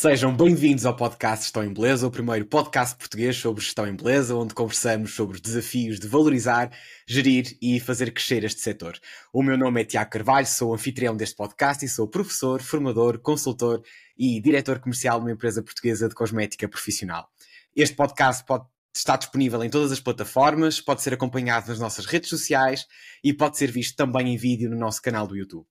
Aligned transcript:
Sejam 0.00 0.32
bem-vindos 0.32 0.86
ao 0.86 0.94
podcast 0.94 1.46
Gestão 1.46 1.64
em 1.64 1.74
Beleza, 1.74 2.06
o 2.06 2.10
primeiro 2.12 2.46
podcast 2.46 2.94
português 2.94 3.36
sobre 3.36 3.64
gestão 3.64 3.84
em 3.84 3.96
beleza, 3.96 4.32
onde 4.32 4.54
conversamos 4.54 5.12
sobre 5.12 5.34
os 5.34 5.40
desafios 5.40 5.98
de 5.98 6.06
valorizar, 6.06 6.70
gerir 7.04 7.58
e 7.60 7.80
fazer 7.80 8.12
crescer 8.12 8.44
este 8.44 8.60
setor. 8.60 8.96
O 9.32 9.42
meu 9.42 9.58
nome 9.58 9.80
é 9.80 9.84
Tiago 9.84 10.08
Carvalho, 10.08 10.46
sou 10.46 10.72
anfitrião 10.72 11.16
deste 11.16 11.34
podcast 11.34 11.84
e 11.84 11.88
sou 11.88 12.06
professor, 12.06 12.62
formador, 12.62 13.18
consultor 13.18 13.82
e 14.16 14.40
diretor 14.40 14.78
comercial 14.78 15.18
de 15.18 15.26
uma 15.26 15.32
empresa 15.32 15.64
portuguesa 15.64 16.08
de 16.08 16.14
cosmética 16.14 16.68
profissional. 16.68 17.28
Este 17.74 17.96
podcast 17.96 18.44
pode 18.46 18.66
estar 18.94 19.16
disponível 19.16 19.64
em 19.64 19.68
todas 19.68 19.90
as 19.90 19.98
plataformas, 19.98 20.80
pode 20.80 21.02
ser 21.02 21.14
acompanhado 21.14 21.70
nas 21.70 21.80
nossas 21.80 22.06
redes 22.06 22.30
sociais 22.30 22.86
e 23.24 23.34
pode 23.34 23.58
ser 23.58 23.72
visto 23.72 23.96
também 23.96 24.32
em 24.32 24.36
vídeo 24.36 24.70
no 24.70 24.78
nosso 24.78 25.02
canal 25.02 25.26
do 25.26 25.36
YouTube. 25.36 25.66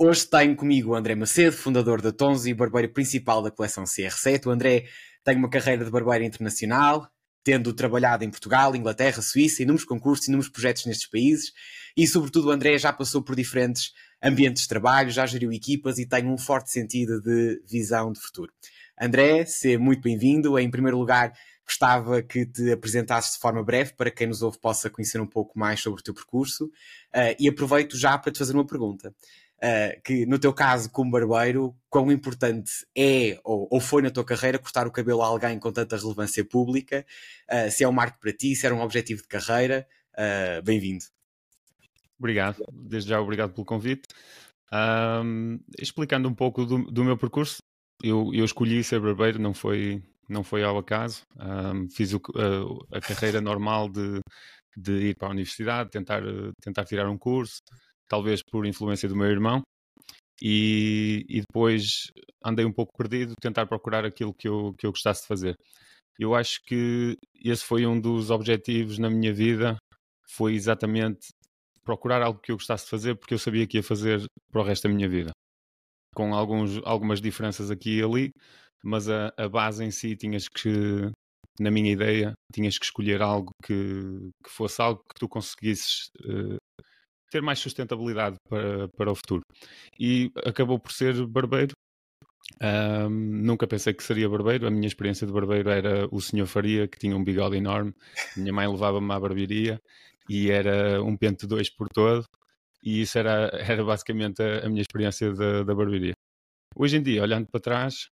Hoje 0.00 0.28
tenho 0.28 0.54
comigo 0.54 0.92
o 0.92 0.94
André 0.94 1.16
Macedo, 1.16 1.56
fundador 1.56 2.00
da 2.00 2.12
Tonzi 2.12 2.50
e 2.50 2.54
barbeiro 2.54 2.92
principal 2.92 3.42
da 3.42 3.50
coleção 3.50 3.82
CR7. 3.82 4.46
O 4.46 4.50
André 4.50 4.84
tem 5.24 5.36
uma 5.36 5.50
carreira 5.50 5.84
de 5.84 5.90
barbeiro 5.90 6.22
internacional, 6.22 7.10
tendo 7.42 7.72
trabalhado 7.72 8.22
em 8.22 8.30
Portugal, 8.30 8.76
Inglaterra, 8.76 9.20
Suíça, 9.20 9.64
inúmeros 9.64 9.84
concursos, 9.84 10.28
inúmeros 10.28 10.48
projetos 10.48 10.86
nestes 10.86 11.10
países 11.10 11.52
e, 11.96 12.06
sobretudo, 12.06 12.46
o 12.46 12.50
André 12.52 12.78
já 12.78 12.92
passou 12.92 13.24
por 13.24 13.34
diferentes 13.34 13.90
ambientes 14.22 14.62
de 14.62 14.68
trabalho, 14.68 15.10
já 15.10 15.26
geriu 15.26 15.52
equipas 15.52 15.98
e 15.98 16.06
tem 16.06 16.28
um 16.28 16.38
forte 16.38 16.70
sentido 16.70 17.20
de 17.20 17.60
visão 17.68 18.12
de 18.12 18.20
futuro. 18.20 18.52
André, 19.00 19.46
seja 19.46 19.80
muito 19.80 20.00
bem-vindo. 20.00 20.56
Em 20.60 20.70
primeiro 20.70 20.96
lugar, 20.96 21.32
gostava 21.66 22.22
que 22.22 22.46
te 22.46 22.70
apresentasses 22.70 23.32
de 23.32 23.40
forma 23.40 23.64
breve 23.64 23.94
para 23.94 24.12
quem 24.12 24.28
nos 24.28 24.42
ouve 24.42 24.60
possa 24.60 24.88
conhecer 24.88 25.20
um 25.20 25.26
pouco 25.26 25.58
mais 25.58 25.80
sobre 25.80 26.00
o 26.00 26.04
teu 26.04 26.14
percurso 26.14 26.66
uh, 26.66 27.34
e 27.36 27.48
aproveito 27.48 27.96
já 27.96 28.16
para 28.16 28.30
te 28.30 28.38
fazer 28.38 28.54
uma 28.54 28.64
pergunta 28.64 29.12
uh, 29.58 30.02
que 30.02 30.26
no 30.26 30.38
teu 30.38 30.52
caso, 30.52 30.90
como 30.90 31.10
barbeiro, 31.10 31.74
quão 31.88 32.10
importante 32.10 32.86
é 32.96 33.38
ou, 33.44 33.68
ou, 33.70 33.80
foi 33.80 34.02
na 34.02 34.10
tua 34.10 34.24
carreira 34.24 34.58
cortar 34.58 34.86
o 34.86 34.90
cabelo 34.90 35.22
a 35.22 35.26
alguém 35.26 35.58
com 35.58 35.72
tanta 35.72 35.96
relevância 35.96 36.44
pública? 36.44 37.04
Uh, 37.50 37.70
se 37.70 37.84
é 37.84 37.88
um 37.88 37.92
marco 37.92 38.18
para 38.20 38.32
ti, 38.32 38.54
se 38.54 38.66
era 38.66 38.74
um 38.74 38.80
objetivo 38.80 39.22
de 39.22 39.28
carreira? 39.28 39.86
Uh, 40.14 40.62
Bem-vindo. 40.62 41.04
Obrigado, 42.18 42.64
desde 42.72 43.10
já 43.10 43.20
obrigado 43.20 43.52
pelo 43.52 43.64
convite. 43.64 44.02
Um, 44.72 45.60
explicando 45.78 46.28
um 46.28 46.34
pouco 46.34 46.66
do, 46.66 46.84
do 46.90 47.04
meu 47.04 47.16
percurso, 47.16 47.58
eu, 48.02 48.30
eu, 48.34 48.44
escolhi 48.44 48.82
ser 48.84 49.00
barbeiro, 49.00 49.38
não 49.38 49.54
foi, 49.54 50.02
não 50.28 50.42
foi 50.42 50.62
ao 50.62 50.76
acaso. 50.76 51.22
Um, 51.38 51.88
fiz 51.88 52.12
o, 52.12 52.20
a, 52.92 52.98
a, 52.98 53.00
carreira 53.00 53.40
normal 53.40 53.88
de, 53.88 54.20
de 54.76 55.10
ir 55.10 55.16
para 55.16 55.28
a 55.28 55.30
universidade, 55.30 55.90
tentar, 55.90 56.22
tentar 56.60 56.84
tirar 56.84 57.08
um 57.08 57.16
curso, 57.16 57.60
talvez 58.08 58.40
por 58.42 58.66
influência 58.66 59.08
do 59.08 59.16
meu 59.16 59.26
irmão, 59.26 59.62
e, 60.40 61.24
e, 61.28 61.40
depois 61.40 62.12
andei 62.44 62.64
um 62.64 62.72
pouco 62.72 62.96
perdido, 62.96 63.34
tentar 63.40 63.66
procurar 63.66 64.04
aquilo 64.04 64.32
que 64.32 64.48
eu, 64.48 64.72
que 64.78 64.86
eu 64.86 64.90
gostasse 64.90 65.22
de 65.22 65.28
fazer. 65.28 65.56
Eu 66.18 66.34
acho 66.34 66.62
que 66.64 67.16
esse 67.44 67.64
foi 67.64 67.86
um 67.86 68.00
dos 68.00 68.30
objetivos 68.30 68.98
na 68.98 69.10
minha 69.10 69.32
vida, 69.32 69.76
foi 70.28 70.54
exatamente 70.54 71.28
procurar 71.84 72.22
algo 72.22 72.40
que 72.40 72.52
eu 72.52 72.56
gostasse 72.56 72.84
de 72.84 72.90
fazer, 72.90 73.14
porque 73.16 73.34
eu 73.34 73.38
sabia 73.38 73.66
que 73.66 73.78
ia 73.78 73.82
fazer 73.82 74.24
para 74.52 74.60
o 74.60 74.64
resto 74.64 74.86
da 74.88 74.94
minha 74.94 75.08
vida. 75.08 75.30
Com 76.14 76.34
alguns, 76.34 76.80
algumas 76.84 77.20
diferenças 77.20 77.70
aqui 77.70 77.98
e 77.98 78.02
ali, 78.02 78.30
mas 78.84 79.08
a, 79.08 79.32
a 79.36 79.48
base 79.48 79.84
em 79.84 79.90
si 79.90 80.16
tinhas 80.16 80.48
que, 80.48 81.10
na 81.58 81.70
minha 81.70 81.92
ideia, 81.92 82.32
tinhas 82.52 82.78
que 82.78 82.84
escolher 82.84 83.22
algo 83.22 83.50
que, 83.64 84.30
que 84.44 84.50
fosse 84.50 84.80
algo 84.82 85.00
que 85.08 85.18
tu 85.18 85.28
conseguisses 85.28 86.08
uh, 86.24 86.56
ter 87.30 87.42
mais 87.42 87.58
sustentabilidade 87.58 88.36
para, 88.48 88.88
para 88.88 89.10
o 89.10 89.14
futuro. 89.14 89.42
E 89.98 90.30
acabou 90.44 90.78
por 90.78 90.92
ser 90.92 91.26
barbeiro. 91.26 91.72
Um, 92.60 93.08
nunca 93.10 93.66
pensei 93.66 93.92
que 93.92 94.02
seria 94.02 94.28
barbeiro. 94.28 94.66
A 94.66 94.70
minha 94.70 94.86
experiência 94.86 95.26
de 95.26 95.32
barbeiro 95.32 95.70
era 95.70 96.08
o 96.10 96.20
senhor 96.20 96.46
Faria, 96.46 96.88
que 96.88 96.98
tinha 96.98 97.16
um 97.16 97.22
bigode 97.22 97.56
enorme. 97.56 97.94
Minha 98.36 98.52
mãe 98.52 98.68
levava-me 98.68 99.12
à 99.12 99.20
barbearia 99.20 99.80
e 100.28 100.50
era 100.50 101.02
um 101.02 101.16
pente 101.16 101.46
dois 101.46 101.70
por 101.70 101.88
todo. 101.88 102.24
E 102.82 103.02
isso 103.02 103.18
era, 103.18 103.50
era 103.62 103.84
basicamente 103.84 104.42
a, 104.42 104.66
a 104.66 104.68
minha 104.68 104.82
experiência 104.82 105.32
da, 105.32 105.62
da 105.62 105.74
barbearia. 105.74 106.14
Hoje 106.76 106.96
em 106.96 107.02
dia, 107.02 107.22
olhando 107.22 107.46
para 107.50 107.60
trás, 107.60 108.08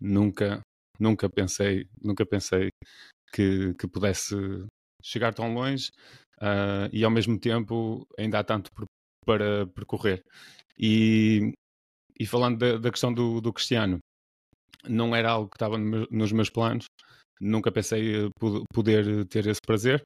nunca, 0.00 0.60
nunca 0.98 1.28
pensei, 1.30 1.86
nunca 2.02 2.26
pensei 2.26 2.68
que, 3.32 3.74
que 3.74 3.88
pudesse 3.88 4.34
chegar 5.02 5.34
tão 5.34 5.52
longe 5.54 5.90
uh, 6.42 6.90
e 6.92 7.04
ao 7.04 7.10
mesmo 7.10 7.38
tempo 7.38 8.06
ainda 8.18 8.40
há 8.40 8.44
tanto 8.44 8.70
para 9.24 9.66
percorrer. 9.68 10.22
E, 10.78 11.52
e 12.18 12.26
falando 12.26 12.58
da, 12.58 12.78
da 12.78 12.90
questão 12.90 13.14
do, 13.14 13.40
do, 13.40 13.52
Cristiano, 13.52 13.98
não 14.88 15.14
era 15.14 15.30
algo 15.30 15.48
que 15.48 15.56
estava 15.56 15.78
no, 15.78 16.06
nos 16.10 16.32
meus 16.32 16.50
planos, 16.50 16.86
nunca 17.40 17.70
pensei 17.70 18.30
poder 18.72 19.26
ter 19.26 19.46
esse 19.46 19.60
prazer, 19.64 20.02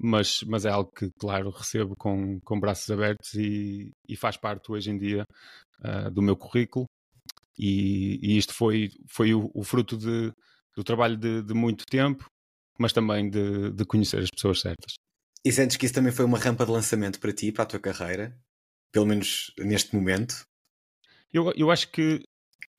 mas, 0.00 0.42
mas 0.42 0.64
é 0.64 0.70
algo 0.70 0.90
que, 0.90 1.10
claro, 1.18 1.50
recebo 1.50 1.94
com, 1.96 2.38
com 2.40 2.60
braços 2.60 2.90
abertos 2.90 3.34
e, 3.34 3.90
e 4.08 4.16
faz 4.16 4.36
parte 4.36 4.70
hoje 4.70 4.90
em 4.90 4.98
dia 4.98 5.24
uh, 5.80 6.10
do 6.10 6.22
meu 6.22 6.36
currículo. 6.36 6.86
E, 7.58 8.18
e, 8.22 8.38
isto 8.38 8.54
foi, 8.54 8.90
foi 9.08 9.34
o, 9.34 9.50
o 9.54 9.62
fruto 9.62 9.96
de, 9.96 10.32
do 10.74 10.82
trabalho 10.82 11.16
de, 11.16 11.42
de, 11.42 11.54
muito 11.54 11.84
tempo, 11.86 12.24
mas 12.78 12.92
também 12.92 13.28
de, 13.28 13.70
de 13.72 13.84
conhecer 13.84 14.20
as 14.20 14.30
pessoas 14.30 14.60
certas. 14.60 14.94
E 15.44 15.50
sentes 15.50 15.76
que 15.76 15.86
isso 15.86 15.94
também 15.94 16.12
foi 16.12 16.24
uma 16.24 16.38
rampa 16.38 16.64
de 16.64 16.70
lançamento 16.70 17.18
para 17.18 17.32
ti, 17.32 17.50
para 17.50 17.64
a 17.64 17.66
tua 17.66 17.80
carreira? 17.80 18.36
Pelo 18.92 19.06
menos 19.06 19.52
neste 19.58 19.94
momento? 19.94 20.46
Eu, 21.32 21.52
eu 21.56 21.70
acho 21.70 21.90
que 21.90 22.22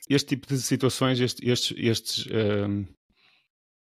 este 0.09 0.29
tipo 0.29 0.47
de 0.47 0.61
situações, 0.61 1.19
este, 1.19 1.49
estes, 1.49 1.75
estes, 1.77 2.27
um, 2.27 2.85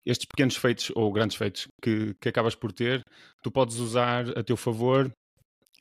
estes 0.04 0.26
pequenos 0.26 0.56
feitos 0.56 0.91
ou 0.94 1.12
grandes 1.12 1.37
feitos 1.37 1.69
que, 1.81 2.15
que 2.21 2.28
acabas 2.28 2.54
por 2.54 2.72
ter, 2.72 3.04
tu 3.42 3.50
podes 3.50 3.76
usar 3.76 4.37
a 4.37 4.42
teu 4.42 4.56
favor, 4.56 5.12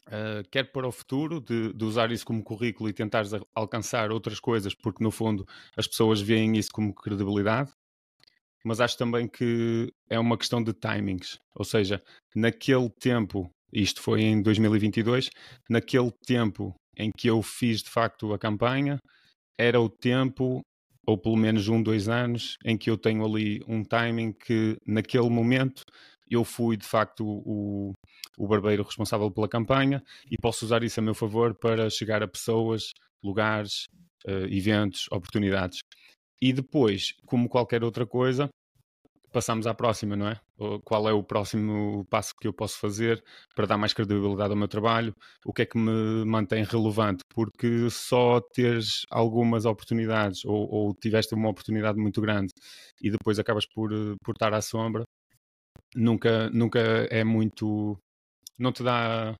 uh, 0.08 0.48
quer 0.52 0.72
para 0.72 0.88
o 0.88 0.92
futuro, 0.92 1.40
de, 1.40 1.74
de, 1.74 1.86
usar 1.86 2.12
isso 2.12 2.26
como 2.26 2.44
currículo 2.44 2.90
e 2.90 2.94
tentares 2.94 3.32
alcançar 3.56 4.12
outras 4.12 4.40
coisas, 4.40 4.76
porque 4.76 5.04
no 5.04 5.10
fundo 5.10 5.48
as 5.76 5.88
pessoas 5.88 6.22
veem 6.22 6.58
isso 6.58 6.72
como 6.72 6.94
credibilidade, 6.94 7.72
mas 8.64 8.80
acho 8.80 8.98
também 8.98 9.28
que 9.28 9.92
é 10.10 10.20
uma 10.20 10.38
questão 10.38 10.64
de 10.64 10.74
timings. 10.74 11.38
Ou 11.56 11.66
seja, 11.66 12.02
naquele 12.36 12.90
tempo, 12.90 13.50
isto 13.72 14.02
foi 14.02 14.22
em 14.22 14.42
2022, 14.42 15.30
naquele 15.70 16.12
tempo 16.26 16.74
em 16.98 17.12
que 17.16 17.28
eu 17.30 17.42
fiz 17.42 17.82
de 17.82 17.90
facto 17.90 18.34
a 18.34 18.40
campanha, 18.40 18.98
era 19.58 19.80
o 19.80 19.90
tempo, 19.90 20.62
ou 21.06 21.18
pelo 21.18 21.38
menos 21.38 21.68
um, 21.68 21.82
dois 21.82 22.08
anos, 22.10 22.58
em 22.66 22.78
que 22.78 22.90
eu 22.90 22.98
tenho 22.98 23.26
ali 23.26 23.62
um 23.68 23.84
timing 23.84 24.34
que 24.34 24.76
naquele 24.86 25.30
momento 25.30 25.84
eu 26.30 26.44
fui 26.46 26.78
de 26.78 26.86
facto 26.86 27.26
o, 27.26 27.92
o 28.38 28.48
barbeiro 28.48 28.84
responsável 28.84 29.30
pela 29.30 29.50
campanha 29.50 30.02
e 30.30 30.36
posso 30.42 30.66
usar 30.66 30.82
isso 30.84 31.00
a 31.00 31.04
meu 31.04 31.14
favor 31.14 31.54
para 31.54 31.90
chegar 31.90 32.24
a 32.24 32.28
pessoas, 32.28 32.92
lugares, 33.24 33.86
uh, 34.26 34.48
eventos, 34.50 35.08
oportunidades. 35.12 35.80
E 36.42 36.52
depois, 36.52 37.14
como 37.26 37.48
qualquer 37.48 37.84
outra 37.84 38.06
coisa, 38.06 38.50
passamos 39.32 39.66
à 39.66 39.74
próxima, 39.74 40.16
não 40.16 40.28
é? 40.28 40.40
Qual 40.84 41.08
é 41.08 41.14
o 41.14 41.24
próximo 41.24 42.06
passo 42.10 42.34
que 42.40 42.48
eu 42.48 42.54
posso 42.54 42.78
fazer 42.78 43.24
para 43.56 43.66
dar 43.66 43.78
mais 43.78 43.94
credibilidade 43.94 44.52
ao 44.52 44.58
meu 44.58 44.68
trabalho? 44.68 45.16
O 45.46 45.54
que 45.54 45.64
é 45.64 45.66
que 45.66 45.78
me 45.78 46.26
mantém 46.26 46.64
relevante? 46.64 47.24
Porque 47.34 47.90
só 47.90 48.42
teres 48.42 49.06
algumas 49.10 49.66
oportunidades 49.66 50.44
ou, 50.46 50.70
ou 50.70 50.94
tiveste 50.96 51.34
uma 51.34 51.50
oportunidade 51.50 51.98
muito 51.98 52.22
grande 52.22 52.52
e 53.02 53.10
depois 53.10 53.40
acabas 53.40 53.66
por, 53.66 53.92
por 54.24 54.34
estar 54.34 54.54
à 54.54 54.62
sombra, 54.62 55.04
nunca, 55.96 56.50
nunca 56.50 56.80
é 57.10 57.24
muito. 57.24 57.98
não 58.60 58.72
te 58.72 58.84
dá 58.84 59.36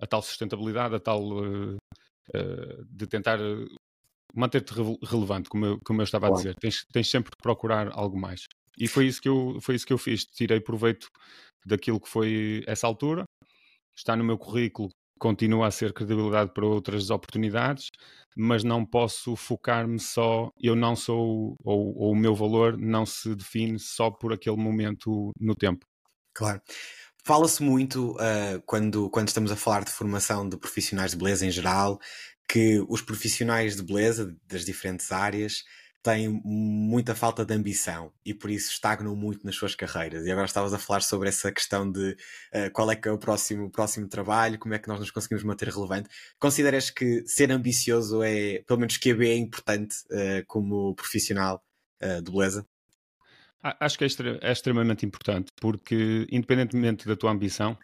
a 0.00 0.06
tal 0.06 0.22
sustentabilidade, 0.22 0.94
a 0.96 1.00
tal. 1.00 1.22
Uh, 2.34 2.84
de 2.88 3.06
tentar 3.06 3.38
manter-te 4.34 4.72
relevante, 5.02 5.48
como 5.48 5.66
eu, 5.66 5.78
como 5.84 6.00
eu 6.00 6.04
estava 6.04 6.28
a 6.28 6.30
dizer. 6.30 6.54
Tens, 6.56 6.84
tens 6.92 7.08
sempre 7.08 7.30
que 7.30 7.42
procurar 7.42 7.90
algo 7.92 8.18
mais. 8.18 8.46
E 8.78 8.88
foi 8.88 9.06
isso 9.06 9.20
que 9.20 9.28
eu, 9.28 9.58
foi 9.60 9.76
isso 9.76 9.86
que 9.86 9.92
eu 9.92 9.98
fiz. 9.98 10.24
Tirei 10.24 10.60
proveito 10.60 11.08
daquilo 11.64 12.00
que 12.00 12.08
foi 12.08 12.64
essa 12.66 12.86
altura. 12.86 13.24
Está 13.96 14.16
no 14.16 14.24
meu 14.24 14.36
currículo, 14.36 14.90
continua 15.18 15.68
a 15.68 15.70
ser 15.70 15.92
credibilidade 15.92 16.52
para 16.52 16.66
outras 16.66 17.10
oportunidades, 17.10 17.88
mas 18.36 18.64
não 18.64 18.84
posso 18.84 19.36
focar-me 19.36 20.00
só. 20.00 20.50
Eu 20.60 20.74
não 20.74 20.96
sou, 20.96 21.54
ou, 21.64 21.96
ou 21.96 22.12
o 22.12 22.16
meu 22.16 22.34
valor 22.34 22.76
não 22.76 23.06
se 23.06 23.34
define 23.34 23.78
só 23.78 24.10
por 24.10 24.32
aquele 24.32 24.56
momento 24.56 25.30
no 25.38 25.54
tempo. 25.54 25.86
Claro. 26.34 26.60
Fala-se 27.26 27.62
muito 27.62 28.12
uh, 28.16 28.60
quando, 28.66 29.08
quando 29.08 29.28
estamos 29.28 29.50
a 29.50 29.56
falar 29.56 29.82
de 29.82 29.90
formação 29.90 30.46
de 30.46 30.58
profissionais 30.58 31.12
de 31.12 31.16
beleza 31.16 31.46
em 31.46 31.50
geral, 31.50 31.98
que 32.48 32.84
os 32.88 33.02
profissionais 33.02 33.76
de 33.76 33.82
beleza 33.82 34.36
das 34.46 34.64
diferentes 34.64 35.10
áreas 35.10 35.64
têm 36.04 36.28
muita 36.44 37.14
falta 37.14 37.46
de 37.46 37.54
ambição 37.54 38.12
e 38.26 38.34
por 38.34 38.50
isso 38.50 38.70
estagnam 38.70 39.16
muito 39.16 39.44
nas 39.44 39.56
suas 39.56 39.74
carreiras. 39.74 40.26
E 40.26 40.30
agora 40.30 40.46
estavas 40.46 40.74
a 40.74 40.78
falar 40.78 41.00
sobre 41.00 41.30
essa 41.30 41.50
questão 41.50 41.90
de 41.90 42.12
uh, 42.12 42.70
qual 42.74 42.90
é 42.90 42.94
que 42.94 43.08
é 43.08 43.10
o 43.10 43.16
próximo, 43.16 43.70
próximo 43.70 44.06
trabalho, 44.06 44.58
como 44.58 44.74
é 44.74 44.78
que 44.78 44.86
nós 44.86 45.00
nos 45.00 45.10
conseguimos 45.10 45.42
manter 45.42 45.68
relevante. 45.68 46.10
Consideras 46.38 46.90
que 46.90 47.26
ser 47.26 47.50
ambicioso 47.50 48.22
é, 48.22 48.62
pelo 48.66 48.80
menos 48.80 48.98
QB 48.98 49.26
é 49.26 49.36
importante 49.36 49.96
uh, 50.10 50.44
como 50.46 50.94
profissional 50.94 51.64
uh, 52.02 52.22
de 52.22 52.30
beleza? 52.30 52.66
Acho 53.80 53.96
que 53.96 54.04
é, 54.04 54.08
é, 54.42 54.52
extremamente 54.52 55.06
importante, 55.06 55.50
porque 55.58 56.26
independentemente 56.30 57.08
da 57.08 57.16
tua 57.16 57.30
ambição, 57.30 57.78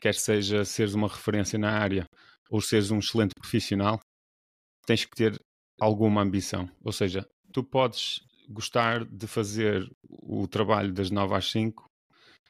quer 0.00 0.14
seja 0.14 0.64
seres 0.64 0.94
uma 0.94 1.06
referência 1.06 1.56
na 1.56 1.70
área 1.70 2.08
ou 2.52 2.60
seres 2.60 2.90
um 2.90 2.98
excelente 2.98 3.32
profissional, 3.34 3.98
tens 4.86 5.06
que 5.06 5.16
ter 5.16 5.40
alguma 5.80 6.20
ambição. 6.20 6.70
Ou 6.84 6.92
seja, 6.92 7.26
tu 7.50 7.64
podes 7.64 8.20
gostar 8.46 9.06
de 9.06 9.26
fazer 9.26 9.90
o 10.06 10.46
trabalho 10.46 10.92
das 10.92 11.10
9 11.10 11.34
às 11.34 11.50
5 11.50 11.86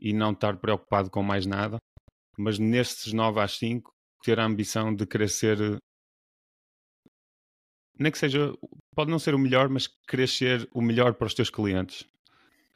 e 0.00 0.12
não 0.12 0.32
estar 0.32 0.56
preocupado 0.56 1.08
com 1.08 1.22
mais 1.22 1.46
nada, 1.46 1.76
mas 2.36 2.58
nestes 2.58 3.12
9 3.12 3.38
às 3.40 3.56
5 3.58 3.92
ter 4.24 4.40
a 4.40 4.44
ambição 4.44 4.92
de 4.92 5.06
querer 5.06 5.28
ser 5.28 5.78
nem 7.96 8.10
que 8.10 8.18
seja, 8.18 8.52
pode 8.96 9.10
não 9.10 9.20
ser 9.20 9.36
o 9.36 9.38
melhor, 9.38 9.68
mas 9.68 9.86
querer 10.08 10.26
ser 10.26 10.68
o 10.72 10.82
melhor 10.82 11.14
para 11.14 11.28
os 11.28 11.34
teus 11.34 11.50
clientes. 11.50 12.04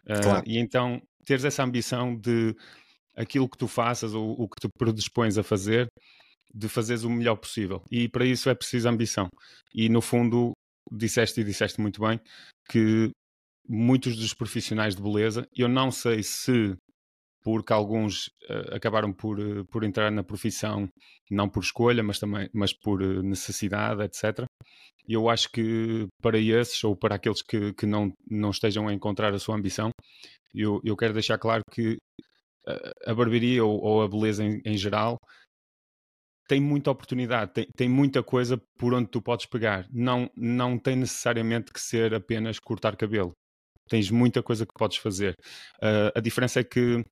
Ah, 0.06 0.20
claro. 0.22 0.46
Uh, 0.46 0.48
e 0.48 0.58
então 0.58 1.02
teres 1.24 1.44
essa 1.44 1.64
ambição 1.64 2.14
de 2.14 2.54
aquilo 3.16 3.48
que 3.48 3.58
tu 3.58 3.66
faças 3.66 4.14
ou 4.14 4.40
o 4.40 4.48
que 4.48 4.60
te 4.60 4.68
predispões 4.78 5.36
a 5.36 5.42
fazer, 5.42 5.88
de 6.56 6.68
fazeres 6.68 7.04
o 7.04 7.10
melhor 7.10 7.36
possível. 7.36 7.82
E 7.90 8.08
para 8.08 8.24
isso 8.24 8.48
é 8.48 8.54
preciso 8.54 8.88
ambição. 8.88 9.28
E 9.74 9.88
no 9.88 10.00
fundo, 10.00 10.52
disseste 10.90 11.40
e 11.40 11.44
disseste 11.44 11.80
muito 11.80 12.00
bem 12.00 12.18
que 12.70 13.10
muitos 13.68 14.16
dos 14.16 14.32
profissionais 14.32 14.96
de 14.96 15.02
beleza, 15.02 15.46
eu 15.54 15.68
não 15.68 15.90
sei 15.90 16.22
se 16.22 16.74
porque 17.42 17.72
alguns 17.72 18.26
uh, 18.50 18.74
acabaram 18.74 19.12
por, 19.12 19.38
uh, 19.38 19.64
por 19.66 19.84
entrar 19.84 20.10
na 20.10 20.24
profissão 20.24 20.88
não 21.30 21.48
por 21.48 21.62
escolha, 21.62 22.02
mas 22.02 22.18
também 22.18 22.48
mas 22.52 22.72
por 22.72 23.00
uh, 23.00 23.22
necessidade, 23.22 24.02
etc. 24.02 24.44
E 25.06 25.12
eu 25.12 25.28
acho 25.28 25.50
que 25.52 26.06
para 26.20 26.38
esses 26.38 26.82
ou 26.82 26.96
para 26.96 27.14
aqueles 27.14 27.42
que, 27.42 27.72
que 27.74 27.86
não, 27.86 28.12
não 28.28 28.50
estejam 28.50 28.88
a 28.88 28.92
encontrar 28.92 29.32
a 29.32 29.38
sua 29.38 29.54
ambição, 29.56 29.90
eu, 30.52 30.80
eu 30.84 30.96
quero 30.96 31.12
deixar 31.12 31.38
claro 31.38 31.62
que 31.70 31.96
a 33.06 33.14
barbearia 33.14 33.64
ou, 33.64 33.80
ou 33.80 34.02
a 34.02 34.08
beleza 34.08 34.42
em, 34.42 34.60
em, 34.64 34.76
geral 34.76 35.16
tem 36.48 36.60
muita 36.60 36.90
oportunidade, 36.90 37.52
tem, 37.52 37.66
tem 37.76 37.88
muita 37.88 38.22
coisa 38.22 38.60
por 38.78 38.94
onde 38.94 39.08
tu 39.08 39.20
podes 39.20 39.46
pegar. 39.46 39.86
Não, 39.90 40.30
não 40.36 40.78
tem 40.78 40.96
necessariamente 40.96 41.72
que 41.72 41.80
ser 41.80 42.14
apenas 42.14 42.58
cortar 42.58 42.96
cabelo. 42.96 43.32
Tens 43.88 44.10
muita 44.10 44.42
coisa 44.42 44.66
que 44.66 44.72
podes 44.76 44.98
fazer. 44.98 45.34
Uh, 45.76 46.10
a 46.14 46.20
diferença 46.20 46.60
é 46.60 46.64
que, 46.64 47.04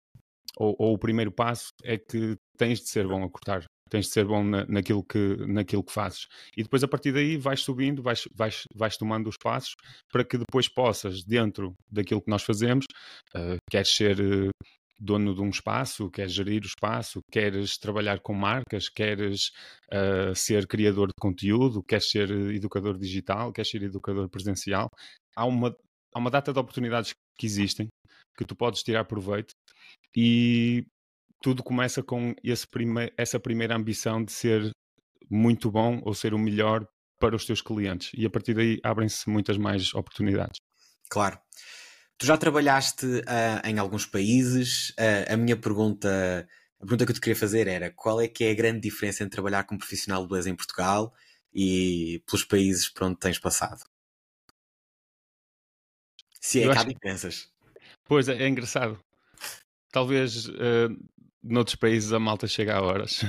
ou, 0.57 0.75
ou, 0.79 0.95
o 0.95 0.99
primeiro 0.99 1.31
passo, 1.31 1.69
é 1.85 1.97
que 1.97 2.37
tens 2.57 2.81
de 2.81 2.89
ser 2.89 3.07
bom 3.07 3.23
a 3.23 3.31
cortar. 3.31 3.65
Tens 3.91 4.07
de 4.07 4.13
ser 4.13 4.25
bom 4.25 4.43
na, 4.43 4.65
naquilo, 4.67 5.05
que, 5.05 5.37
naquilo 5.47 5.85
que 5.85 5.93
fazes. 5.93 6.27
E 6.57 6.63
depois, 6.63 6.83
a 6.83 6.89
partir 6.89 7.13
daí, 7.13 7.37
vais 7.37 7.61
subindo, 7.61 8.03
vais, 8.03 8.27
vais, 8.35 8.65
vais 8.75 8.97
tomando 8.97 9.29
os 9.29 9.37
passos 9.37 9.75
para 10.11 10.25
que 10.25 10.39
depois 10.39 10.69
possas, 10.69 11.23
dentro 11.23 11.75
daquilo 11.91 12.23
que 12.23 12.31
nós 12.31 12.43
fazemos, 12.43 12.87
uh, 13.37 13.57
queres 13.71 13.95
ser 13.95 14.21
uh, 14.21 14.51
dono 15.05 15.35
de 15.35 15.41
um 15.41 15.51
espaço, 15.51 16.11
queres 16.11 16.33
gerir 16.33 16.63
o 16.63 16.67
espaço, 16.67 17.21
queres 17.31 17.77
trabalhar 17.77 18.21
com 18.21 18.33
marcas, 18.33 18.89
queres 18.89 19.51
uh, 19.93 20.35
ser 20.35 20.67
criador 20.67 21.09
de 21.09 21.15
conteúdo, 21.21 21.83
queres 21.83 22.09
ser 22.09 22.31
educador 22.31 22.99
digital, 22.99 23.53
queres 23.53 23.71
ser 23.71 23.83
educador 23.83 24.29
presencial. 24.29 24.89
Há 25.37 25.45
uma, 25.45 25.77
há 26.15 26.19
uma 26.19 26.31
data 26.31 26.53
de 26.53 26.59
oportunidades 26.59 27.13
que 27.39 27.47
existem 27.47 27.89
que 28.37 28.45
tu 28.45 28.57
podes 28.57 28.83
tirar 28.83 29.05
proveito 29.05 29.55
e 30.17 30.85
tudo 31.43 31.63
começa 31.63 32.03
com 32.03 32.35
prime 32.73 33.13
essa 33.17 33.39
primeira 33.39 33.77
ambição 33.77 34.25
de 34.25 34.33
ser 34.33 34.71
muito 35.31 35.71
bom 35.71 36.01
ou 36.05 36.15
ser 36.15 36.35
o 36.35 36.39
melhor 36.39 36.87
para 37.21 37.37
os 37.37 37.45
teus 37.45 37.61
clientes 37.61 38.11
e 38.15 38.27
a 38.27 38.31
partir 38.31 38.55
daí 38.55 38.81
abrem-se 38.83 39.29
muitas 39.29 39.57
mais 39.57 39.95
oportunidades. 39.95 40.59
Claro. 41.09 41.39
Tu 42.19 42.27
já 42.27 42.37
trabalhaste 42.37 43.07
uh, 43.07 43.67
em 43.67 43.79
alguns 43.79 44.07
países. 44.07 44.91
Uh, 44.91 45.33
a 45.33 45.37
minha 45.37 45.57
pergunta, 45.57 46.49
a 46.79 46.81
pergunta 46.81 47.05
que 47.05 47.11
eu 47.11 47.15
te 47.15 47.21
queria 47.21 47.37
fazer 47.39 47.67
era 47.67 47.91
qual 47.91 48.21
é 48.21 48.29
que 48.29 48.45
é 48.45 48.51
a 48.51 48.55
grande 48.55 48.81
diferença 48.81 49.23
entre 49.23 49.35
trabalhar 49.35 49.65
como 49.65 49.79
profissional 49.79 50.23
de 50.23 50.29
beleza 50.29 50.51
em 50.51 50.57
Portugal 50.57 51.13
e 51.53 52.23
pelos 52.27 52.45
países 52.45 52.89
por 52.89 53.05
onde 53.05 53.19
tens 53.19 53.39
passado? 53.39 53.83
Se 56.41 56.61
é 56.61 56.67
eu 56.67 56.73
que 56.73 56.79
há 56.79 56.85
diferenças. 56.85 57.51
Pois 58.05 58.29
é, 58.29 58.43
é 58.43 58.49
engraçado. 58.49 58.99
Talvez 59.91 60.47
uh, 60.47 60.95
noutros 61.43 61.77
países 61.77 62.13
a 62.13 62.19
malta 62.19 62.47
chega 62.47 62.77
a 62.77 62.83
horas. 62.83 63.25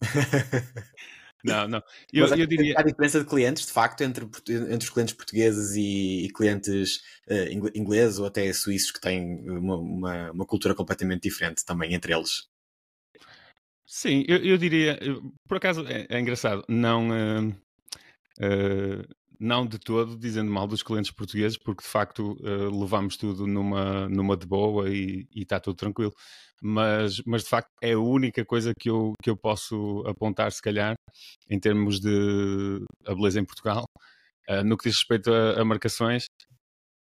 Não, 1.46 1.68
não. 1.68 1.82
Eu, 2.12 2.28
Mas 2.28 2.38
eu 2.38 2.46
diria... 2.46 2.74
Há 2.76 2.82
diferença 2.82 3.20
de 3.20 3.26
clientes, 3.26 3.66
de 3.66 3.72
facto, 3.72 4.00
entre, 4.02 4.24
entre 4.24 4.86
os 4.86 4.90
clientes 4.90 5.14
portugueses 5.14 5.74
e, 5.76 6.26
e 6.26 6.32
clientes 6.32 6.96
uh, 7.28 7.70
ingleses 7.74 8.18
ou 8.18 8.26
até 8.26 8.52
suíços 8.52 8.90
que 8.90 9.00
têm 9.00 9.48
uma, 9.48 9.76
uma, 9.76 10.30
uma, 10.32 10.46
cultura 10.46 10.74
completamente 10.74 11.22
diferente 11.22 11.64
também 11.64 11.94
entre 11.94 12.12
eles. 12.12 12.48
Sim, 13.84 14.24
eu, 14.26 14.38
eu 14.38 14.58
diria, 14.58 14.98
por 15.48 15.58
acaso 15.58 15.86
é, 15.86 16.06
é 16.08 16.20
engraçado, 16.20 16.64
não, 16.68 17.08
uh, 17.10 17.48
uh, 18.40 19.15
não 19.38 19.66
de 19.66 19.78
todo 19.78 20.16
dizendo 20.16 20.50
mal 20.50 20.66
dos 20.66 20.82
clientes 20.82 21.10
portugueses, 21.10 21.58
porque 21.58 21.82
de 21.82 21.88
facto 21.88 22.36
levamos 22.42 23.16
tudo 23.16 23.46
numa, 23.46 24.08
numa 24.08 24.36
de 24.36 24.46
boa 24.46 24.88
e 24.88 25.26
está 25.34 25.60
tudo 25.60 25.76
tranquilo 25.76 26.14
mas, 26.62 27.20
mas 27.26 27.42
de 27.42 27.48
facto 27.48 27.70
é 27.82 27.92
a 27.92 27.98
única 27.98 28.44
coisa 28.44 28.72
que 28.78 28.88
eu, 28.88 29.12
que 29.22 29.30
eu 29.30 29.36
posso 29.36 30.02
apontar, 30.06 30.50
se 30.52 30.62
calhar, 30.62 30.94
em 31.48 31.58
termos 31.58 32.00
de 32.00 32.84
a 33.06 33.14
beleza 33.14 33.40
em 33.40 33.44
Portugal. 33.44 33.84
Uh, 34.48 34.62
no 34.64 34.76
que 34.76 34.88
diz 34.88 34.98
respeito 34.98 35.32
a, 35.32 35.60
a, 35.60 35.64
marcações, 35.64 36.26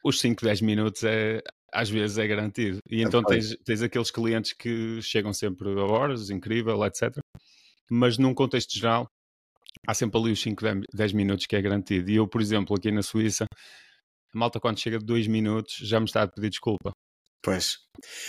os 0.04 0.19
5, 0.19 0.44
10 0.44 0.62
minutos 0.62 1.04
é, 1.04 1.42
às 1.72 1.89
vezes 1.89 2.18
é 2.18 2.25
garantido. 2.25 2.80
E 2.89 3.01
então 3.01 3.22
tens, 3.24 3.56
tens 3.63 3.81
aqueles 3.81 4.10
clientes 4.10 4.54
que 4.54 5.01
chegam 5.01 5.33
sempre 5.33 5.69
a 5.69 5.83
horas, 5.83 6.30
incrível, 6.30 6.83
etc. 6.86 7.18
Mas 7.89 8.18
num 8.18 8.33
contexto 8.33 8.74
geral, 8.74 9.06
há 9.88 9.94
sempre 9.94 10.19
ali 10.19 10.31
os 10.31 10.42
5, 10.42 10.62
10 10.94 11.13
minutos 11.13 11.45
que 11.45 11.56
é 11.56 11.62
garantido. 11.62 12.10
E 12.10 12.16
eu, 12.16 12.27
por 12.27 12.42
exemplo, 12.42 12.75
aqui 12.75 12.92
na 12.92 13.01
Suíça, 13.01 13.45
a 14.33 14.38
malta 14.38 14.60
quando 14.60 14.80
chega 14.80 15.00
de 15.00 15.06
2 15.06 15.27
minutos 15.27 15.75
já 15.81 16.00
me 16.00 16.06
está 16.06 16.24
a 16.24 16.27
pedir 16.27 16.50
desculpa. 16.50 16.92
Pois. 17.45 17.77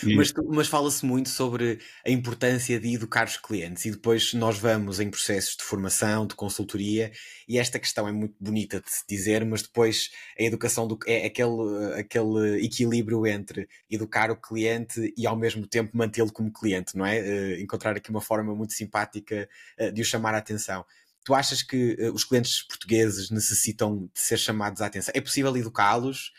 E... 0.04 0.14
Mas, 0.14 0.30
mas 0.46 0.68
fala-se 0.68 1.04
muito 1.06 1.30
sobre 1.30 1.80
a 2.06 2.10
importância 2.10 2.78
de 2.78 2.94
educar 2.94 3.26
os 3.26 3.38
clientes 3.38 3.86
e 3.86 3.90
depois 3.90 4.34
nós 4.34 4.58
vamos 4.58 5.00
em 5.00 5.08
processos 5.08 5.56
de 5.56 5.64
formação, 5.64 6.26
de 6.26 6.34
consultoria 6.34 7.10
e 7.48 7.58
esta 7.58 7.78
questão 7.78 8.06
é 8.06 8.12
muito 8.12 8.34
bonita 8.38 8.78
de 8.78 8.90
se 8.90 9.04
dizer, 9.08 9.42
mas 9.46 9.62
depois 9.62 10.10
a 10.38 10.42
educação 10.42 10.86
do, 10.86 10.98
é 11.06 11.24
aquele, 11.24 11.94
aquele 11.98 12.62
equilíbrio 12.62 13.26
entre 13.26 13.66
educar 13.90 14.30
o 14.30 14.36
cliente 14.36 15.14
e 15.16 15.26
ao 15.26 15.34
mesmo 15.34 15.66
tempo 15.66 15.96
mantê-lo 15.96 16.30
como 16.30 16.52
cliente, 16.52 16.94
não 16.94 17.06
é? 17.06 17.20
Uh, 17.20 17.62
encontrar 17.62 17.96
aqui 17.96 18.10
uma 18.10 18.20
forma 18.20 18.54
muito 18.54 18.74
simpática 18.74 19.48
uh, 19.80 19.90
de 19.90 20.02
o 20.02 20.04
chamar 20.04 20.34
a 20.34 20.38
atenção. 20.38 20.84
Tu 21.26 21.34
achas 21.34 21.62
que 21.62 21.96
uh, 22.00 22.12
os 22.14 22.24
clientes 22.24 22.62
portugueses 22.62 23.30
necessitam 23.30 24.08
de 24.14 24.20
ser 24.20 24.38
chamados 24.38 24.80
à 24.80 24.86
atenção? 24.86 25.12
É 25.14 25.20
possível 25.20 25.54
educá-los? 25.56 26.32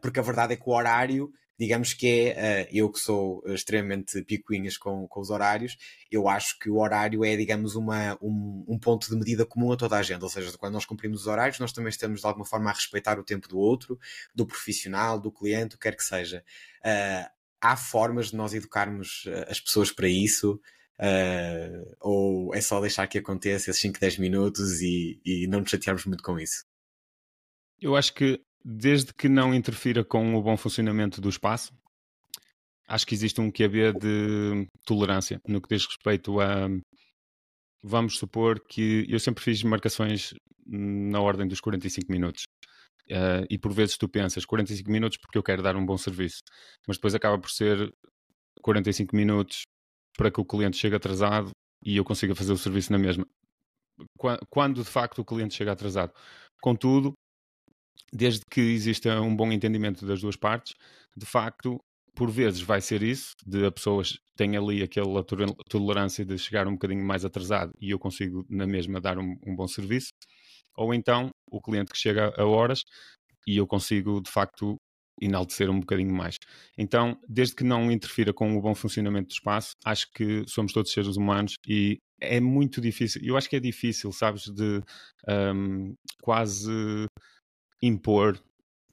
porque 0.00 0.20
a 0.20 0.22
verdade 0.22 0.52
é 0.52 0.56
que 0.56 0.62
o 0.64 0.72
horário 0.72 1.32
digamos 1.58 1.94
que 1.94 2.28
é, 2.36 2.68
uh, 2.70 2.76
eu 2.76 2.90
que 2.90 2.98
sou 2.98 3.42
extremamente 3.46 4.22
picuinhas 4.22 4.76
com, 4.76 5.08
com 5.08 5.20
os 5.20 5.30
horários, 5.30 5.76
eu 6.10 6.28
acho 6.28 6.58
que 6.58 6.68
o 6.68 6.78
horário 6.78 7.24
é, 7.24 7.36
digamos, 7.36 7.74
uma, 7.74 8.18
um, 8.20 8.64
um, 8.68 8.78
ponto 8.78 9.08
de 9.08 9.16
medida 9.16 9.46
comum 9.46 9.72
a 9.72 9.76
toda 9.76 9.96
a 9.96 10.02
gente, 10.02 10.22
ou 10.22 10.28
seja, 10.28 10.56
quando 10.58 10.74
nós 10.74 10.84
cumprimos 10.84 11.22
os 11.22 11.26
horários, 11.26 11.58
nós 11.58 11.72
também 11.72 11.88
estamos 11.88 12.20
de 12.20 12.26
alguma 12.26 12.44
forma 12.44 12.70
a 12.70 12.74
respeitar 12.74 13.18
o 13.18 13.24
tempo 13.24 13.48
do 13.48 13.58
outro, 13.58 13.98
do 14.34 14.46
profissional, 14.46 15.18
do 15.18 15.32
cliente, 15.32 15.76
o 15.76 15.78
que 15.78 15.84
quer 15.84 15.96
que 15.96 16.04
seja. 16.04 16.44
Uh, 16.80 17.30
há 17.60 17.76
formas 17.76 18.30
de 18.30 18.36
nós 18.36 18.52
educarmos 18.52 19.24
as 19.48 19.58
pessoas 19.58 19.90
para 19.90 20.08
isso, 20.08 20.60
uh, 21.00 21.96
ou 22.00 22.54
é 22.54 22.60
só 22.60 22.80
deixar 22.80 23.06
que 23.06 23.18
aconteça 23.18 23.70
esses 23.70 23.82
5, 23.82 23.98
10 23.98 24.18
minutos 24.18 24.80
e, 24.80 25.20
e 25.24 25.46
não 25.46 25.60
nos 25.60 25.70
chatearmos 25.70 26.04
muito 26.06 26.22
com 26.22 26.38
isso? 26.38 26.64
Eu 27.80 27.94
acho 27.96 28.14
que 28.14 28.40
desde 28.64 29.12
que 29.14 29.28
não 29.28 29.54
interfira 29.54 30.04
com 30.04 30.34
o 30.34 30.42
bom 30.42 30.56
funcionamento 30.56 31.20
do 31.20 31.28
espaço, 31.28 31.72
acho 32.88 33.06
que 33.06 33.14
existe 33.14 33.40
um 33.40 33.50
QB 33.50 33.92
de 34.00 34.68
tolerância 34.84 35.40
no 35.46 35.60
que 35.60 35.74
diz 35.74 35.86
respeito 35.86 36.40
a. 36.40 36.68
Vamos 37.82 38.18
supor 38.18 38.58
que 38.66 39.06
eu 39.08 39.20
sempre 39.20 39.44
fiz 39.44 39.62
marcações 39.62 40.34
na 40.66 41.20
ordem 41.20 41.46
dos 41.46 41.60
45 41.60 42.10
minutos. 42.10 42.44
Uh, 43.08 43.46
e 43.48 43.56
por 43.56 43.72
vezes 43.72 43.96
tu 43.96 44.08
pensas 44.08 44.44
45 44.44 44.90
minutos 44.90 45.16
porque 45.18 45.38
eu 45.38 45.42
quero 45.42 45.62
dar 45.62 45.76
um 45.76 45.86
bom 45.86 45.96
serviço, 45.96 46.40
mas 46.88 46.96
depois 46.96 47.14
acaba 47.14 47.38
por 47.38 47.50
ser 47.50 47.92
45 48.60 49.14
minutos 49.14 49.62
para 50.16 50.30
que 50.30 50.40
o 50.40 50.44
cliente 50.44 50.76
chegue 50.76 50.96
atrasado 50.96 51.50
e 51.84 51.96
eu 51.96 52.04
consiga 52.04 52.34
fazer 52.34 52.52
o 52.52 52.58
serviço 52.58 52.92
na 52.92 52.98
mesma. 52.98 53.26
Quando 54.50 54.82
de 54.82 54.88
facto 54.88 55.20
o 55.20 55.24
cliente 55.24 55.54
chega 55.54 55.72
atrasado. 55.72 56.12
Contudo, 56.60 57.12
desde 58.12 58.40
que 58.50 58.60
exista 58.60 59.20
um 59.20 59.34
bom 59.34 59.50
entendimento 59.52 60.06
das 60.06 60.20
duas 60.20 60.36
partes, 60.36 60.74
de 61.16 61.26
facto, 61.26 61.78
por 62.14 62.30
vezes 62.30 62.60
vai 62.60 62.80
ser 62.80 63.02
isso, 63.02 63.32
de 63.46 63.66
a 63.66 63.72
pessoa 63.72 64.02
tem 64.36 64.56
ali 64.56 64.82
aquela 64.82 65.24
tolerância 65.68 66.24
de 66.24 66.38
chegar 66.38 66.66
um 66.66 66.72
bocadinho 66.72 67.04
mais 67.04 67.24
atrasado 67.24 67.72
e 67.80 67.90
eu 67.90 67.98
consigo 67.98 68.44
na 68.48 68.66
mesma 68.66 69.00
dar 69.00 69.18
um, 69.18 69.36
um 69.46 69.54
bom 69.54 69.68
serviço, 69.68 70.08
ou 70.76 70.94
então 70.94 71.30
o 71.50 71.60
cliente 71.60 71.92
que 71.92 71.98
chega 71.98 72.34
a 72.36 72.44
horas 72.44 72.82
e 73.46 73.56
eu 73.56 73.66
consigo 73.66 74.20
de 74.20 74.30
facto 74.30 74.76
enaltecer 75.20 75.70
um 75.70 75.80
bocadinho 75.80 76.12
mais. 76.12 76.36
Então, 76.76 77.18
desde 77.28 77.54
que 77.54 77.64
não 77.64 77.90
interfira 77.90 78.32
com 78.32 78.56
o 78.56 78.60
bom 78.60 78.74
funcionamento 78.74 79.28
do 79.28 79.32
espaço, 79.32 79.72
acho 79.84 80.10
que 80.12 80.44
somos 80.46 80.72
todos 80.72 80.92
seres 80.92 81.16
humanos 81.16 81.54
e 81.66 81.98
é 82.20 82.40
muito 82.40 82.80
difícil. 82.80 83.20
Eu 83.24 83.36
acho 83.36 83.48
que 83.48 83.56
é 83.56 83.60
difícil, 83.60 84.12
sabes, 84.12 84.44
de 84.44 84.82
um, 85.28 85.94
quase 86.22 87.06
impor. 87.82 88.40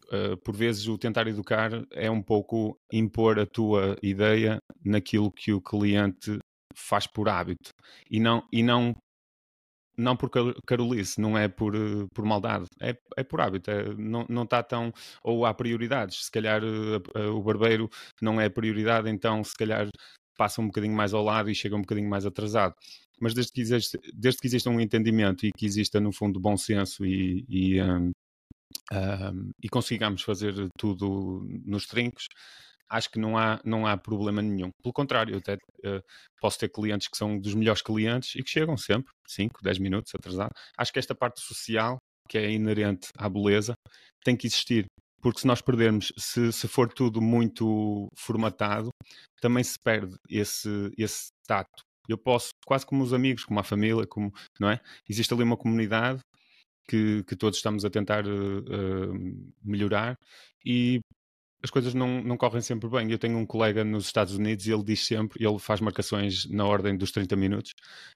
Uh, 0.06 0.38
por 0.44 0.56
vezes 0.56 0.88
o 0.88 0.98
tentar 0.98 1.28
educar 1.28 1.72
é 1.92 2.12
um 2.12 2.22
pouco 2.22 2.78
impor 2.92 3.40
a 3.40 3.46
tua 3.46 3.98
ideia 4.04 4.58
naquilo 4.84 5.32
que 5.32 5.52
o 5.52 5.62
cliente 5.62 6.38
faz 6.76 7.08
por 7.08 7.30
hábito 7.30 7.70
e 8.10 8.20
não, 8.20 8.44
e 8.52 8.62
não 8.62 8.94
não 9.98 10.16
por 10.16 10.30
carolice, 10.66 11.20
não 11.22 11.38
é 11.38 11.48
por, 11.48 11.76
eh, 11.76 12.06
por 12.14 12.26
maldade, 12.26 12.66
é, 12.82 12.98
é 13.18 13.24
por 13.24 13.42
hábito, 13.42 13.70
é, 13.70 13.94
não 13.96 14.44
está 14.44 14.64
tão, 14.64 14.92
ou 15.24 15.46
há 15.46 15.54
prioridades, 15.54 16.26
se 16.26 16.32
calhar 16.32 16.64
uh, 16.64 17.36
o 17.36 17.42
barbeiro 17.42 17.90
não 18.22 18.40
é 18.42 18.50
prioridade, 18.50 19.10
então 19.10 19.44
se 19.44 19.56
calhar 19.56 19.88
passa 20.38 20.62
um 20.62 20.68
bocadinho 20.68 20.96
mais 20.96 21.14
ao 21.14 21.24
lado 21.24 21.50
e 21.50 21.56
chega 21.56 21.76
um 21.76 21.82
bocadinho 21.82 22.10
mais 22.10 22.26
atrasado. 22.26 22.76
Mas 23.22 23.34
desde 23.34 23.52
que 23.54 23.64
desde 24.14 24.42
que 24.42 24.48
exista 24.48 24.70
um 24.70 24.80
entendimento 24.80 25.46
e 25.46 25.52
que 25.52 25.66
exista 25.66 26.00
no 26.00 26.12
fundo 26.12 26.40
bom 26.40 26.58
senso 26.58 27.06
e, 27.06 27.46
e, 27.48 27.82
um, 27.82 28.12
um, 28.92 29.52
e 29.62 29.70
consigamos 29.70 30.24
fazer 30.24 30.54
tudo 30.78 31.46
nos 31.66 31.86
trincos, 31.86 32.28
acho 32.90 33.10
que 33.10 33.20
não 33.20 33.38
há, 33.38 33.60
não 33.64 33.86
há 33.86 33.98
problema 33.98 34.42
nenhum. 34.42 34.70
Pelo 34.82 34.94
contrário, 34.94 35.34
eu 35.34 35.40
até 35.40 35.56
uh, 35.56 36.02
posso 36.40 36.60
ter 36.60 36.70
clientes 36.70 37.08
que 37.08 37.18
são 37.18 37.40
dos 37.40 37.54
melhores 37.54 37.82
clientes 37.82 38.36
e 38.36 38.44
que 38.44 38.50
chegam 38.50 38.78
sempre, 38.78 39.12
5, 39.28 39.62
10 39.64 39.80
minutos 39.80 40.12
atrasado. 40.16 40.52
Acho 40.78 40.94
que 40.94 41.00
esta 41.00 41.16
parte 41.16 41.42
social, 41.42 41.98
que 42.30 42.38
é 42.38 42.52
inerente 42.52 43.10
à 43.18 43.28
beleza, 43.30 43.74
tem 44.24 44.36
que 44.36 44.48
existir. 44.48 44.86
Porque 45.22 45.40
se 45.40 45.48
nós 45.48 45.62
perdermos, 45.62 46.12
se, 46.18 46.52
se 46.52 46.68
for 46.68 46.92
tudo 46.92 47.22
muito 47.22 48.08
formatado, 48.18 48.90
também 49.40 49.64
se 49.64 49.78
perde 49.82 50.16
esse, 50.30 50.92
esse 50.98 51.30
tato. 51.48 51.84
Eu 52.10 52.18
posso, 52.18 52.50
quase 52.66 52.86
como 52.86 53.04
os 53.04 53.14
amigos, 53.14 53.46
como 53.46 53.60
a 53.60 53.64
família, 53.64 54.06
como, 54.06 54.34
não 54.60 54.70
é? 54.70 54.82
Existe 55.10 55.34
ali 55.34 55.44
uma 55.44 55.56
comunidade 55.56 56.20
que, 56.88 57.24
que 57.24 57.36
todos 57.36 57.58
estamos 57.58 57.86
a 57.86 57.90
tentar 57.90 58.26
uh, 58.26 59.54
melhorar 59.64 60.16
e 60.66 61.00
as 61.64 61.70
coisas 61.70 61.94
não, 61.94 62.22
não 62.22 62.36
correm 62.36 62.62
sempre 62.62 62.90
bem. 62.90 63.10
Eu 63.10 63.18
tenho 63.18 63.38
um 63.38 63.46
colega 63.46 63.84
nos 63.84 64.06
Estados 64.06 64.36
Unidos 64.36 64.68
e 64.68 64.72
ele 64.72 64.84
diz 64.84 65.06
sempre, 65.06 65.44
ele 65.44 65.58
faz 65.58 65.80
marcações 65.80 66.46
na 66.50 66.66
ordem 66.66 66.98
dos 66.98 67.12
30 67.12 67.36
minutos, 67.36 67.72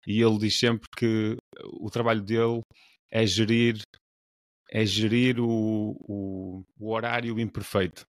e 0.06 0.22
ele 0.22 0.38
diz 0.38 0.60
sempre 0.60 0.88
que 0.96 1.38
o 1.80 1.90
trabalho 1.90 2.22
dele 2.22 2.62
é 3.10 3.26
gerir 3.26 3.82
é 4.70 4.86
gerir 4.86 5.40
o, 5.40 5.96
o, 6.02 6.64
o 6.78 6.92
horário 6.92 7.40
imperfeito. 7.40 8.04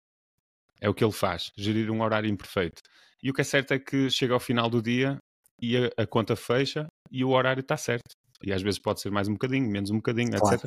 É 0.80 0.88
o 0.88 0.94
que 0.94 1.04
ele 1.04 1.12
faz, 1.12 1.50
gerir 1.54 1.90
um 1.90 2.02
horário 2.02 2.30
imperfeito. 2.30 2.80
E 3.22 3.30
o 3.30 3.34
que 3.34 3.42
é 3.42 3.44
certo 3.44 3.72
é 3.72 3.78
que 3.78 4.10
chega 4.10 4.34
ao 4.34 4.40
final 4.40 4.68
do 4.70 4.80
dia 4.80 5.18
e 5.60 5.76
a, 5.76 5.90
a 5.98 6.06
conta 6.06 6.34
fecha 6.34 6.86
e 7.10 7.24
o 7.24 7.30
horário 7.30 7.60
está 7.60 7.76
certo. 7.76 8.10
E 8.42 8.52
às 8.52 8.62
vezes 8.62 8.78
pode 8.78 9.00
ser 9.00 9.10
mais 9.10 9.28
um 9.28 9.32
bocadinho, 9.32 9.68
menos 9.70 9.90
um 9.90 9.96
bocadinho, 9.96 10.30
claro. 10.30 10.54
etc. 10.54 10.66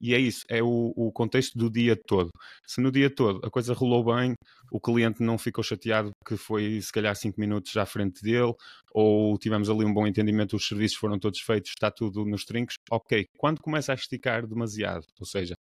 E 0.00 0.12
é 0.12 0.18
isso, 0.18 0.44
é 0.50 0.62
o, 0.62 0.92
o, 0.96 1.10
contexto 1.12 1.56
do 1.56 1.70
dia 1.70 1.96
todo. 1.96 2.30
Se 2.66 2.80
no 2.80 2.90
dia 2.90 3.08
todo 3.08 3.40
a 3.44 3.50
coisa 3.50 3.72
rolou 3.72 4.04
bem, 4.04 4.34
o 4.70 4.80
cliente 4.80 5.22
não 5.22 5.38
ficou 5.38 5.64
chateado 5.64 6.10
que 6.26 6.36
foi 6.36 6.80
se 6.82 6.92
calhar 6.92 7.14
5 7.14 7.40
minutos 7.40 7.76
à 7.76 7.86
frente 7.86 8.20
dele, 8.22 8.52
ou 8.92 9.38
tivemos 9.38 9.70
ali 9.70 9.84
um 9.84 9.94
bom 9.94 10.06
entendimento, 10.06 10.56
os 10.56 10.66
serviços 10.66 10.98
foram 10.98 11.18
todos 11.18 11.40
feitos, 11.40 11.70
está 11.70 11.90
tudo 11.90 12.24
nos 12.26 12.44
trincos, 12.44 12.74
ok. 12.90 13.24
Quando 13.38 13.60
começa 13.60 13.92
a 13.92 13.94
esticar 13.94 14.46
demasiado, 14.46 15.06
ou 15.18 15.26
seja, 15.26 15.54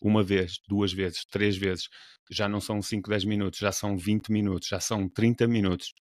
uma 0.00 0.22
vez, 0.22 0.58
duas 0.66 0.92
vezes, 0.92 1.24
três 1.30 1.56
vezes, 1.56 1.88
já 2.30 2.48
não 2.48 2.60
são 2.60 2.80
5, 2.80 3.10
10 3.10 3.24
minutos, 3.24 3.58
já 3.58 3.72
são 3.72 3.96
20 3.96 4.30
minutos, 4.30 4.68
já 4.68 4.80
são 4.80 5.08
30 5.08 5.46
minutos, 5.46 5.92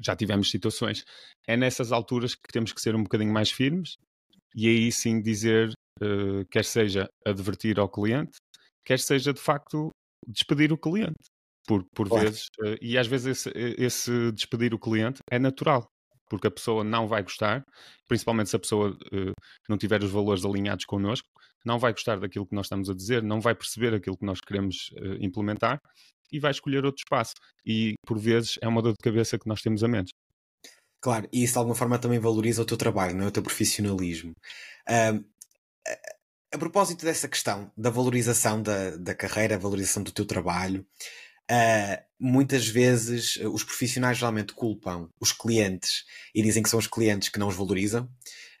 já 0.00 0.14
tivemos 0.14 0.50
situações. 0.50 1.04
É 1.46 1.56
nessas 1.56 1.92
alturas 1.92 2.34
que 2.34 2.52
temos 2.52 2.72
que 2.72 2.80
ser 2.80 2.94
um 2.94 3.02
bocadinho 3.02 3.32
mais 3.32 3.50
firmes 3.50 3.96
e 4.54 4.68
aí 4.68 4.92
sim 4.92 5.20
dizer, 5.20 5.72
uh, 6.02 6.44
quer 6.50 6.64
seja 6.64 7.08
advertir 7.26 7.78
ao 7.78 7.88
cliente, 7.88 8.36
quer 8.84 8.98
seja 8.98 9.32
de 9.32 9.40
facto 9.40 9.90
despedir 10.26 10.72
o 10.72 10.78
cliente. 10.78 11.30
Por, 11.66 11.84
por 11.94 12.08
claro. 12.08 12.24
vezes, 12.24 12.46
uh, 12.60 12.76
e 12.80 12.96
às 12.96 13.06
vezes 13.06 13.46
esse, 13.46 13.52
esse, 13.76 14.32
despedir 14.32 14.72
o 14.72 14.78
cliente 14.78 15.20
é 15.30 15.38
natural, 15.38 15.86
porque 16.30 16.46
a 16.46 16.50
pessoa 16.50 16.82
não 16.82 17.06
vai 17.06 17.22
gostar, 17.22 17.62
principalmente 18.08 18.48
se 18.48 18.56
a 18.56 18.58
pessoa 18.58 18.90
uh, 18.90 19.32
não 19.68 19.76
tiver 19.76 20.02
os 20.02 20.10
valores 20.10 20.44
alinhados 20.44 20.86
connosco, 20.86 21.28
não 21.64 21.78
vai 21.78 21.92
gostar 21.92 22.18
daquilo 22.18 22.46
que 22.46 22.54
nós 22.54 22.66
estamos 22.66 22.88
a 22.88 22.94
dizer, 22.94 23.22
não 23.22 23.40
vai 23.40 23.54
perceber 23.54 23.92
aquilo 23.92 24.16
que 24.16 24.24
nós 24.24 24.40
queremos 24.40 24.90
implementar 25.20 25.78
e 26.32 26.38
vai 26.38 26.52
escolher 26.52 26.84
outro 26.84 27.00
espaço. 27.00 27.34
E 27.66 27.94
por 28.06 28.18
vezes 28.18 28.58
é 28.62 28.68
uma 28.68 28.80
dor 28.80 28.92
de 28.92 29.02
cabeça 29.02 29.38
que 29.38 29.48
nós 29.48 29.60
temos 29.60 29.82
a 29.82 29.88
menos. 29.88 30.10
Claro, 31.00 31.28
e 31.32 31.44
isso 31.44 31.52
de 31.52 31.58
alguma 31.58 31.76
forma 31.76 31.98
também 31.98 32.18
valoriza 32.18 32.62
o 32.62 32.64
teu 32.64 32.76
trabalho, 32.76 33.16
não 33.16 33.24
é? 33.24 33.28
o 33.28 33.30
teu 33.30 33.42
profissionalismo. 33.42 34.32
Um, 34.88 35.24
a, 36.52 36.58
propósito 36.58 37.04
dessa 37.04 37.28
questão 37.28 37.70
da 37.76 37.90
valorização 37.90 38.62
da, 38.62 38.96
da 38.96 39.14
carreira, 39.14 39.54
a 39.54 39.58
valorização 39.58 40.02
do 40.02 40.12
teu 40.12 40.24
trabalho, 40.24 40.86
uh, 41.50 42.02
muitas 42.18 42.66
vezes 42.66 43.36
os 43.36 43.62
profissionais 43.64 44.18
geralmente 44.18 44.52
culpam 44.52 45.08
os 45.20 45.32
clientes 45.32 46.04
e 46.34 46.42
dizem 46.42 46.62
que 46.62 46.68
são 46.68 46.78
os 46.78 46.86
clientes 46.86 47.28
que 47.28 47.38
não 47.38 47.48
os 47.48 47.56
valorizam. 47.56 48.08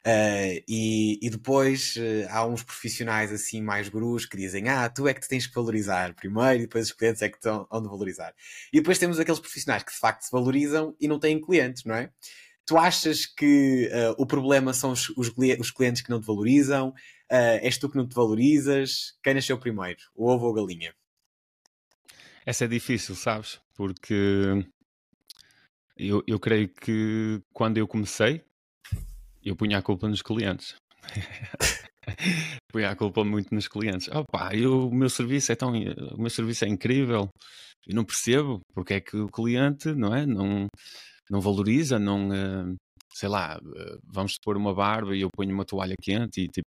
Uh, 0.06 0.62
e, 0.66 1.18
e, 1.20 1.28
depois 1.28 1.96
uh, 1.96 2.28
há 2.30 2.46
uns 2.46 2.62
profissionais 2.62 3.32
assim 3.32 3.60
mais 3.60 3.88
gurus 3.88 4.24
que 4.24 4.36
dizem 4.36 4.68
ah, 4.68 4.88
tu 4.88 5.08
é 5.08 5.12
que 5.12 5.20
te 5.20 5.28
tens 5.28 5.46
que 5.46 5.54
valorizar 5.54 6.14
primeiro 6.14 6.60
e 6.60 6.62
depois 6.62 6.86
os 6.86 6.92
clientes 6.92 7.20
é 7.20 7.28
que 7.28 7.36
estão 7.36 7.66
de 7.70 7.88
valorizar. 7.88 8.32
E 8.72 8.78
depois 8.78 8.98
temos 8.98 9.18
aqueles 9.18 9.40
profissionais 9.40 9.82
que 9.82 9.92
de 9.92 9.98
facto 9.98 10.22
se 10.22 10.30
valorizam 10.30 10.94
e 11.00 11.08
não 11.08 11.18
têm 11.18 11.40
clientes, 11.40 11.84
não 11.84 11.96
é? 11.96 12.10
Tu 12.64 12.78
achas 12.78 13.26
que 13.26 13.90
uh, 13.92 14.14
o 14.22 14.26
problema 14.26 14.72
são 14.72 14.92
os, 14.92 15.08
os, 15.10 15.32
os, 15.58 15.70
clientes 15.70 16.00
que 16.00 16.10
não 16.10 16.20
te 16.20 16.26
valorizam? 16.26 16.94
És 17.30 17.78
tu 17.78 17.88
que 17.88 17.96
não 17.96 18.06
te 18.08 18.14
valorizas? 18.14 19.18
Quem 19.22 19.34
nasceu 19.34 19.58
primeiro? 19.58 20.00
O 20.14 20.28
ovo 20.28 20.46
ou 20.46 20.52
a 20.52 20.56
galinha? 20.56 20.94
Essa 22.46 22.64
é 22.64 22.68
difícil, 22.68 23.14
sabes? 23.14 23.60
Porque 23.76 24.64
eu, 25.96 26.22
eu 26.26 26.38
creio 26.38 26.68
que 26.68 27.42
quando 27.52 27.76
eu 27.78 27.86
comecei, 27.86 28.42
eu 29.44 29.56
punha 29.56 29.78
a 29.78 29.82
culpa 29.82 30.08
nos 30.08 30.22
clientes. 30.22 30.76
punha 32.72 32.90
a 32.90 32.96
culpa 32.96 33.24
muito 33.24 33.54
nos 33.54 33.68
clientes. 33.68 34.08
Opa, 34.08 34.54
eu, 34.54 34.88
o 34.88 34.94
meu 34.94 35.10
serviço 35.10 35.52
é 35.52 35.56
tão, 35.56 35.72
o 35.72 36.20
meu 36.20 36.30
serviço 36.30 36.64
é 36.64 36.68
incrível. 36.68 37.28
Eu 37.86 37.94
não 37.94 38.04
percebo 38.04 38.60
porque 38.74 38.94
é 38.94 39.00
que 39.00 39.16
o 39.16 39.28
cliente, 39.28 39.92
não 39.94 40.14
é, 40.14 40.24
não, 40.24 40.66
não 41.30 41.40
valoriza, 41.40 41.98
não, 41.98 42.28
uh, 42.28 42.74
sei 43.12 43.28
lá, 43.28 43.58
uh, 43.58 43.98
vamos 44.04 44.38
pôr 44.42 44.56
uma 44.56 44.74
barba 44.74 45.16
e 45.16 45.20
eu 45.22 45.28
ponho 45.34 45.52
uma 45.52 45.64
toalha 45.64 45.96
quente 46.00 46.42
e 46.42 46.48
tipo, 46.48 46.68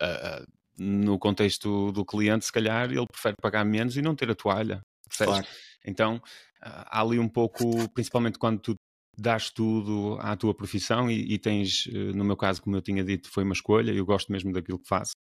uh, 0.00 0.46
no 0.78 1.18
contexto 1.18 1.92
do 1.92 2.04
cliente, 2.04 2.44
se 2.44 2.52
calhar 2.52 2.90
ele 2.90 3.06
prefere 3.06 3.36
pagar 3.40 3.64
menos 3.64 3.96
e 3.96 4.02
não 4.02 4.14
ter 4.14 4.30
a 4.30 4.34
toalha. 4.34 4.80
Claro. 5.16 5.46
Então, 5.84 6.22
há 6.60 7.00
ali 7.00 7.18
um 7.18 7.28
pouco, 7.28 7.88
principalmente 7.90 8.38
quando 8.38 8.60
tu 8.60 8.74
dás 9.18 9.50
tudo 9.50 10.16
à 10.20 10.36
tua 10.36 10.54
profissão 10.54 11.10
e, 11.10 11.34
e, 11.34 11.38
tens, 11.38 11.86
eh, 11.88 12.12
no 12.12 12.24
meu 12.24 12.36
caso, 12.36 12.62
como 12.62 12.76
eu 12.76 12.82
tinha 12.82 13.04
dito, 13.04 13.30
foi 13.30 13.44
uma 13.44 13.52
escolha, 13.52 13.92
eu 13.92 14.06
gosto 14.06 14.32
mesmo 14.32 14.52
daquilo 14.52 14.78
que 14.78 14.88
faço. 14.88 15.12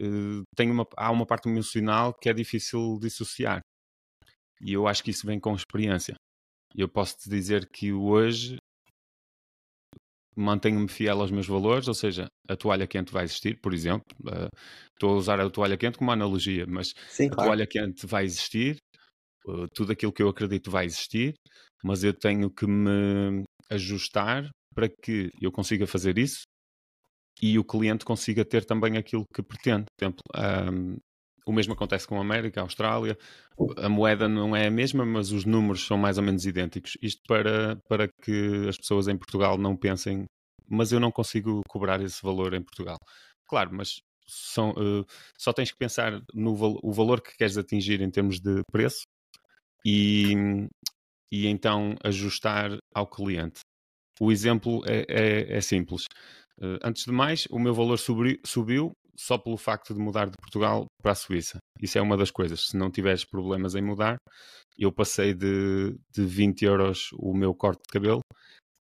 Uh, 0.00 0.42
tem 0.56 0.70
uma, 0.70 0.86
há 0.96 1.10
uma 1.10 1.26
parte 1.26 1.48
emocional 1.48 2.14
que 2.14 2.28
é 2.28 2.32
difícil 2.32 2.98
dissociar. 3.00 3.60
E 4.60 4.72
eu 4.72 4.88
acho 4.88 5.04
que 5.04 5.10
isso 5.10 5.26
vem 5.26 5.38
com 5.38 5.54
experiência. 5.54 6.14
Eu 6.74 6.88
posso 6.88 7.18
te 7.18 7.28
dizer 7.28 7.68
que 7.68 7.92
hoje 7.92 8.56
mantenho-me 10.40 10.88
fiel 10.88 11.20
aos 11.20 11.30
meus 11.30 11.46
valores, 11.46 11.88
ou 11.88 11.94
seja, 11.94 12.26
a 12.48 12.56
toalha 12.56 12.86
quente 12.86 13.12
vai 13.12 13.24
existir, 13.24 13.60
por 13.60 13.74
exemplo. 13.74 14.06
Uh, 14.22 14.48
estou 14.92 15.10
a 15.10 15.16
usar 15.16 15.40
a 15.40 15.50
toalha 15.50 15.76
quente 15.76 15.98
como 15.98 16.10
analogia, 16.10 16.66
mas 16.66 16.92
Sim, 17.08 17.26
a 17.26 17.30
claro. 17.30 17.50
toalha 17.50 17.66
quente 17.66 18.06
vai 18.06 18.24
existir, 18.24 18.76
uh, 19.46 19.66
tudo 19.74 19.92
aquilo 19.92 20.12
que 20.12 20.22
eu 20.22 20.28
acredito 20.28 20.70
vai 20.70 20.86
existir 20.86 21.34
mas 21.82 22.04
eu 22.04 22.12
tenho 22.12 22.50
que 22.50 22.66
me 22.66 23.42
ajustar 23.70 24.48
para 24.74 24.88
que 24.88 25.30
eu 25.40 25.50
consiga 25.50 25.86
fazer 25.86 26.18
isso 26.18 26.42
e 27.42 27.58
o 27.58 27.64
cliente 27.64 28.04
consiga 28.04 28.44
ter 28.44 28.64
também 28.64 28.96
aquilo 28.96 29.24
que 29.34 29.42
pretende. 29.42 29.86
Por 29.96 30.04
exemplo, 30.04 30.22
um, 30.36 30.96
o 31.46 31.52
mesmo 31.52 31.72
acontece 31.72 32.06
com 32.06 32.18
a 32.18 32.20
América, 32.20 32.60
a 32.60 32.64
Austrália. 32.64 33.16
A 33.78 33.88
moeda 33.88 34.28
não 34.28 34.54
é 34.54 34.66
a 34.66 34.70
mesma, 34.70 35.04
mas 35.04 35.32
os 35.32 35.44
números 35.44 35.86
são 35.86 35.98
mais 35.98 36.18
ou 36.18 36.24
menos 36.24 36.46
idênticos. 36.46 36.96
Isto 37.02 37.22
para, 37.26 37.76
para 37.88 38.08
que 38.22 38.68
as 38.68 38.76
pessoas 38.76 39.08
em 39.08 39.16
Portugal 39.16 39.58
não 39.58 39.76
pensem, 39.76 40.24
mas 40.68 40.92
eu 40.92 41.00
não 41.00 41.10
consigo 41.10 41.62
cobrar 41.68 42.00
esse 42.00 42.22
valor 42.22 42.54
em 42.54 42.62
Portugal. 42.62 42.98
Claro, 43.46 43.70
mas 43.72 44.00
são, 44.26 44.70
uh, 44.70 45.04
só 45.36 45.52
tens 45.52 45.70
que 45.72 45.78
pensar 45.78 46.22
no 46.32 46.52
o 46.82 46.92
valor 46.92 47.20
que 47.20 47.36
queres 47.36 47.58
atingir 47.58 48.00
em 48.00 48.10
termos 48.10 48.40
de 48.40 48.62
preço 48.70 49.02
e, 49.84 50.34
e 51.32 51.46
então 51.46 51.96
ajustar 52.04 52.78
ao 52.94 53.06
cliente. 53.06 53.60
O 54.20 54.30
exemplo 54.30 54.82
é, 54.86 55.04
é, 55.08 55.56
é 55.56 55.60
simples. 55.60 56.04
Uh, 56.58 56.78
antes 56.84 57.04
de 57.04 57.12
mais, 57.12 57.46
o 57.50 57.58
meu 57.58 57.74
valor 57.74 57.98
subiu, 57.98 58.38
subiu 58.44 58.92
só 59.20 59.36
pelo 59.36 59.58
facto 59.58 59.92
de 59.92 60.00
mudar 60.00 60.30
de 60.30 60.36
Portugal 60.40 60.86
para 61.02 61.12
a 61.12 61.14
Suíça. 61.14 61.58
Isso 61.80 61.98
é 61.98 62.00
uma 62.00 62.16
das 62.16 62.30
coisas. 62.30 62.68
Se 62.68 62.76
não 62.76 62.90
tiveres 62.90 63.22
problemas 63.24 63.74
em 63.74 63.82
mudar, 63.82 64.16
eu 64.78 64.90
passei 64.90 65.34
de, 65.34 65.94
de 66.10 66.24
20 66.24 66.64
euros 66.64 67.10
o 67.18 67.34
meu 67.34 67.54
corte 67.54 67.82
de 67.82 67.92
cabelo 67.92 68.20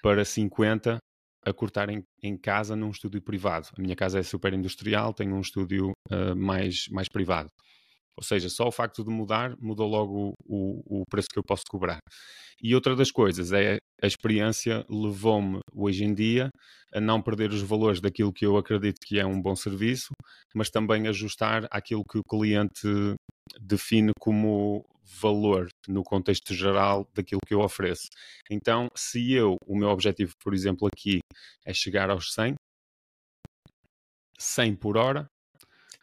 para 0.02 0.24
50 0.24 0.98
a 1.46 1.54
cortar 1.54 1.90
em, 1.90 2.04
em, 2.24 2.38
casa 2.38 2.76
num 2.76 2.90
estúdio 2.90 3.22
privado. 3.22 3.68
A 3.78 3.82
minha 3.82 3.96
casa 3.96 4.20
é 4.20 4.24
super 4.24 4.54
industrial, 4.54 5.14
tenho 5.14 5.36
um 5.36 5.42
estúdio 5.42 5.92
uh, 6.10 6.36
mais, 6.36 6.88
mais 6.90 7.10
privado. 7.10 7.50
Ou 8.20 8.24
seja, 8.24 8.50
só 8.50 8.68
o 8.68 8.72
facto 8.72 9.02
de 9.02 9.10
mudar 9.10 9.56
mudou 9.62 9.88
logo 9.88 10.34
o, 10.46 11.00
o, 11.00 11.04
preço 11.10 11.30
que 11.32 11.40
eu 11.40 11.44
posso 11.44 11.64
cobrar. 11.70 12.00
E 12.62 12.76
outra 12.76 12.94
das 12.94 13.12
coisas 13.12 13.54
é 13.54 13.78
a 14.04 14.06
experiência 14.06 14.86
levou-me 14.90 15.62
hoje 15.74 16.04
em 16.04 16.14
dia 16.14 16.50
a 16.94 17.00
não 17.00 17.22
perder 17.22 17.52
os 17.52 17.62
valores 17.62 18.02
daquilo 18.02 18.34
que 18.34 18.46
eu 18.46 18.58
acredito 18.58 19.00
que 19.06 19.18
é 19.18 19.26
um 19.26 19.42
bom 19.42 19.56
serviço, 19.56 20.10
mas 20.54 20.70
também 20.70 21.08
ajustar 21.08 21.66
aquilo 21.72 22.04
que 22.04 22.18
o 22.18 22.24
cliente 22.24 22.90
define 23.62 24.12
como 24.20 24.86
valor 25.22 25.70
no 25.88 26.04
contexto 26.04 26.54
geral 26.54 27.08
daquilo 27.16 27.40
que 27.48 27.54
eu 27.54 27.62
ofereço. 27.62 28.10
Então, 28.52 28.90
se 28.94 29.32
eu, 29.32 29.56
o 29.66 29.78
meu 29.78 29.88
objetivo, 29.88 30.34
por 30.44 30.54
exemplo, 30.54 30.90
aqui 30.94 31.20
é 31.66 31.74
chegar 31.74 32.10
aos 32.10 32.34
100, 32.34 32.56
100 34.38 34.76
por 34.76 34.98
hora, 34.98 35.26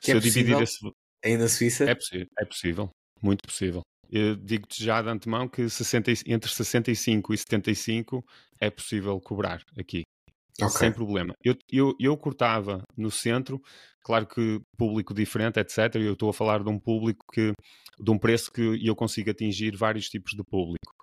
que 0.01 0.07
se 0.07 0.13
é 0.13 0.15
eu 0.15 0.21
dividir 0.21 0.59
esse... 0.63 0.79
Aí 1.27 1.37
na 1.37 1.49
Suíça? 1.49 1.83
É 1.91 1.95
possível, 1.95 2.27
é 2.39 2.45
possível, 2.45 2.91
muito 3.21 3.43
possível. 3.43 3.81
Eu 4.09 4.37
digo-te 4.37 4.85
já 4.85 5.03
de 5.03 5.09
antemão 5.09 5.49
que 5.49 5.69
60, 5.69 6.13
entre 6.25 6.49
65 6.49 7.35
e 7.35 7.39
75 7.39 8.25
é 8.61 8.71
possível 8.71 9.21
cobrar 9.21 9.61
aqui. 9.77 10.05
Okay. 10.55 10.71
Sem 10.71 10.93
problema. 10.93 11.35
Eu, 11.43 11.57
eu, 11.71 11.95
eu 11.99 12.17
cortava 12.17 12.81
no 12.97 13.11
centro, 13.11 13.61
claro 14.05 14.25
que 14.25 14.61
público 14.79 15.13
diferente, 15.13 15.59
etc. 15.59 15.97
Eu 15.97 16.13
estou 16.13 16.31
a 16.31 16.33
falar 16.33 16.63
de 16.63 16.71
um 16.71 16.79
público 16.79 17.25
que, 17.33 17.53
de 17.99 18.11
um 18.11 18.17
preço 18.17 18.53
que 18.53 18.81
eu 18.87 18.95
consigo 18.95 19.29
atingir 19.29 19.77
vários 19.77 20.09
tipos 20.09 20.31
de 20.31 20.45
público. 20.45 20.95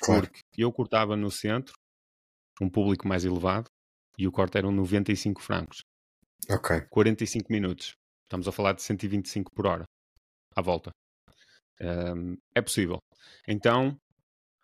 Claro. 0.00 0.28
Porque 0.28 0.40
eu 0.56 0.72
cortava 0.72 1.16
no 1.16 1.30
centro, 1.30 1.74
um 2.60 2.70
público 2.70 3.08
mais 3.08 3.24
elevado, 3.24 3.66
e 4.16 4.28
o 4.28 4.32
corte 4.32 4.58
eram 4.58 4.70
95 4.70 5.42
francos. 5.42 5.80
Ok. 6.48 6.82
45 6.88 7.52
minutos. 7.52 7.94
Estamos 8.32 8.48
a 8.48 8.52
falar 8.52 8.72
de 8.72 8.80
125 8.80 9.52
por 9.54 9.66
hora. 9.66 9.84
À 10.56 10.62
volta. 10.62 10.90
Um, 11.78 12.34
é 12.54 12.62
possível. 12.62 12.96
Então, 13.46 13.94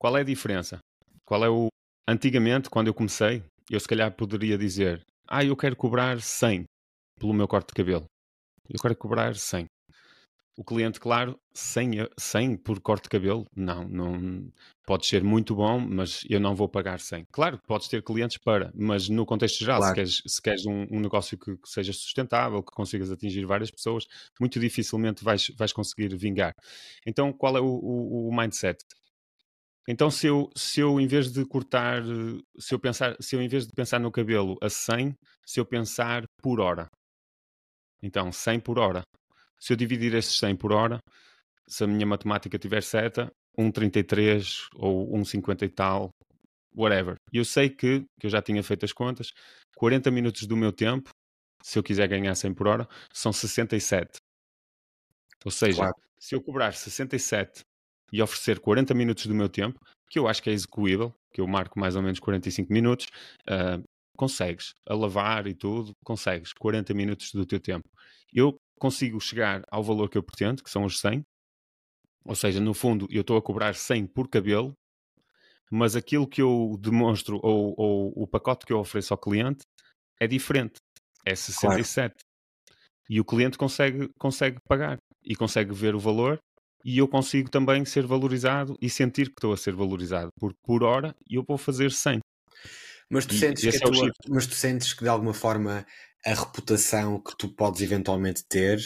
qual 0.01 0.17
é 0.17 0.23
a 0.23 0.25
diferença? 0.25 0.79
Qual 1.23 1.45
é 1.45 1.51
o. 1.51 1.69
Antigamente, 2.09 2.71
quando 2.71 2.87
eu 2.87 2.95
comecei, 2.95 3.45
eu 3.71 3.79
se 3.79 3.87
calhar 3.87 4.11
poderia 4.17 4.57
dizer: 4.57 5.03
Ah, 5.29 5.45
eu 5.45 5.55
quero 5.55 5.77
cobrar 5.77 6.19
100 6.19 6.65
pelo 7.21 7.35
meu 7.35 7.47
corte 7.47 7.69
de 7.69 7.75
cabelo. 7.75 8.07
Eu 8.71 8.81
quero 8.81 8.97
cobrar 8.97 9.37
100. 9.37 9.67
O 10.59 10.65
cliente, 10.65 10.99
claro, 10.99 11.39
100, 11.55 12.09
100 12.19 12.57
por 12.57 12.81
corte 12.81 13.05
de 13.05 13.11
cabelo, 13.11 13.47
não, 13.55 13.85
não 13.85 14.53
pode 14.85 15.07
ser 15.07 15.23
muito 15.23 15.55
bom, 15.55 15.79
mas 15.79 16.25
eu 16.29 16.41
não 16.41 16.53
vou 16.53 16.69
pagar 16.69 16.99
100. 16.99 17.27
Claro 17.31 17.59
que 17.59 17.65
podes 17.65 17.87
ter 17.87 18.03
clientes 18.03 18.39
para, 18.39 18.73
mas 18.75 19.09
no 19.09 19.25
contexto 19.25 19.61
geral, 19.61 19.79
claro. 19.79 19.91
se 19.91 19.95
queres, 19.95 20.23
se 20.27 20.43
queres 20.43 20.67
um, 20.67 20.85
um 20.91 20.99
negócio 20.99 21.39
que, 21.39 21.57
que, 21.57 21.69
seja 21.69 21.93
sustentável, 21.93 22.61
que 22.61 22.73
consigas 22.73 23.13
atingir 23.13 23.47
várias 23.47 23.71
pessoas, 23.71 24.05
muito 24.41 24.59
dificilmente 24.59 25.23
vais, 25.23 25.47
vais 25.57 25.73
conseguir 25.73 26.17
vingar. 26.17 26.53
Então, 27.07 27.33
qual 27.33 27.57
é 27.57 27.61
o, 27.61 27.65
o, 27.65 28.29
o 28.29 28.37
mindset? 28.37 28.85
Então, 29.87 30.11
se 30.11 30.27
eu, 30.27 30.51
se 30.57 30.81
eu 30.81 30.99
em 30.99 31.07
vez 31.07 31.31
de 31.31 31.45
cortar, 31.45 32.03
se 32.59 32.75
eu 32.75 32.81
pensar, 32.81 33.17
se 33.21 33.37
eu 33.37 33.41
em 33.41 33.47
vez 33.47 33.65
de 33.65 33.73
pensar 33.73 34.01
no 34.01 34.11
cabelo 34.11 34.59
a 34.61 34.69
100, 34.69 35.15
se 35.47 35.61
eu 35.61 35.65
pensar 35.65 36.25
por 36.43 36.59
hora. 36.59 36.89
Então, 38.03 38.33
100 38.33 38.59
por 38.59 38.77
hora. 38.77 39.05
Se 39.59 39.73
eu 39.73 39.77
dividir 39.77 40.15
esses 40.15 40.39
100 40.39 40.57
por 40.57 40.73
hora, 40.73 40.99
se 41.67 41.85
a 41.85 41.87
minha 41.87 42.07
matemática 42.07 42.59
tiver 42.59 42.83
certa, 42.83 43.31
1,33 43.59 44.69
ou 44.77 45.13
1,50 45.19 45.63
e 45.63 45.69
tal, 45.69 46.11
whatever. 46.75 47.17
Eu 47.33 47.45
sei 47.45 47.69
que, 47.69 48.05
que 48.21 48.27
eu 48.27 48.31
já 48.31 48.41
tinha 48.41 48.63
feito 48.63 48.85
as 48.85 48.93
contas, 48.93 49.33
40 49.77 50.11
minutos 50.11 50.47
do 50.47 50.57
meu 50.57 50.73
tempo, 50.73 51.11
se 51.63 51.79
eu 51.79 51.83
quiser 51.83 52.09
ganhar 52.09 52.35
100 52.35 52.55
por 52.55 52.69
hora, 52.69 52.89
são 53.13 53.33
67. 53.33 54.19
Ou 55.45 55.51
seja, 55.51 55.79
claro. 55.79 55.95
se 56.19 56.35
eu 56.35 56.43
cobrar 56.43 56.73
67 56.73 57.63
e 58.13 58.23
oferecer 58.23 58.61
40 58.61 58.95
minutos 58.95 59.27
do 59.27 59.35
meu 59.35 59.49
tempo, 59.49 59.79
que 60.09 60.19
eu 60.19 60.27
acho 60.27 60.43
que 60.43 60.51
é 60.51 60.53
execuível, 60.53 61.13
que 61.33 61.41
eu 61.41 61.47
marco 61.47 61.79
mais 61.79 61.97
ou 61.97 62.03
menos 62.03 62.19
45 62.19 62.73
minutos, 62.73 63.07
uh, 63.43 63.83
consegues. 64.17 64.73
A 64.89 64.95
lavar 64.95 65.47
e 65.47 65.55
tudo, 65.55 65.93
consegues. 66.05 66.53
40 66.53 66.95
minutos 66.95 67.33
do 67.33 67.45
teu 67.45 67.61
tempo. 67.61 67.89
Eu 68.33 68.57
consigo 68.79 69.21
chegar 69.21 69.63
ao 69.71 69.83
valor 69.83 70.09
que 70.09 70.17
eu 70.17 70.23
pretendo, 70.23 70.63
que 70.63 70.71
são 70.71 70.85
os 70.85 71.01
100. 71.01 71.23
Ou 72.25 72.35
seja, 72.35 72.61
no 72.61 72.75
fundo, 72.75 73.07
eu 73.11 73.23
estou 73.23 73.37
a 73.37 73.43
cobrar 73.43 73.75
100 73.75 74.07
por 74.07 74.29
cabelo, 74.29 74.75
mas 75.71 75.97
aquilo 75.97 76.27
que 76.27 76.43
eu 76.43 76.77
demonstro 76.81 77.41
ou, 77.43 77.75
ou 77.77 78.13
o 78.17 78.27
pacote 78.27 78.67
que 78.67 78.73
eu 78.73 78.79
ofereço 78.79 79.13
ao 79.15 79.19
cliente 79.19 79.65
é 80.21 80.27
diferente. 80.27 80.79
É 81.25 81.35
67. 81.35 82.15
Claro. 82.15 82.29
E 83.11 83.21
o 83.21 83.25
cliente 83.25 83.57
consegue, 83.57 84.09
consegue 84.19 84.59
pagar 84.69 84.99
e 85.25 85.35
consegue 85.35 85.73
ver 85.73 85.95
o 85.95 85.99
valor 85.99 86.39
e 86.85 86.99
eu 86.99 87.09
consigo 87.09 87.51
também 87.51 87.85
ser 87.85 88.07
valorizado 88.07 88.77
e 88.81 88.89
sentir 88.89 89.27
que 89.27 89.35
estou 89.39 89.53
a 89.53 89.57
ser 89.57 89.75
valorizado, 89.75 90.31
porque 90.39 90.59
por 90.63 90.83
hora 90.83 91.15
eu 91.29 91.43
vou 91.47 91.59
fazer 91.59 91.91
100. 91.91 92.21
Mas 93.11 93.25
tu, 93.25 93.35
sentes 93.35 93.63
que, 93.63 93.77
é 93.77 93.81
tua, 93.81 94.11
mas 94.29 94.47
tu 94.47 94.55
sentes 94.55 94.93
que 94.93 95.03
de 95.03 95.09
alguma 95.09 95.33
forma 95.33 95.87
a 96.25 96.35
reputação 96.35 97.21
que 97.21 97.37
tu 97.37 97.49
podes 97.49 97.81
eventualmente 97.81 98.45
ter, 98.45 98.79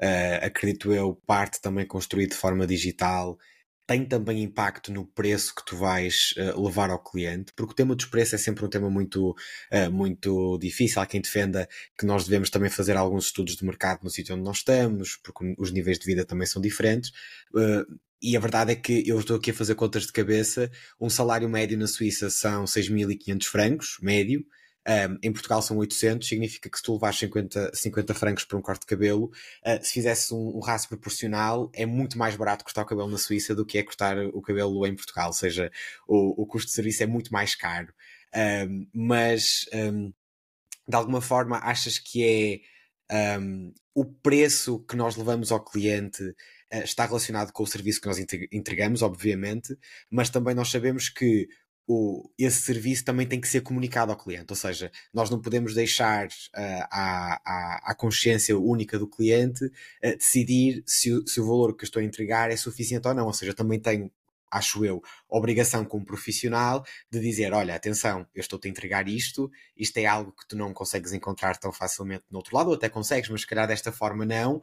uh, 0.00 0.44
acredito 0.46 0.92
eu, 0.92 1.14
parte 1.26 1.60
também 1.60 1.86
construída 1.86 2.34
de 2.34 2.40
forma 2.40 2.66
digital, 2.66 3.38
tem 3.86 4.04
também 4.04 4.42
impacto 4.42 4.92
no 4.92 5.06
preço 5.06 5.54
que 5.54 5.64
tu 5.64 5.76
vais 5.76 6.34
uh, 6.36 6.60
levar 6.60 6.90
ao 6.90 7.02
cliente, 7.02 7.52
porque 7.54 7.72
o 7.72 7.76
tema 7.76 7.94
dos 7.94 8.06
preços 8.06 8.34
é 8.34 8.38
sempre 8.38 8.64
um 8.64 8.68
tema 8.68 8.90
muito, 8.90 9.30
uh, 9.30 9.90
muito 9.92 10.58
difícil. 10.58 11.00
Há 11.00 11.06
quem 11.06 11.20
defenda 11.20 11.68
que 11.96 12.04
nós 12.04 12.24
devemos 12.24 12.50
também 12.50 12.68
fazer 12.68 12.96
alguns 12.96 13.26
estudos 13.26 13.56
de 13.56 13.64
mercado 13.64 14.02
no 14.02 14.10
sítio 14.10 14.34
onde 14.34 14.44
nós 14.44 14.58
estamos, 14.58 15.16
porque 15.22 15.54
os 15.56 15.70
níveis 15.70 15.98
de 15.98 16.06
vida 16.06 16.24
também 16.24 16.46
são 16.46 16.60
diferentes. 16.60 17.10
Uh, 17.54 17.86
e 18.20 18.36
a 18.36 18.40
verdade 18.40 18.72
é 18.72 18.74
que 18.74 19.08
eu 19.08 19.20
estou 19.20 19.36
aqui 19.36 19.52
a 19.52 19.54
fazer 19.54 19.76
contas 19.76 20.04
de 20.04 20.12
cabeça. 20.12 20.70
Um 21.00 21.08
salário 21.08 21.48
médio 21.48 21.78
na 21.78 21.86
Suíça 21.86 22.28
são 22.28 22.64
6.500 22.64 23.44
francos, 23.44 23.98
médio. 24.02 24.44
Um, 24.86 25.18
em 25.20 25.32
Portugal 25.32 25.60
são 25.60 25.76
800, 25.78 26.28
significa 26.28 26.70
que 26.70 26.76
se 26.76 26.82
tu 26.82 26.92
levares 26.92 27.18
50, 27.18 27.72
50 27.74 28.14
francos 28.14 28.44
para 28.44 28.56
um 28.56 28.62
corte 28.62 28.82
de 28.82 28.86
cabelo, 28.86 29.32
uh, 29.66 29.84
se 29.84 29.94
fizesse 29.94 30.32
um, 30.32 30.56
um 30.56 30.60
raço 30.60 30.88
proporcional, 30.88 31.70
é 31.74 31.84
muito 31.84 32.16
mais 32.16 32.36
barato 32.36 32.64
cortar 32.64 32.82
o 32.82 32.86
cabelo 32.86 33.10
na 33.10 33.18
Suíça 33.18 33.54
do 33.54 33.66
que 33.66 33.78
é 33.78 33.82
cortar 33.82 34.16
o 34.32 34.40
cabelo 34.40 34.86
em 34.86 34.94
Portugal, 34.94 35.26
ou 35.28 35.32
seja, 35.32 35.72
o, 36.06 36.42
o 36.42 36.46
custo 36.46 36.68
de 36.68 36.74
serviço 36.74 37.02
é 37.02 37.06
muito 37.06 37.32
mais 37.32 37.54
caro. 37.56 37.92
Um, 38.34 38.86
mas, 38.92 39.66
de 39.72 40.94
alguma 40.96 41.20
forma, 41.20 41.58
achas 41.58 41.98
que 41.98 42.62
é 43.10 43.46
o 43.94 44.04
preço 44.04 44.80
que 44.80 44.94
nós 44.94 45.16
levamos 45.16 45.50
ao 45.50 45.64
cliente 45.64 46.22
uh, 46.22 46.82
está 46.84 47.06
relacionado 47.06 47.50
com 47.50 47.62
o 47.62 47.66
serviço 47.66 48.00
que 48.00 48.06
nós 48.06 48.18
entregamos, 48.52 49.02
obviamente, 49.02 49.76
mas 50.10 50.30
também 50.30 50.54
nós 50.54 50.70
sabemos 50.70 51.08
que 51.08 51.48
o, 51.86 52.28
esse 52.38 52.62
serviço 52.62 53.04
também 53.04 53.26
tem 53.26 53.40
que 53.40 53.48
ser 53.48 53.60
comunicado 53.60 54.10
ao 54.10 54.18
cliente, 54.18 54.46
ou 54.50 54.56
seja, 54.56 54.90
nós 55.14 55.30
não 55.30 55.40
podemos 55.40 55.74
deixar 55.74 56.26
uh, 56.26 56.86
à, 56.90 57.40
à, 57.44 57.90
à, 57.90 57.94
consciência 57.94 58.58
única 58.58 58.98
do 58.98 59.06
cliente 59.06 59.64
uh, 59.64 60.16
decidir 60.16 60.82
se 60.86 61.12
o, 61.12 61.26
se 61.26 61.40
o 61.40 61.46
valor 61.46 61.76
que 61.76 61.84
estou 61.84 62.00
a 62.00 62.04
entregar 62.04 62.50
é 62.50 62.56
suficiente 62.56 63.06
ou 63.06 63.14
não, 63.14 63.26
ou 63.26 63.32
seja, 63.32 63.54
também 63.54 63.78
tenho 63.78 64.10
acho 64.50 64.84
eu, 64.84 65.02
obrigação 65.28 65.84
como 65.84 66.04
profissional 66.04 66.84
de 67.10 67.20
dizer, 67.20 67.52
olha, 67.52 67.74
atenção, 67.74 68.26
eu 68.34 68.40
estou-te 68.40 68.68
a 68.68 68.70
entregar 68.70 69.08
isto, 69.08 69.50
isto 69.76 69.98
é 69.98 70.06
algo 70.06 70.32
que 70.32 70.46
tu 70.46 70.56
não 70.56 70.72
consegues 70.72 71.12
encontrar 71.12 71.56
tão 71.56 71.72
facilmente 71.72 72.24
no 72.30 72.38
outro 72.38 72.56
lado, 72.56 72.68
ou 72.68 72.74
até 72.74 72.88
consegues, 72.88 73.28
mas 73.28 73.42
se 73.42 73.46
calhar 73.46 73.66
desta 73.66 73.92
forma 73.92 74.24
não, 74.24 74.56
uh, 74.56 74.62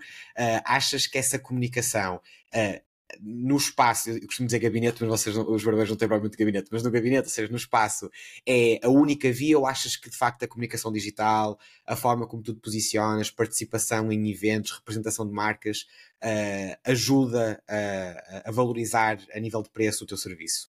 achas 0.65 1.05
que 1.05 1.17
essa 1.17 1.37
comunicação 1.37 2.15
uh, 2.53 2.92
no 3.21 3.57
espaço, 3.57 4.09
eu 4.09 4.25
costumo 4.25 4.47
dizer 4.47 4.59
gabinete, 4.59 4.97
mas 5.01 5.21
vocês, 5.21 5.35
os 5.35 5.63
barbeiros 5.63 5.89
não 5.89 5.97
têm 5.97 6.07
provavelmente 6.07 6.37
gabinete, 6.37 6.69
mas 6.71 6.83
no 6.83 6.91
gabinete, 6.91 7.25
ou 7.25 7.29
seja, 7.29 7.49
no 7.49 7.57
espaço, 7.57 8.09
é 8.45 8.79
a 8.83 8.89
única 8.89 9.31
via 9.31 9.57
ou 9.57 9.65
achas 9.65 9.95
que 9.95 10.09
de 10.09 10.17
facto 10.17 10.43
a 10.43 10.47
comunicação 10.47 10.91
digital, 10.91 11.59
a 11.85 11.95
forma 11.95 12.27
como 12.27 12.41
tu 12.41 12.53
te 12.53 12.59
posicionas, 12.59 13.29
participação 13.29 14.11
em 14.11 14.29
eventos, 14.29 14.71
representação 14.71 15.27
de 15.27 15.33
marcas, 15.33 15.85
uh, 16.23 16.77
ajuda 16.85 17.61
a, 17.67 18.49
a, 18.49 18.51
valorizar 18.51 19.19
a 19.33 19.39
nível 19.39 19.61
de 19.61 19.69
preço 19.69 20.03
o 20.03 20.07
teu 20.07 20.17
serviço? 20.17 20.69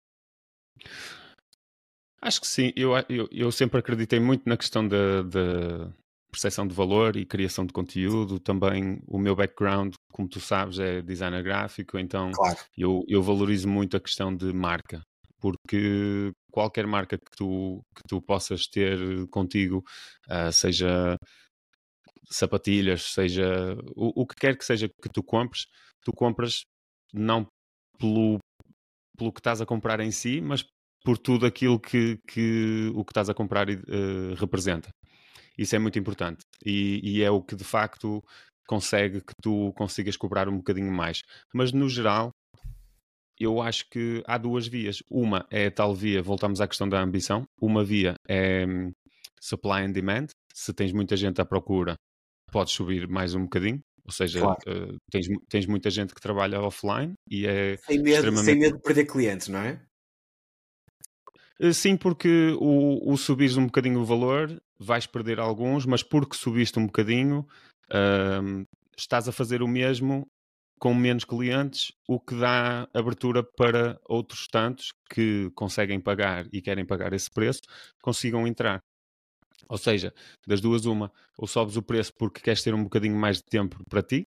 Acho 2.23 2.41
que 2.41 2.47
sim, 2.47 2.73
eu, 2.77 2.93
eu, 3.09 3.29
eu 3.31 3.53
sempre 3.53 3.81
acreditei 3.81 4.21
muito 4.21 4.49
na 4.49 4.57
questão 4.57 4.87
da, 4.87 5.23
percepção 6.31 6.67
de 6.67 6.75
valor 6.75 7.17
e 7.17 7.27
criação 7.27 7.67
de 7.67 7.73
conteúdo. 7.73 8.39
Também 8.39 9.01
o 9.07 9.19
meu 9.19 9.35
background, 9.35 9.95
como 10.13 10.29
tu 10.29 10.41
sabes, 10.41 10.79
é 10.79 11.03
designer 11.03 11.43
gráfico, 11.43 11.99
então 11.99 12.31
claro. 12.33 12.59
eu, 12.77 13.05
eu 13.09 13.23
valorizo 13.23 13.69
muito 13.69 13.97
a 13.97 14.01
questão 14.01 14.35
de 14.35 14.53
marca, 14.53 15.03
porque 15.41 16.33
qualquer 16.51 16.87
marca 16.87 17.19
que 17.19 17.37
tu, 17.37 17.81
que 17.95 18.03
tu 18.09 18.21
possas 18.23 18.67
ter 18.67 18.99
contigo, 19.29 19.85
uh, 20.29 20.53
seja 20.53 21.17
sapatilhas, 22.31 23.03
seja 23.03 23.77
o, 23.97 24.23
o 24.23 24.27
que 24.27 24.37
quer 24.37 24.57
que 24.57 24.65
seja 24.65 24.89
que 24.89 25.09
tu 25.13 25.23
compres, 25.23 25.67
tu 26.05 26.13
compras 26.13 26.63
não 27.13 27.47
pelo, 27.99 28.39
pelo 29.17 29.33
que 29.33 29.41
estás 29.41 29.61
a 29.61 29.67
comprar 29.67 30.01
em 30.01 30.11
si, 30.11 30.41
mas 30.41 30.65
por 31.05 31.19
tudo 31.19 31.47
aquilo 31.47 31.81
que, 31.81 32.19
que 32.27 32.91
o 32.95 33.05
que 33.05 33.11
estás 33.11 33.29
a 33.29 33.35
comprar 33.35 33.69
uh, 33.69 34.35
representa. 34.37 34.91
Isso 35.61 35.77
é 35.77 35.79
muito 35.79 35.99
importante 35.99 36.47
e, 36.65 37.01
e, 37.05 37.23
é 37.23 37.31
o 37.31 37.43
que 37.43 37.55
de 37.55 37.65
facto 37.65 38.25
consegue 38.67 39.21
que 39.21 39.35
tu 39.43 39.75
consigas 39.75 40.17
cobrar 40.17 40.49
um 40.49 40.57
bocadinho 40.57 40.91
mais. 40.91 41.23
Mas 41.53 41.71
no 41.71 41.87
geral, 41.87 42.31
eu 43.39 43.61
acho 43.61 43.85
que 43.91 44.23
há 44.27 44.39
duas 44.39 44.67
vias. 44.67 45.03
Uma 45.11 45.47
é 45.51 45.67
a 45.67 45.71
tal 45.71 45.95
via, 45.95 46.23
voltamos 46.23 46.63
à 46.63 46.67
questão 46.67 46.89
da 46.89 46.99
ambição. 47.03 47.45
Uma 47.61 47.85
via 47.85 48.15
é 48.27 48.65
um, 48.67 48.91
supply 49.39 49.83
and 49.83 49.93
demand. 49.93 50.29
Se 50.55 50.73
tens 50.73 50.93
muita 50.93 51.15
gente 51.15 51.43
à 51.43 51.45
procura, 51.45 51.95
podes 52.51 52.73
subir 52.73 53.07
mais 53.07 53.35
um 53.35 53.43
bocadinho. 53.43 53.81
Ou 54.07 54.13
seja, 54.13 54.41
claro. 54.41 54.59
uh, 54.67 54.97
tens, 55.11 55.27
tens 55.47 55.67
muita 55.67 55.91
gente 55.91 56.15
que 56.15 56.23
trabalha 56.23 56.63
offline 56.63 57.13
e 57.31 57.47
é. 57.47 57.77
Sem 57.77 57.99
medo, 57.99 58.15
extremamente... 58.15 58.45
sem 58.47 58.59
medo 58.59 58.77
de 58.79 58.83
perder 58.83 59.05
clientes, 59.05 59.49
não 59.49 59.61
é? 59.61 59.79
Eh, 61.61 61.75
sim, 61.75 61.95
porque 61.95 62.57
o, 62.59 63.13
o 63.13 63.17
um 63.59 63.67
bocadinho 63.67 64.01
o 64.01 64.05
valor, 64.05 64.61
vais 64.79 65.07
perder 65.07 65.39
alguns, 65.39 65.85
mas 65.85 66.03
porque 66.03 66.35
subiste 66.35 66.79
um 66.79 66.87
bocadinho, 66.87 67.47
uh, 67.91 68.67
estás 68.97 69.29
a 69.29 69.33
fazer 69.33 69.63
o 69.63 69.69
mesmo 69.69 70.27
com 70.79 70.95
menos 70.95 71.25
clientes, 71.25 71.93
o 72.09 72.19
que 72.19 72.35
dá 72.35 72.89
abertura 72.95 73.43
para 73.43 74.01
outros 74.09 74.47
tantos 74.49 74.95
que 75.11 75.51
conseguem 75.55 76.01
pagar 76.01 76.47
e 76.51 76.63
querem 76.63 76.87
pagar 76.87 77.13
esse 77.13 77.31
preço, 77.31 77.61
consigam 78.03 78.47
entrar. 78.47 78.81
Ou 79.69 79.77
seja, 79.79 80.15
das 80.47 80.63
duas, 80.63 80.87
uma, 80.87 81.13
ou 81.39 81.47
sobes 81.47 81.77
o 81.77 81.83
preço 81.83 82.13
porque 82.19 82.41
queres 82.41 82.63
ter 82.63 82.75
um 82.75 82.85
bocadinho 82.85 83.17
mais 83.17 83.37
de 83.39 83.45
tempo 83.45 83.85
para 83.91 84.03
ti, 84.03 84.25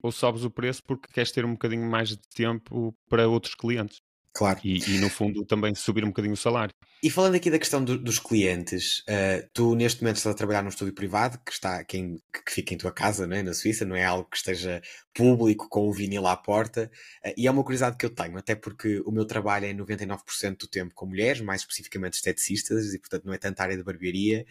ou 0.00 0.12
sobes 0.12 0.44
o 0.44 0.50
preço 0.50 0.82
porque 0.86 1.08
queres 1.12 1.32
ter 1.32 1.44
um 1.44 1.52
bocadinho 1.52 1.90
mais 1.90 2.10
de 2.10 2.20
tempo 2.36 2.94
para 3.08 3.28
outros 3.28 3.56
clientes. 3.56 3.98
Claro. 4.32 4.60
E, 4.62 4.78
e, 4.78 4.98
no 4.98 5.08
fundo 5.08 5.44
também 5.44 5.74
subir 5.74 6.04
um 6.04 6.08
bocadinho 6.08 6.34
o 6.34 6.36
salário. 6.36 6.72
E 7.02 7.10
falando 7.10 7.36
aqui 7.36 7.50
da 7.50 7.58
questão 7.58 7.82
do, 7.82 7.96
dos 7.96 8.18
clientes, 8.18 9.00
uh, 9.00 9.48
tu 9.52 9.74
neste 9.74 10.02
momento 10.02 10.16
estás 10.16 10.34
a 10.34 10.36
trabalhar 10.36 10.62
num 10.62 10.68
estúdio 10.68 10.94
privado 10.94 11.38
que 11.44 11.52
está 11.52 11.82
quem, 11.84 12.20
que 12.44 12.52
fica 12.52 12.74
em 12.74 12.76
tua 12.76 12.92
casa, 12.92 13.26
né, 13.26 13.42
na 13.42 13.54
Suíça, 13.54 13.84
não 13.84 13.96
é 13.96 14.04
algo 14.04 14.28
que 14.28 14.36
esteja 14.36 14.82
público 15.14 15.68
com 15.68 15.88
o 15.88 15.92
vinil 15.92 16.26
à 16.26 16.36
porta. 16.36 16.90
Uh, 17.24 17.32
e 17.36 17.46
é 17.46 17.50
uma 17.50 17.62
curiosidade 17.62 17.96
que 17.96 18.06
eu 18.06 18.10
tenho, 18.10 18.36
até 18.36 18.54
porque 18.54 19.00
o 19.04 19.10
meu 19.10 19.24
trabalho 19.24 19.66
é 19.66 19.72
99% 19.72 20.56
do 20.58 20.66
tempo 20.68 20.94
com 20.94 21.06
mulheres, 21.06 21.40
mais 21.40 21.62
especificamente 21.62 22.14
esteticistas, 22.14 22.94
e 22.94 22.98
portanto 22.98 23.24
não 23.24 23.32
é 23.32 23.38
tanta 23.38 23.62
área 23.62 23.76
de 23.76 23.82
barbearia. 23.82 24.46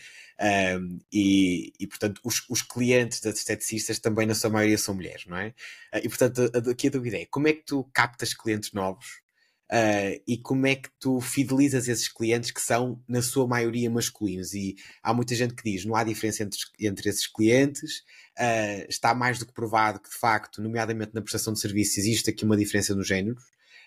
Um, 0.79 0.99
e, 1.11 1.73
e 1.79 1.87
portanto 1.87 2.21
os, 2.23 2.45
os, 2.49 2.61
clientes 2.61 3.19
das 3.21 3.37
esteticistas 3.37 3.99
também 3.99 4.27
na 4.27 4.35
sua 4.35 4.49
maioria 4.49 4.77
são 4.77 4.93
mulheres, 4.93 5.25
não 5.25 5.37
é? 5.37 5.49
Uh, 5.93 5.99
e 6.03 6.09
portanto 6.09 6.51
aqui 6.69 6.87
a 6.87 6.91
dúvida 6.91 7.17
é, 7.17 7.25
como 7.25 7.47
é 7.47 7.53
que 7.53 7.63
tu 7.65 7.83
captas 7.93 8.33
clientes 8.33 8.71
novos 8.71 9.26
Uh, 9.69 10.21
e 10.25 10.37
como 10.37 10.65
é 10.65 10.75
que 10.75 10.89
tu 10.97 11.19
fidelizas 11.19 11.89
esses 11.89 12.07
clientes 12.07 12.51
que 12.51 12.61
são, 12.61 13.03
na 13.07 13.21
sua 13.21 13.45
maioria, 13.45 13.89
masculinos? 13.89 14.53
E 14.53 14.75
há 15.03 15.13
muita 15.13 15.35
gente 15.35 15.53
que 15.53 15.63
diz 15.63 15.83
não 15.83 15.95
há 15.95 16.03
diferença 16.03 16.43
entre, 16.43 16.59
entre 16.79 17.09
esses 17.09 17.27
clientes, 17.27 17.99
uh, 18.39 18.85
está 18.87 19.13
mais 19.13 19.39
do 19.39 19.45
que 19.45 19.53
provado 19.53 19.99
que, 19.99 20.09
de 20.09 20.15
facto, 20.15 20.61
nomeadamente 20.61 21.11
na 21.13 21.21
prestação 21.21 21.51
de 21.53 21.59
serviços, 21.59 21.97
existe 21.97 22.29
aqui 22.29 22.45
uma 22.45 22.55
diferença 22.55 22.95
no 22.95 23.03
género. 23.03 23.35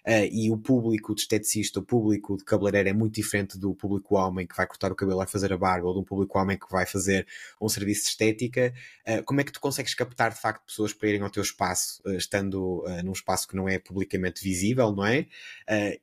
Uh, 0.06 0.28
e 0.30 0.50
o 0.50 0.56
público 0.56 1.14
de 1.14 1.22
esteticista, 1.22 1.80
o 1.80 1.82
público 1.82 2.36
de 2.36 2.44
cabeleireiro 2.44 2.88
é 2.88 2.92
muito 2.92 3.14
diferente 3.14 3.58
do 3.58 3.74
público 3.74 4.16
homem 4.16 4.46
que 4.46 4.56
vai 4.56 4.66
cortar 4.66 4.90
o 4.90 4.94
cabelo, 4.94 5.18
vai 5.18 5.26
fazer 5.26 5.52
a 5.52 5.58
barba, 5.58 5.88
ou 5.88 5.94
do 5.94 6.02
público 6.02 6.38
homem 6.38 6.58
que 6.58 6.70
vai 6.70 6.86
fazer 6.86 7.26
um 7.60 7.68
serviço 7.68 8.02
de 8.02 8.08
estética. 8.08 8.72
Uh, 9.06 9.22
como 9.24 9.40
é 9.40 9.44
que 9.44 9.52
tu 9.52 9.60
consegues 9.60 9.94
captar 9.94 10.32
de 10.32 10.40
facto 10.40 10.64
pessoas 10.64 10.92
para 10.92 11.08
irem 11.08 11.22
ao 11.22 11.30
teu 11.30 11.42
espaço, 11.42 12.00
uh, 12.06 12.12
estando 12.12 12.84
num 13.04 13.12
espaço 13.12 13.46
que 13.46 13.56
não 13.56 13.68
é 13.68 13.78
publicamente 13.78 14.42
visível, 14.42 14.92
não 14.92 15.04
é? 15.04 15.26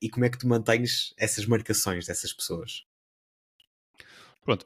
e 0.01 0.09
como 0.09 0.25
é 0.25 0.29
que 0.29 0.37
tu 0.37 0.47
mantens 0.47 1.13
essas 1.17 1.45
marcações 1.45 2.05
dessas 2.05 2.33
pessoas? 2.33 2.85
Pronto, 4.43 4.65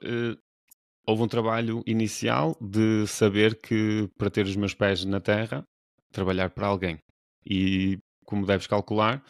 houve 1.05 1.23
um 1.23 1.27
trabalho 1.27 1.83
inicial 1.85 2.57
de 2.61 3.05
saber 3.07 3.59
que 3.59 4.09
para 4.17 4.29
ter 4.29 4.45
os 4.45 4.55
meus 4.55 4.73
pés 4.73 5.03
na 5.05 5.19
terra, 5.19 5.65
trabalhar 6.11 6.49
para 6.49 6.67
alguém. 6.67 6.99
E 7.45 7.99
como 8.31 8.45
deves 8.45 8.65
calcular, 8.65 9.21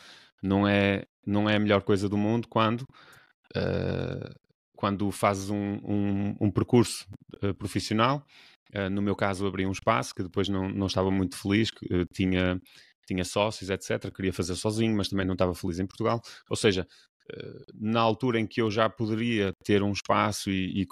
não 0.43 0.67
é, 0.67 1.05
não 1.25 1.49
é 1.49 1.55
a 1.55 1.59
melhor 1.59 1.81
coisa 1.81 2.07
do 2.07 2.15
mundo 2.15 2.47
quando, 2.47 2.81
uh, 3.57 4.29
quando 4.75 5.09
fazes 5.09 5.49
um, 5.49 5.79
um, 5.83 6.35
um 6.39 6.51
percurso 6.51 7.07
uh, 7.43 7.53
profissional. 7.55 8.23
Uh, 8.75 8.91
no 8.91 9.01
meu 9.01 9.15
caso, 9.15 9.47
abri 9.47 9.65
um 9.65 9.71
espaço 9.71 10.13
que 10.13 10.21
depois 10.21 10.47
não, 10.47 10.69
não 10.69 10.85
estava 10.85 11.09
muito 11.09 11.35
feliz, 11.35 11.71
que, 11.71 12.05
tinha, 12.13 12.61
tinha 13.07 13.25
sócios, 13.25 13.71
etc. 13.71 14.13
Queria 14.15 14.31
fazer 14.31 14.53
sozinho, 14.53 14.95
mas 14.95 15.09
também 15.09 15.25
não 15.25 15.33
estava 15.33 15.55
feliz 15.55 15.79
em 15.79 15.87
Portugal. 15.87 16.21
Ou 16.47 16.55
seja, 16.55 16.87
na 17.73 18.01
altura 18.01 18.39
em 18.39 18.47
que 18.47 18.61
eu 18.61 18.69
já 18.69 18.89
poderia 18.89 19.51
ter 19.63 19.81
um 19.83 19.91
espaço 19.91 20.49
e, 20.49 20.83
e, 20.83 20.87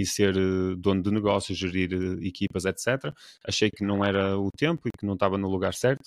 e 0.00 0.06
ser 0.06 0.34
dono 0.76 1.02
de 1.02 1.10
negócios, 1.10 1.58
gerir 1.58 1.92
equipas, 2.22 2.64
etc., 2.64 3.12
achei 3.44 3.70
que 3.70 3.84
não 3.84 4.04
era 4.04 4.38
o 4.38 4.50
tempo 4.56 4.88
e 4.88 4.90
que 4.98 5.06
não 5.06 5.14
estava 5.14 5.36
no 5.36 5.48
lugar 5.48 5.74
certo 5.74 6.04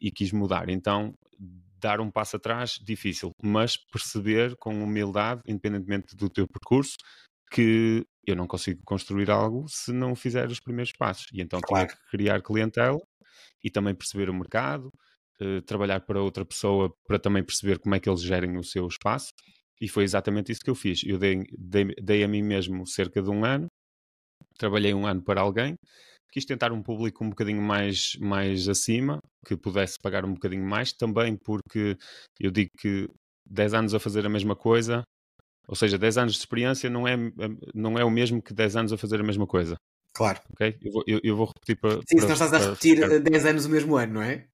e 0.00 0.10
quis 0.10 0.32
mudar. 0.32 0.68
Então, 0.68 1.14
dar 1.80 2.00
um 2.00 2.10
passo 2.10 2.36
atrás, 2.36 2.78
difícil, 2.82 3.30
mas 3.42 3.76
perceber 3.76 4.56
com 4.56 4.82
humildade, 4.82 5.42
independentemente 5.46 6.16
do 6.16 6.30
teu 6.30 6.46
percurso, 6.46 6.96
que 7.50 8.04
eu 8.26 8.34
não 8.34 8.46
consigo 8.46 8.80
construir 8.84 9.30
algo 9.30 9.66
se 9.68 9.92
não 9.92 10.14
fizer 10.16 10.48
os 10.48 10.60
primeiros 10.60 10.92
passos. 10.92 11.26
E 11.32 11.42
então 11.42 11.60
claro. 11.60 11.86
tinha 11.86 11.96
que 11.96 12.10
criar 12.10 12.42
clientela 12.42 13.00
e 13.62 13.70
também 13.70 13.94
perceber 13.94 14.30
o 14.30 14.34
mercado, 14.34 14.90
eh, 15.40 15.60
trabalhar 15.62 16.00
para 16.00 16.22
outra 16.22 16.44
pessoa 16.44 16.92
para 17.06 17.18
também 17.18 17.42
perceber 17.42 17.78
como 17.78 17.94
é 17.94 18.00
que 18.00 18.08
eles 18.08 18.22
gerem 18.22 18.56
o 18.56 18.62
seu 18.62 18.86
espaço. 18.86 19.32
E 19.80 19.88
foi 19.88 20.04
exatamente 20.04 20.52
isso 20.52 20.60
que 20.62 20.70
eu 20.70 20.74
fiz. 20.74 21.02
Eu 21.04 21.18
dei, 21.18 21.44
dei, 21.58 21.86
dei 22.00 22.24
a 22.24 22.28
mim 22.28 22.42
mesmo 22.42 22.86
cerca 22.86 23.20
de 23.20 23.30
um 23.30 23.44
ano, 23.44 23.66
trabalhei 24.58 24.94
um 24.94 25.06
ano 25.06 25.22
para 25.22 25.40
alguém, 25.40 25.74
quis 26.32 26.44
tentar 26.44 26.72
um 26.72 26.82
público 26.82 27.24
um 27.24 27.30
bocadinho 27.30 27.62
mais, 27.62 28.16
mais 28.20 28.68
acima, 28.68 29.18
que 29.46 29.56
pudesse 29.56 29.98
pagar 30.00 30.24
um 30.24 30.34
bocadinho 30.34 30.64
mais, 30.64 30.92
também 30.92 31.36
porque 31.36 31.96
eu 32.40 32.50
digo 32.50 32.70
que 32.78 33.08
10 33.46 33.74
anos 33.74 33.94
a 33.94 34.00
fazer 34.00 34.24
a 34.24 34.28
mesma 34.28 34.56
coisa, 34.56 35.02
ou 35.66 35.74
seja, 35.74 35.98
10 35.98 36.18
anos 36.18 36.32
de 36.34 36.38
experiência 36.38 36.88
não 36.88 37.06
é, 37.06 37.16
não 37.74 37.98
é 37.98 38.04
o 38.04 38.10
mesmo 38.10 38.42
que 38.42 38.54
10 38.54 38.76
anos 38.76 38.92
a 38.92 38.98
fazer 38.98 39.20
a 39.20 39.24
mesma 39.24 39.46
coisa. 39.46 39.76
Claro. 40.12 40.40
Ok? 40.52 40.78
Eu 40.80 40.92
vou, 40.92 41.04
eu, 41.06 41.20
eu 41.24 41.36
vou 41.36 41.46
repetir 41.46 41.76
para. 41.76 41.96
Sim, 42.06 42.20
se 42.20 42.26
não 42.26 42.32
estás 42.32 42.52
a 42.52 42.58
repetir 42.58 42.96
ficar... 42.96 43.18
10 43.18 43.46
anos 43.46 43.64
o 43.66 43.70
mesmo 43.70 43.96
ano, 43.96 44.14
não 44.14 44.22
é? 44.22 44.46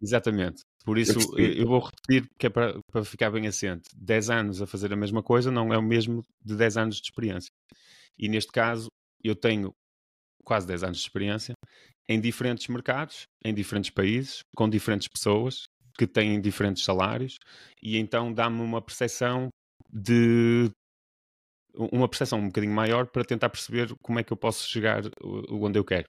Exatamente. 0.00 0.62
Por 0.84 0.98
isso, 0.98 1.18
eu, 1.36 1.52
eu 1.52 1.66
vou 1.66 1.80
repetir 1.80 2.28
que 2.38 2.46
é 2.46 2.50
para, 2.50 2.78
para 2.92 3.04
ficar 3.04 3.30
bem 3.30 3.46
assente. 3.46 3.88
10 3.96 4.30
anos 4.30 4.62
a 4.62 4.66
fazer 4.66 4.92
a 4.92 4.96
mesma 4.96 5.22
coisa 5.22 5.50
não 5.50 5.72
é 5.72 5.78
o 5.78 5.82
mesmo 5.82 6.22
de 6.44 6.54
10 6.54 6.76
anos 6.76 6.96
de 6.96 7.02
experiência. 7.02 7.50
E 8.18 8.28
neste 8.28 8.52
caso, 8.52 8.88
eu 9.22 9.34
tenho 9.34 9.72
quase 10.44 10.66
10 10.66 10.84
anos 10.84 10.98
de 10.98 11.02
experiência, 11.02 11.54
em 12.08 12.20
diferentes 12.20 12.68
mercados, 12.68 13.24
em 13.44 13.52
diferentes 13.52 13.90
países, 13.90 14.40
com 14.56 14.68
diferentes 14.68 15.08
pessoas 15.08 15.64
que 15.98 16.06
têm 16.06 16.40
diferentes 16.40 16.84
salários, 16.84 17.36
e 17.82 17.96
então 17.96 18.32
dá-me 18.32 18.60
uma 18.60 18.80
percepção 18.80 19.48
de 19.90 20.70
uma 21.74 22.08
percepção 22.08 22.38
um 22.38 22.46
bocadinho 22.46 22.72
maior 22.72 23.06
para 23.06 23.24
tentar 23.24 23.50
perceber 23.50 23.94
como 24.02 24.18
é 24.18 24.24
que 24.24 24.32
eu 24.32 24.36
posso 24.36 24.66
chegar 24.68 25.02
onde 25.50 25.78
eu 25.78 25.84
quero. 25.84 26.08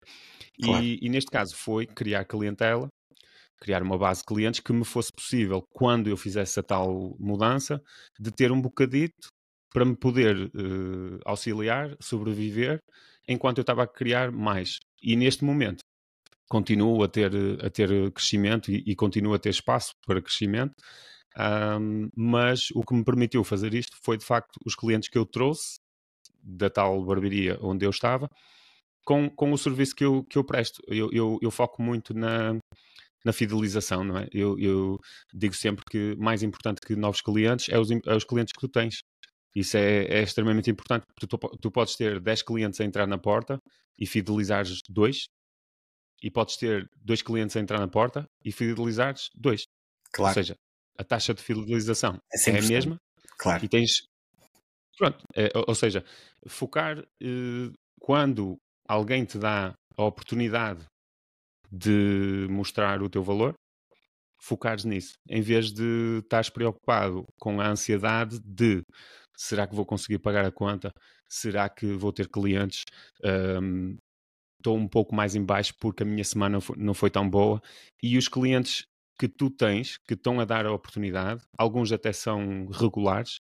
Claro. 0.61 0.83
E, 0.83 0.97
e, 1.01 1.09
neste 1.09 1.29
caso 1.29 1.55
foi 1.55 1.85
criar 1.85 2.23
clientela, 2.23 2.87
criar 3.59 3.81
uma 3.81 3.97
base 3.97 4.21
de 4.21 4.25
clientes 4.25 4.59
que 4.59 4.73
me 4.73 4.85
fosse 4.85 5.11
possível, 5.11 5.63
quando 5.73 6.07
eu 6.07 6.17
fizesse 6.17 6.59
a 6.59 6.63
tal 6.63 7.15
mudança, 7.19 7.81
de 8.19 8.31
ter 8.31 8.51
um 8.51 8.61
bocadito 8.61 9.29
para 9.71 9.85
me 9.85 9.95
poder 9.95 10.35
uh, 10.37 11.19
auxiliar, 11.25 11.95
sobreviver 11.99 12.79
enquanto 13.27 13.57
eu 13.57 13.61
estava 13.61 13.83
a 13.83 13.87
criar 13.87 14.31
mais. 14.31 14.79
E 15.01 15.15
neste 15.15 15.43
momento 15.43 15.79
continuo 16.49 17.03
a 17.03 17.07
ter, 17.07 17.31
a 17.63 17.69
ter 17.69 18.11
crescimento 18.11 18.71
e, 18.71 18.83
e 18.85 18.95
continuo 18.95 19.33
a 19.33 19.39
ter 19.39 19.49
espaço 19.49 19.91
para 20.05 20.21
crescimento. 20.21 20.73
Um, 21.37 22.09
mas 22.15 22.69
o 22.73 22.81
que 22.81 22.95
me 22.95 23.03
permitiu 23.03 23.43
fazer 23.43 23.73
isto 23.73 23.95
foi 24.03 24.17
de 24.17 24.25
facto 24.25 24.57
os 24.65 24.73
clientes 24.75 25.09
que 25.09 25.17
eu 25.17 25.25
trouxe 25.25 25.77
da 26.41 26.69
tal 26.69 27.05
barbearia 27.05 27.59
onde 27.61 27.85
eu 27.85 27.91
estava 27.91 28.27
com, 29.05 29.29
com 29.29 29.51
o 29.53 29.57
serviço 29.57 29.95
que 29.95 30.03
eu, 30.03 30.23
que 30.23 30.37
eu 30.37 30.43
presto. 30.43 30.81
Eu, 30.87 31.09
eu, 31.13 31.37
eu 31.41 31.51
foco 31.51 31.81
muito 31.81 32.13
na, 32.13 32.57
na 33.27 33.33
fidelização, 33.33 34.05
não 34.05 34.17
é? 34.17 34.27
Eu, 34.31 34.57
eu, 34.57 34.97
digo 35.33 35.53
sempre 35.53 35.83
que 35.83 36.15
mais 36.15 36.41
importante 36.43 36.79
que 36.79 36.95
novos 36.95 37.21
clientes 37.21 37.67
é 37.67 37.77
os, 37.77 37.91
é 37.91 38.15
os 38.15 38.23
clientes 38.23 38.53
que 38.53 38.59
tu 38.61 38.69
tens. 38.69 39.01
Isso 39.53 39.75
é, 39.75 40.05
é 40.05 40.21
extremamente 40.23 40.71
importante, 40.71 41.05
porque 41.07 41.27
tu, 41.27 41.37
tu, 41.59 41.69
podes 41.69 41.97
ter 41.97 42.21
10 42.21 42.41
clientes 42.43 42.79
a 42.79 42.85
entrar 42.85 43.05
na 43.05 43.17
porta 43.17 43.59
e 43.99 44.05
fidelizares 44.07 44.79
dois, 44.89 45.25
e 46.23 46.31
podes 46.31 46.55
ter 46.55 46.89
dois 46.95 47.21
clientes 47.21 47.57
a 47.57 47.59
entrar 47.59 47.79
na 47.79 47.87
porta 47.87 48.25
e 48.45 48.51
fidelizares 48.51 49.29
dois. 49.35 49.63
Claro. 50.13 50.29
Ou 50.29 50.33
seja, 50.33 50.55
a 50.97 51.03
taxa 51.03 51.33
de 51.33 51.43
fidelização 51.43 52.17
é, 52.33 52.49
é 52.49 52.59
a 52.59 52.61
mesma. 52.61 52.97
Claro. 53.37 53.65
E 53.65 53.67
tens. 53.67 54.07
Pronto, 54.97 55.23
é, 55.35 55.51
ou 55.53 55.75
seja, 55.75 56.03
focar 56.47 56.99
eh, 57.21 57.71
quando 57.99 58.57
alguém 58.87 59.25
te 59.25 59.37
dá 59.37 59.75
a 59.95 60.03
oportunidade 60.03 60.83
de 61.71 62.47
mostrar 62.49 63.01
o 63.01 63.09
teu 63.09 63.23
valor, 63.23 63.53
focares 64.39 64.85
nisso, 64.85 65.13
em 65.29 65.41
vez 65.41 65.71
de 65.71 66.19
estás 66.19 66.49
preocupado 66.49 67.25
com 67.39 67.59
a 67.59 67.69
ansiedade 67.69 68.39
de 68.43 68.83
será 69.35 69.67
que 69.67 69.75
vou 69.75 69.85
conseguir 69.85 70.19
pagar 70.19 70.45
a 70.45 70.51
conta? 70.51 70.91
Será 71.27 71.69
que 71.69 71.93
vou 71.93 72.13
ter 72.13 72.27
clientes? 72.29 72.83
Um, 73.61 73.97
estou 74.57 74.77
um 74.77 74.87
pouco 74.87 75.15
mais 75.15 75.35
em 75.35 75.43
baixo 75.43 75.73
porque 75.79 76.03
a 76.03 76.05
minha 76.05 76.23
semana 76.23 76.59
não 76.75 76.93
foi 76.93 77.09
tão 77.09 77.29
boa 77.29 77.61
e 78.01 78.17
os 78.17 78.27
clientes 78.27 78.85
que 79.19 79.27
tu 79.27 79.49
tens, 79.49 79.97
que 80.07 80.13
estão 80.13 80.39
a 80.39 80.45
dar 80.45 80.65
a 80.65 80.71
oportunidade, 80.71 81.43
alguns 81.57 81.91
até 81.91 82.13
são 82.13 82.67
regulares 82.67 83.39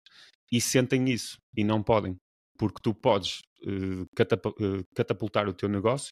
e 0.51 0.61
sentem 0.61 1.11
isso 1.11 1.39
e 1.55 1.63
não 1.65 1.83
podem, 1.83 2.17
porque 2.59 2.81
tu 2.83 2.95
podes 2.95 3.41
uh, 3.65 4.85
catapultar 4.95 5.49
o 5.49 5.53
teu 5.53 5.69
negócio 5.69 6.11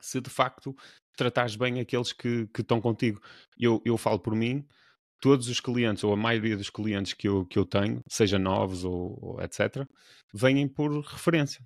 se 0.00 0.20
de 0.20 0.30
facto 0.30 0.74
tratares 1.16 1.56
bem 1.56 1.80
aqueles 1.80 2.12
que, 2.12 2.46
que 2.48 2.60
estão 2.60 2.80
contigo. 2.80 3.20
Eu, 3.58 3.82
eu 3.84 3.96
falo 3.98 4.18
por 4.18 4.34
mim, 4.34 4.64
todos 5.20 5.48
os 5.48 5.60
clientes, 5.60 6.04
ou 6.04 6.12
a 6.12 6.16
maioria 6.16 6.56
dos 6.56 6.70
clientes 6.70 7.12
que 7.12 7.28
eu, 7.28 7.44
que 7.46 7.58
eu 7.58 7.66
tenho, 7.66 8.00
seja 8.08 8.38
novos 8.38 8.84
ou, 8.84 9.18
ou 9.20 9.42
etc., 9.42 9.86
vêm 10.32 10.68
por 10.68 10.90
referência. 11.00 11.62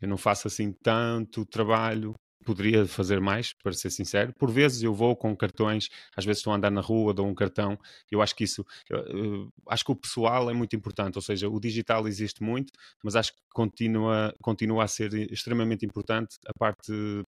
Eu 0.00 0.08
não 0.08 0.16
faço 0.16 0.48
assim 0.48 0.72
tanto 0.72 1.44
trabalho 1.46 2.14
poderia 2.48 2.86
fazer 2.86 3.20
mais, 3.20 3.52
para 3.52 3.74
ser 3.74 3.90
sincero. 3.90 4.32
Por 4.38 4.50
vezes 4.50 4.82
eu 4.82 4.94
vou 4.94 5.14
com 5.14 5.36
cartões, 5.36 5.90
às 6.16 6.24
vezes 6.24 6.38
estou 6.38 6.50
a 6.50 6.56
andar 6.56 6.70
na 6.70 6.80
rua, 6.80 7.12
dou 7.12 7.26
um 7.26 7.34
cartão. 7.34 7.78
Eu 8.10 8.22
acho 8.22 8.34
que 8.34 8.44
isso, 8.44 8.62
uh, 8.90 9.52
acho 9.68 9.84
que 9.84 9.92
o 9.92 9.94
pessoal 9.94 10.48
é 10.48 10.54
muito 10.54 10.74
importante, 10.74 11.16
ou 11.16 11.22
seja, 11.22 11.46
o 11.46 11.60
digital 11.60 12.08
existe 12.08 12.42
muito, 12.42 12.72
mas 13.04 13.16
acho 13.16 13.32
que 13.34 13.38
continua, 13.52 14.34
continua 14.40 14.84
a 14.84 14.88
ser 14.88 15.12
extremamente 15.30 15.84
importante 15.84 16.38
a 16.46 16.58
parte 16.58 16.90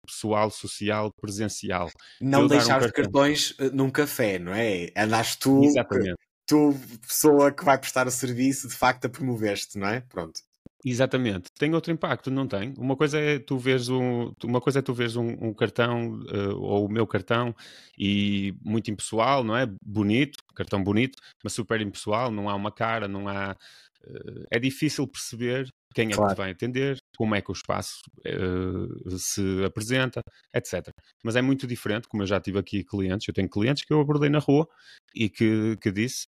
pessoal, 0.07 0.51
social, 0.51 1.13
presencial. 1.21 1.91
Não 2.19 2.47
deixar 2.47 2.81
um 2.81 2.87
os 2.87 2.91
cartões 2.91 3.55
eh, 3.59 3.69
num 3.71 3.91
café, 3.91 4.39
não 4.39 4.55
é? 4.55 4.91
Andaste 4.97 5.41
tu, 5.41 5.63
Exatamente. 5.63 6.17
tu, 6.47 6.75
pessoa 7.07 7.53
que 7.53 7.65
vai 7.67 7.77
prestar 7.77 8.07
o 8.07 8.11
serviço, 8.11 8.67
de 8.67 8.75
facto 8.75 9.05
a 9.05 9.11
promoveste, 9.11 9.79
não 9.79 9.89
é? 9.89 10.01
Pronto. 10.01 10.41
Exatamente. 10.85 11.51
Tem 11.57 11.73
outro 11.75 11.93
impacto, 11.93 12.31
não 12.31 12.47
tem? 12.47 12.75
Uma 12.77 12.97
coisa 12.97 13.19
é 13.19 13.39
tu 13.39 13.57
vês 13.57 13.89
um, 13.89 14.33
uma 14.43 14.61
coisa 14.61 14.81
é 14.81 14.83
tu 14.83 14.93
vês 14.93 15.15
um, 15.15 15.29
um 15.41 15.55
cartão 15.55 16.21
uh, 16.23 16.57
ou 16.59 16.87
o 16.87 16.89
meu 16.89 17.07
cartão 17.07 17.55
e 17.97 18.53
muito 18.65 18.91
impessoal, 18.91 19.45
não 19.45 19.57
é? 19.57 19.67
Bonito, 19.85 20.39
cartão 20.57 20.83
bonito, 20.83 21.17
mas 21.43 21.53
super 21.53 21.81
impessoal, 21.81 22.33
não 22.33 22.49
há 22.49 22.55
uma 22.55 22.73
cara, 22.73 23.07
não 23.07 23.29
há. 23.29 23.57
Uh, 24.05 24.45
é 24.51 24.59
difícil 24.59 25.07
perceber 25.07 25.69
quem 25.95 26.09
é 26.09 26.15
claro. 26.15 26.31
que 26.31 26.35
te 26.35 26.39
vai 26.39 26.51
atender, 26.51 26.99
como 27.17 27.37
é 27.37 27.41
que 27.41 27.51
o 27.51 27.55
espaço 27.55 28.01
uh, 28.27 29.19
se 29.19 29.65
apresenta, 29.65 30.21
etc. 30.53 30.89
Mas 31.23 31.37
é 31.37 31.43
muito 31.43 31.65
diferente, 31.65 32.09
como 32.09 32.25
eu 32.25 32.27
já 32.27 32.41
tive 32.41 32.59
aqui 32.59 32.83
clientes, 32.83 33.29
eu 33.29 33.35
tenho 33.35 33.49
clientes 33.49 33.85
que 33.85 33.93
eu 33.93 34.01
abordei 34.01 34.31
na 34.31 34.41
rua 34.41 34.67
e 35.15 35.29
que, 35.29 35.77
que 35.77 35.93
disse 35.93 36.27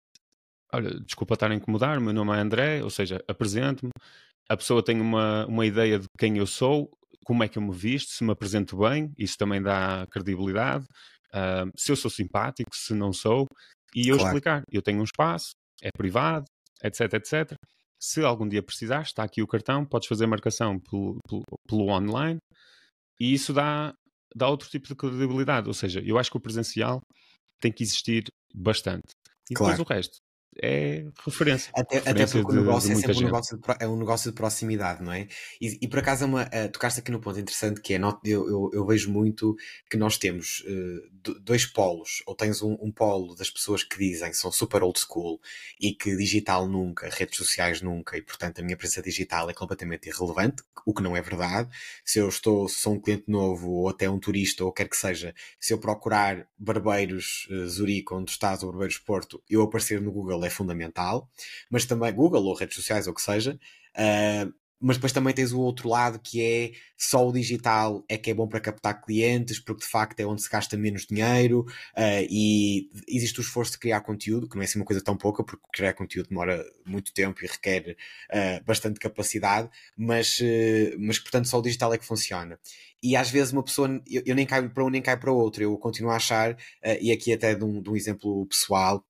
olha, 0.74 0.90
desculpa 1.02 1.34
estar 1.34 1.52
a 1.52 1.56
incomodar, 1.56 2.00
meu 2.00 2.14
nome 2.14 2.32
é 2.32 2.40
André, 2.40 2.84
ou 2.84 2.90
seja, 2.90 3.22
apresento-me, 3.28 3.92
a 4.52 4.58
pessoa 4.58 4.84
tem 4.84 5.00
uma, 5.00 5.46
uma 5.46 5.66
ideia 5.66 5.98
de 5.98 6.08
quem 6.20 6.38
eu 6.38 6.46
sou, 6.46 6.92
como 7.24 7.42
é 7.42 7.48
que 7.48 7.58
eu 7.58 7.62
me 7.62 7.74
visto, 7.74 8.10
se 8.12 8.22
me 8.22 8.32
apresento 8.32 8.78
bem, 8.78 9.10
isso 9.18 9.38
também 9.38 9.62
dá 9.62 10.06
credibilidade, 10.12 10.84
uh, 11.34 11.72
se 11.78 11.90
eu 11.90 11.96
sou 11.96 12.12
simpático, 12.12 12.70
se 12.74 12.94
não 12.94 13.14
sou, 13.14 13.48
e 13.96 14.10
eu 14.10 14.18
claro. 14.18 14.28
explicar, 14.28 14.64
eu 14.70 14.82
tenho 14.82 15.00
um 15.00 15.06
espaço, 15.06 15.52
é 15.82 15.90
privado, 15.98 16.44
etc, 16.84 17.14
etc. 17.14 17.54
Se 17.98 18.22
algum 18.26 18.46
dia 18.46 18.62
precisares, 18.62 19.08
está 19.08 19.24
aqui 19.24 19.42
o 19.42 19.48
cartão, 19.48 19.86
podes 19.86 20.10
fazer 20.10 20.28
marcação 20.28 20.78
pelo, 20.80 21.18
pelo, 21.26 21.44
pelo 21.66 21.90
online, 21.90 22.38
e 23.22 23.34
isso 23.34 23.54
dá, 23.54 23.94
dá 24.36 24.50
outro 24.50 24.68
tipo 24.70 24.90
de 24.90 24.96
credibilidade, 24.96 25.70
ou 25.70 25.74
seja, 25.74 26.02
eu 26.04 26.18
acho 26.18 26.30
que 26.30 26.38
o 26.38 26.42
presencial 26.42 27.00
tem 27.62 27.72
que 27.72 27.84
existir 27.84 28.26
bastante. 28.54 29.14
E 29.50 29.54
claro. 29.54 29.78
depois 29.78 29.88
o 29.88 29.94
resto 29.94 30.18
é 30.60 31.06
referência. 31.26 31.72
Até, 31.76 31.96
referência 31.96 32.24
até 32.24 32.32
porque 32.32 32.52
de, 32.52 32.60
o 32.60 32.62
negócio 32.62 32.92
é 32.92 32.96
sempre 32.96 33.18
um 33.18 33.22
negócio, 33.22 33.58
de, 33.58 33.64
é 33.80 33.88
um 33.88 33.98
negócio 33.98 34.32
de 34.32 34.36
proximidade, 34.36 35.04
não 35.04 35.12
é? 35.12 35.28
E, 35.60 35.78
e 35.82 35.88
por 35.88 36.00
acaso 36.00 36.24
é 36.24 36.28
uma, 36.28 36.44
uh, 36.44 36.72
tocaste 36.72 37.00
aqui 37.00 37.12
no 37.12 37.20
ponto 37.20 37.40
interessante 37.40 37.80
que 37.80 37.94
é, 37.94 38.00
not, 38.00 38.20
eu, 38.26 38.48
eu, 38.48 38.72
eu, 38.74 38.86
vejo 38.86 39.12
muito 39.12 39.56
que 39.90 39.98
nós 39.98 40.18
temos 40.18 40.62
uh, 40.62 41.40
dois 41.42 41.66
polos, 41.66 42.22
ou 42.26 42.36
tens 42.36 42.62
um, 42.62 42.78
um, 42.82 42.92
polo 42.92 43.36
das 43.36 43.50
pessoas 43.50 43.84
que 43.84 43.98
dizem 43.98 44.30
que 44.30 44.38
são 44.38 44.52
super 44.52 44.84
old 44.84 45.00
school 45.00 45.40
e 45.80 45.94
que 45.94 46.16
digital 46.18 46.68
nunca, 46.68 47.10
redes 47.10 47.38
sociais 47.38 47.82
nunca, 47.82 48.18
e 48.18 48.22
portanto 48.22 48.60
a 48.60 48.64
minha 48.64 48.78
presença 48.78 49.02
digital 49.02 49.50
é 49.50 49.54
completamente 49.54 50.10
irrelevante, 50.10 50.64
o 50.86 50.94
que 50.94 51.04
não 51.04 51.16
é 51.16 51.22
verdade. 51.22 51.70
Se 52.04 52.20
eu 52.20 52.28
estou, 52.28 52.68
se 52.68 52.82
sou 52.82 52.94
um 52.94 53.00
cliente 53.00 53.26
novo 53.28 53.70
ou 53.70 53.90
até 53.90 54.10
um 54.10 54.20
turista 54.20 54.66
ou 54.66 54.72
quer 54.72 54.90
que 54.90 54.98
seja, 54.98 55.34
se 55.60 55.74
eu 55.74 55.78
procurar 55.78 56.48
barbeiros 56.58 57.48
uh, 57.52 57.68
Zurique, 57.68 58.14
onde 58.14 58.32
estás, 58.32 58.64
ou 58.64 58.70
barbeiros 58.70 58.98
Porto, 58.98 59.42
eu 59.50 59.62
aparecer 59.62 60.02
no 60.02 60.12
Google 60.12 60.41
é 60.46 60.50
fundamental, 60.50 61.30
mas 61.70 61.86
também 61.86 62.14
Google 62.14 62.44
ou 62.44 62.56
redes 62.56 62.76
sociais 62.76 63.08
ou 63.08 63.14
o 63.14 63.16
que 63.16 63.22
seja. 63.22 63.60
Uh, 63.96 64.62
mas 64.82 64.98
depois 64.98 65.14
também 65.14 65.34
tens 65.34 65.54
o 65.54 65.60
outro 65.60 65.88
lado 65.88 66.20
que 66.20 66.42
é 66.42 66.72
só 66.98 67.28
o 67.28 67.32
digital 67.32 68.04
é 68.10 68.18
que 68.18 68.32
é 68.32 68.34
bom 68.34 68.48
para 68.48 68.60
captar 68.60 69.00
clientes, 69.00 69.60
porque 69.60 69.82
de 69.82 69.88
facto 69.88 70.20
é 70.20 70.26
onde 70.26 70.42
se 70.42 70.50
gasta 70.50 70.76
menos 70.76 71.06
dinheiro 71.06 71.62
uh, 71.96 72.26
e 72.30 72.90
existe 73.08 73.40
o 73.40 73.42
esforço 73.42 73.74
de 73.74 73.78
criar 73.78 74.02
conteúdo, 74.02 74.50
que 74.50 74.56
não 74.56 74.64
é 74.64 74.66
assim 74.66 74.80
uma 74.80 74.86
coisa 74.86 75.04
tão 75.04 75.16
pouca, 75.16 75.44
porque 75.44 75.64
criar 75.72 75.94
conteúdo 75.94 76.30
demora 76.30 76.66
muito 76.86 77.14
tempo 77.14 77.44
e 77.44 77.48
requer 77.48 77.96
uh, 78.32 78.66
bastante 78.66 79.00
capacidade, 79.00 79.70
mas, 79.96 80.40
uh, 80.40 80.98
mas 81.00 81.20
portanto 81.20 81.48
só 81.48 81.60
o 81.60 81.62
digital 81.62 81.94
é 81.94 81.98
que 82.00 82.06
funciona. 82.06 82.60
E 83.04 83.16
às 83.16 83.30
vezes 83.30 83.54
uma 83.54 83.64
pessoa, 83.64 84.02
eu, 84.08 84.24
eu 84.26 84.36
nem 84.36 84.46
caio 84.48 84.70
para 84.72 84.84
um 84.84 84.90
nem 84.90 85.02
caio 85.02 85.20
para 85.20 85.32
outro, 85.32 85.62
eu 85.62 85.78
continuo 85.78 86.12
a 86.12 86.16
achar, 86.16 86.56
e 87.00 87.12
aqui 87.12 87.34
até 87.34 87.56
de 87.56 87.64
um, 87.64 87.82
de 87.82 87.90
um 87.90 87.96
exemplo 87.96 88.46
pessoal, 88.48 89.04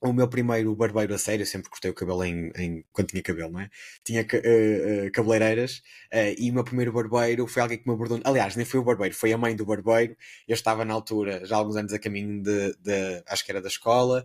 o 0.00 0.12
meu 0.12 0.26
primeiro 0.26 0.74
barbeiro 0.74 1.14
a 1.14 1.18
sério, 1.18 1.42
eu 1.42 1.46
sempre 1.46 1.68
cortei 1.68 1.90
o 1.90 1.94
cabelo 1.94 2.24
em, 2.24 2.50
em 2.56 2.84
quando 2.90 3.08
tinha 3.08 3.22
cabelo, 3.22 3.52
não 3.52 3.60
é? 3.60 3.70
Tinha 4.02 4.22
uh, 4.22 5.06
uh, 5.06 5.12
cabeleireiras 5.12 5.82
uh, 6.12 6.34
e 6.38 6.50
o 6.50 6.54
meu 6.54 6.64
primeiro 6.64 6.90
barbeiro 6.90 7.46
foi 7.46 7.60
alguém 7.60 7.78
que 7.78 7.86
me 7.86 7.92
abordou. 7.92 8.18
Aliás, 8.24 8.56
nem 8.56 8.64
foi 8.64 8.80
o 8.80 8.82
barbeiro, 8.82 9.14
foi 9.14 9.32
a 9.32 9.38
mãe 9.38 9.54
do 9.54 9.66
barbeiro. 9.66 10.16
Eu 10.48 10.54
estava 10.54 10.84
na 10.84 10.94
altura, 10.94 11.44
já 11.44 11.56
há 11.56 11.58
alguns 11.58 11.76
anos 11.76 11.92
a 11.92 11.98
caminho 11.98 12.42
de, 12.42 12.74
de 12.78 13.22
acho 13.26 13.44
que 13.44 13.52
era 13.52 13.60
da 13.60 13.68
escola, 13.68 14.24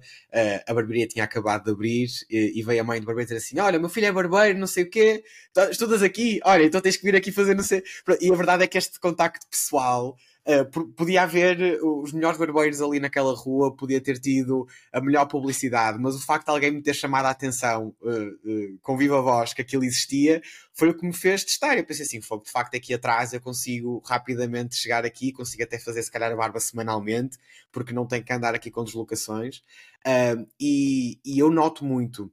a 0.66 0.74
barbearia 0.74 1.08
tinha 1.08 1.26
acabado 1.26 1.66
de 1.66 1.72
abrir 1.72 2.08
e, 2.30 2.60
e, 2.60 2.64
veio 2.64 2.82
a 2.82 2.84
mãe 2.84 3.00
do 3.00 3.06
barbeiro 3.06 3.28
dizer 3.28 3.38
assim: 3.38 3.60
Olha, 3.60 3.78
meu 3.78 3.90
filho 3.90 4.08
é 4.08 4.12
barbeiro, 4.12 4.58
não 4.58 4.68
sei 4.68 4.84
o 4.84 4.90
quê, 4.90 5.24
estudas 5.70 6.02
aqui, 6.02 6.40
olha, 6.44 6.64
então 6.64 6.80
tens 6.80 6.98
que 6.98 7.04
vir 7.04 7.16
aqui 7.16 7.32
fazer 7.32 7.54
não 7.54 7.64
sei. 7.64 7.84
E 8.22 8.32
a 8.32 8.36
verdade 8.36 8.64
é 8.64 8.68
que 8.68 8.78
este 8.78 9.00
contacto 9.00 9.46
pessoal 9.50 10.16
Uh, 10.48 10.94
podia 10.94 11.24
haver 11.24 11.60
eh, 11.60 11.80
os 11.82 12.14
melhores 12.14 12.38
barbeiros 12.38 12.80
ali 12.80 13.00
naquela 13.00 13.34
rua, 13.34 13.76
podia 13.76 14.00
ter 14.00 14.20
tido 14.20 14.68
a 14.94 15.02
melhor 15.02 15.26
publicidade, 15.26 15.98
mas 16.00 16.14
o 16.14 16.24
facto 16.24 16.46
de 16.46 16.52
alguém 16.52 16.70
me 16.70 16.84
ter 16.84 16.94
chamado 16.94 17.26
a 17.26 17.32
atenção 17.32 17.96
uh, 18.00 18.12
uh, 18.12 18.80
com 18.84 18.96
viva 18.96 19.20
voz 19.24 19.54
que 19.54 19.64
aquilo 19.64 19.84
existia 19.84 20.44
foi 20.72 20.90
o 20.90 20.94
que 20.96 21.04
me 21.04 21.14
fez 21.14 21.44
testar. 21.44 21.76
Eu 21.76 21.84
pensei 21.84 22.06
assim: 22.06 22.20
de 22.20 22.52
facto, 22.52 22.76
aqui 22.76 22.94
atrás 22.94 23.34
eu 23.34 23.42
consigo 23.42 24.04
rapidamente 24.06 24.76
chegar 24.76 25.04
aqui, 25.04 25.32
consigo 25.32 25.64
até 25.64 25.80
fazer 25.80 26.04
se 26.04 26.12
calhar 26.12 26.32
a 26.32 26.36
barba 26.36 26.60
semanalmente, 26.60 27.40
porque 27.72 27.92
não 27.92 28.06
tenho 28.06 28.24
que 28.24 28.32
andar 28.32 28.54
aqui 28.54 28.70
com 28.70 28.84
deslocações. 28.84 29.64
E, 30.60 31.20
e 31.26 31.40
eu 31.40 31.50
noto 31.50 31.84
muito 31.84 32.32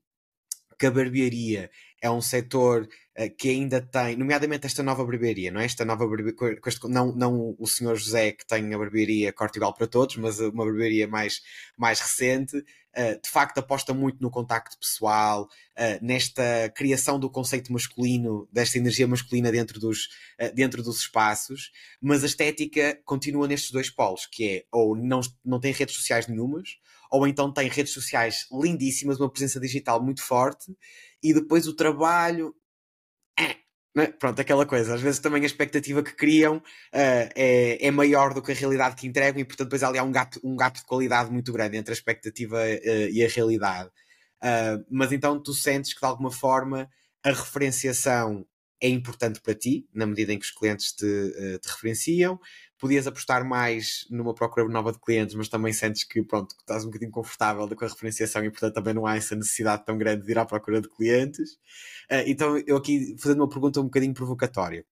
que 0.79 0.87
a 0.87 0.91
barbearia 0.91 1.71
é 2.03 2.11
um 2.11 2.21
setor 2.21 2.89
que 3.37 3.51
ainda 3.51 3.81
tem, 3.81 4.17
nomeadamente 4.17 4.67
esta 4.67 4.83
nova 4.83 5.05
barbearia, 5.05 5.51
não 5.51 5.61
é? 5.61 5.67
Esta 5.67 5.85
nova 5.85 6.07
barbearia, 6.07 6.61
não, 6.85 7.15
não 7.15 7.55
o 7.59 7.67
senhor 7.67 7.95
José 7.97 8.33
que 8.33 8.47
tem 8.47 8.73
a 8.73 8.79
barbearia 8.79 9.33
corte 9.33 9.57
igual 9.57 9.75
para 9.75 9.87
todos, 9.87 10.17
mas 10.17 10.41
uma 10.41 10.65
barbearia 10.65 11.07
mais, 11.07 11.43
mais 11.77 12.01
recente, 12.01 12.57
uh, 12.57 13.21
de 13.23 13.29
facto 13.29 13.59
aposta 13.59 13.93
muito 13.93 14.23
no 14.23 14.31
contacto 14.31 14.79
pessoal, 14.79 15.45
uh, 15.45 16.05
nesta 16.05 16.71
criação 16.75 17.21
do 17.21 17.29
conceito 17.29 17.71
masculino, 17.73 18.49
desta 18.51 18.79
energia 18.79 19.07
masculina 19.07 19.53
dentro 19.53 19.79
dos, 19.79 20.09
dentro 20.55 20.83
dos 20.83 21.01
espaços, 21.01 21.71
mas 22.01 22.23
a 22.23 22.27
estética 22.27 22.99
continua 23.05 23.47
nestes 23.47 23.71
dois 23.71 23.91
polos, 23.91 24.27
que 24.27 24.49
é 24.49 24.65
ou 24.73 24.97
não, 24.97 25.21
não 25.45 25.61
tem 25.61 25.73
redes 25.73 25.97
sociais 25.97 26.27
nenhumas, 26.27 26.79
ou 27.13 27.27
então 27.27 27.53
tem 27.53 27.69
redes 27.69 27.93
sociais 27.93 28.47
lindíssimas, 28.51 29.21
uma 29.21 29.31
presença 29.31 29.61
digital 29.61 30.03
muito 30.03 30.23
forte, 30.23 30.75
e 31.23 31.35
depois 31.35 31.67
o 31.69 31.77
trabalho. 31.77 32.55
Né? 33.95 34.07
Pronto, 34.07 34.41
aquela 34.41 34.65
coisa. 34.65 34.95
Às 34.95 35.03
vezes 35.03 35.21
também 35.21 35.43
a 35.43 35.47
expectativa 35.47 36.03
que 36.03 36.15
criam 36.15 36.57
uh, 36.57 36.63
é, 36.95 37.87
é 37.87 37.91
maior 37.91 38.33
do 38.33 38.43
que 38.43 38.53
a 38.53 38.55
realidade 38.55 38.97
que 38.97 39.07
entregam, 39.07 39.41
e 39.41 39.45
portanto 39.45 39.69
depois 39.69 39.83
ali 39.83 39.99
há 39.99 40.03
um 40.03 40.13
gap, 40.13 40.39
um 40.43 40.57
gap 40.57 40.79
de 40.79 40.85
qualidade 40.85 41.31
muito 41.31 41.53
grande 41.53 41.77
entre 41.77 41.93
a 41.93 41.97
expectativa 41.97 42.57
uh, 42.57 43.09
e 43.11 43.25
a 43.25 43.29
realidade. 43.29 43.91
Uh, 44.43 44.85
mas 44.91 45.13
então 45.13 45.41
tu 45.41 45.53
sentes 45.53 45.93
que 45.93 46.01
de 46.01 46.07
alguma 46.07 46.31
forma 46.31 46.89
a 47.23 47.29
referenciação 47.29 48.47
é 48.81 48.89
importante 48.89 49.41
para 49.41 49.55
ti, 49.55 49.87
na 49.95 50.07
medida 50.07 50.33
em 50.33 50.39
que 50.39 50.45
os 50.45 50.51
clientes 50.51 50.93
te, 50.93 51.07
te 51.61 51.69
referenciam, 51.69 52.41
podias 52.83 53.07
apostar 53.07 53.45
mais 53.45 54.05
numa 54.11 54.35
procura 54.35 54.69
nova 54.69 54.91
de 54.91 54.99
clientes, 54.99 55.37
mas 55.37 55.49
também 55.49 55.73
sentes 55.73 56.03
que 56.03 56.21
pronto, 56.21 56.53
estás 56.59 56.83
um 56.83 56.89
bocadinho 56.89 57.13
confortável 57.13 57.69
com 57.77 57.85
a 57.85 57.89
referenciação 57.89 58.45
e 58.45 58.51
portanto 58.51 58.75
também 58.75 58.93
não 58.93 59.07
há 59.07 59.17
essa 59.17 59.37
necessidade 59.37 59.85
tão 59.85 59.97
grande 59.97 60.27
de 60.27 60.33
ir 60.33 60.37
à 60.37 60.45
procura 60.45 60.81
de 60.81 60.89
clientes. 60.89 61.53
Uh, 62.11 62.27
então 62.27 62.59
eu 62.67 62.77
aqui 62.77 63.15
fazendo 63.21 63.39
uma 63.39 63.49
pergunta 63.49 63.81
um 63.81 63.85
bocadinho 63.85 64.13
provocatória. 64.13 64.85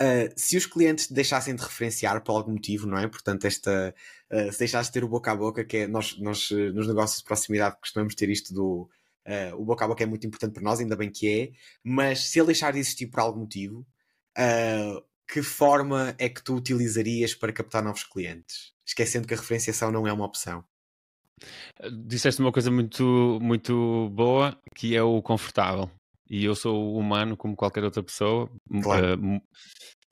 Uh, 0.00 0.28
se 0.36 0.58
os 0.58 0.66
clientes 0.66 1.10
deixassem 1.10 1.56
de 1.56 1.62
referenciar 1.62 2.22
por 2.22 2.32
algum 2.32 2.52
motivo, 2.52 2.86
não 2.86 2.98
é? 2.98 3.08
Portanto, 3.08 3.46
esta, 3.46 3.94
uh, 4.30 4.52
se 4.52 4.58
deixasse 4.58 4.90
de 4.90 4.92
ter 4.92 5.04
o 5.04 5.08
boca 5.08 5.32
a 5.32 5.36
boca, 5.36 5.64
que 5.64 5.78
é 5.78 5.86
nós, 5.86 6.18
nós 6.18 6.50
nos 6.50 6.86
negócios 6.86 7.20
de 7.20 7.24
proximidade 7.24 7.80
costumamos 7.80 8.14
ter 8.14 8.28
isto 8.28 8.52
do 8.52 8.90
uh, 9.26 9.56
o 9.56 9.64
boca 9.64 9.86
a 9.86 9.88
boca 9.88 10.02
é 10.02 10.06
muito 10.06 10.26
importante 10.26 10.52
para 10.52 10.62
nós, 10.62 10.80
ainda 10.80 10.96
bem 10.96 11.10
que 11.10 11.26
é, 11.28 11.50
mas 11.82 12.28
se 12.28 12.38
ele 12.38 12.48
deixar 12.48 12.74
de 12.74 12.78
existir 12.78 13.06
por 13.06 13.20
algum 13.20 13.40
motivo, 13.40 13.86
que 15.28 15.42
forma 15.42 16.14
é 16.18 16.28
que 16.28 16.42
tu 16.42 16.54
utilizarias 16.54 17.34
para 17.34 17.52
captar 17.52 17.82
novos 17.82 18.04
clientes? 18.04 18.72
Esquecendo 18.86 19.26
que 19.26 19.34
a 19.34 19.36
referenciação 19.36 19.90
não 19.90 20.06
é 20.06 20.12
uma 20.12 20.24
opção. 20.24 20.64
Disseste 22.06 22.40
uma 22.40 22.50
coisa 22.50 22.70
muito, 22.70 23.38
muito 23.40 24.08
boa, 24.10 24.58
que 24.74 24.96
é 24.96 25.02
o 25.02 25.22
confortável 25.22 25.90
e 26.28 26.44
eu 26.44 26.54
sou 26.54 26.96
humano 26.96 27.36
como 27.36 27.56
qualquer 27.56 27.82
outra 27.84 28.02
pessoa, 28.02 28.50
claro. 28.82 29.18
uh, 29.18 29.40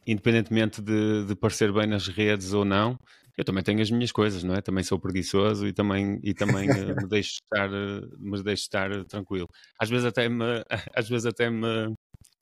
independentemente 0.06 0.80
de, 0.80 1.26
de, 1.26 1.34
parecer 1.34 1.72
bem 1.72 1.86
nas 1.86 2.08
redes 2.08 2.52
ou 2.52 2.64
não, 2.64 2.98
eu 3.36 3.44
também 3.44 3.62
tenho 3.62 3.82
as 3.82 3.90
minhas 3.90 4.10
coisas, 4.10 4.42
não 4.42 4.54
é? 4.54 4.62
Também 4.62 4.82
sou 4.82 4.98
preguiçoso 4.98 5.66
e 5.66 5.72
também, 5.72 6.18
e 6.22 6.32
também 6.32 6.70
uh, 6.70 6.96
me 6.96 7.06
deixo 7.06 7.34
estar, 7.42 7.70
uh, 7.70 8.08
me 8.18 8.42
deixo 8.42 8.62
estar 8.62 9.04
tranquilo. 9.04 9.46
Às 9.78 9.90
vezes 9.90 10.06
até 10.06 10.28
me, 10.28 10.64
às 10.96 11.08
vezes 11.08 11.26
até 11.26 11.50
me, 11.50 11.94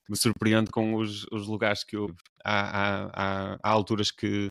me 0.09 0.17
surpreendo 0.17 0.71
com 0.71 0.95
os, 0.97 1.27
os 1.33 1.47
lugares 1.47 1.85
que 1.85 1.97
eu. 1.97 2.07
Há, 2.45 2.61
há, 2.61 3.11
há, 3.15 3.59
há 3.63 3.71
alturas 3.71 4.11
que 4.11 4.49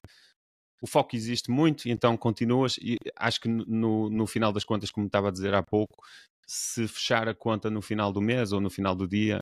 o 0.82 0.88
foco 0.88 1.16
existe 1.16 1.50
muito, 1.50 1.88
e 1.88 1.92
então 1.92 2.18
continuas, 2.18 2.78
e 2.78 2.98
acho 3.18 3.40
que 3.40 3.48
no, 3.48 4.10
no 4.10 4.28
final 4.28 4.52
das 4.52 4.66
contas, 4.66 4.92
como 4.92 5.08
estava 5.08 5.30
a 5.30 5.32
dizer 5.32 5.54
há 5.54 5.64
pouco, 5.64 6.04
se 6.46 6.88
fechar 6.88 7.28
a 7.30 7.34
conta 7.34 7.70
no 7.70 7.82
final 7.82 8.12
do 8.12 8.22
mês 8.22 8.52
ou 8.52 8.60
no 8.60 8.70
final 8.70 8.94
do 8.94 9.08
dia, 9.08 9.40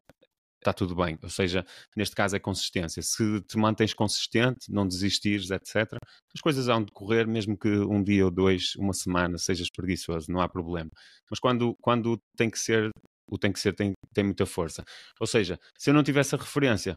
está 0.61 0.71
tudo 0.71 0.95
bem. 0.95 1.17
Ou 1.21 1.29
seja, 1.29 1.65
neste 1.95 2.15
caso 2.15 2.35
é 2.35 2.39
consistência. 2.39 3.01
Se 3.01 3.41
te 3.41 3.57
mantens 3.57 3.93
consistente, 3.93 4.71
não 4.71 4.87
desistires, 4.87 5.49
etc., 5.49 5.97
as 6.33 6.41
coisas 6.41 6.67
vão 6.67 6.83
decorrer, 6.83 7.27
mesmo 7.27 7.57
que 7.57 7.69
um 7.69 8.03
dia 8.03 8.25
ou 8.25 8.31
dois, 8.31 8.75
uma 8.75 8.93
semana, 8.93 9.37
sejas 9.37 9.69
preguiçoso, 9.69 10.31
não 10.31 10.39
há 10.39 10.47
problema. 10.47 10.89
Mas 11.29 11.39
quando, 11.39 11.75
quando 11.81 12.19
tem 12.37 12.49
que 12.49 12.59
ser, 12.59 12.91
o 13.29 13.37
tem 13.37 13.51
que 13.51 13.59
ser 13.59 13.73
tem, 13.73 13.93
tem 14.13 14.23
muita 14.23 14.45
força. 14.45 14.83
Ou 15.19 15.27
seja, 15.27 15.59
se 15.77 15.89
eu 15.89 15.93
não 15.93 16.03
tivesse 16.03 16.35
a 16.35 16.37
referência 16.37 16.95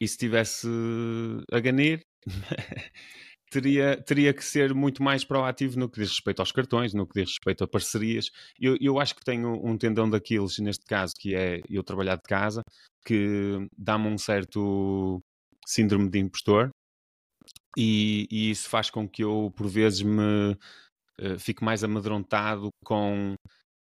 e 0.00 0.06
se 0.06 0.16
tivesse 0.16 0.68
a 1.52 1.60
ganir, 1.60 2.00
teria, 3.50 4.02
teria 4.02 4.34
que 4.34 4.44
ser 4.44 4.74
muito 4.74 5.02
mais 5.02 5.24
proativo 5.24 5.78
no 5.78 5.88
que 5.88 6.00
diz 6.00 6.10
respeito 6.10 6.40
aos 6.40 6.52
cartões, 6.52 6.92
no 6.94 7.06
que 7.06 7.20
diz 7.20 7.30
respeito 7.30 7.64
a 7.64 7.68
parcerias. 7.68 8.30
Eu, 8.60 8.76
eu 8.80 8.98
acho 8.98 9.14
que 9.14 9.24
tenho 9.24 9.54
um 9.64 9.76
tendão 9.78 10.08
daqueles 10.08 10.58
neste 10.58 10.84
caso, 10.84 11.14
que 11.18 11.34
é 11.34 11.60
eu 11.68 11.82
trabalhar 11.82 12.16
de 12.16 12.22
casa, 12.22 12.62
que 13.04 13.68
dá-me 13.76 14.08
um 14.08 14.18
certo 14.18 15.20
síndrome 15.66 16.08
de 16.08 16.18
impostor, 16.18 16.70
e, 17.76 18.26
e, 18.30 18.50
isso 18.50 18.68
faz 18.70 18.88
com 18.88 19.06
que 19.06 19.22
eu, 19.22 19.52
por 19.54 19.68
vezes, 19.68 20.00
me 20.00 20.52
uh, 21.20 21.38
fique 21.38 21.62
mais 21.62 21.84
amedrontado 21.84 22.70
com 22.82 23.34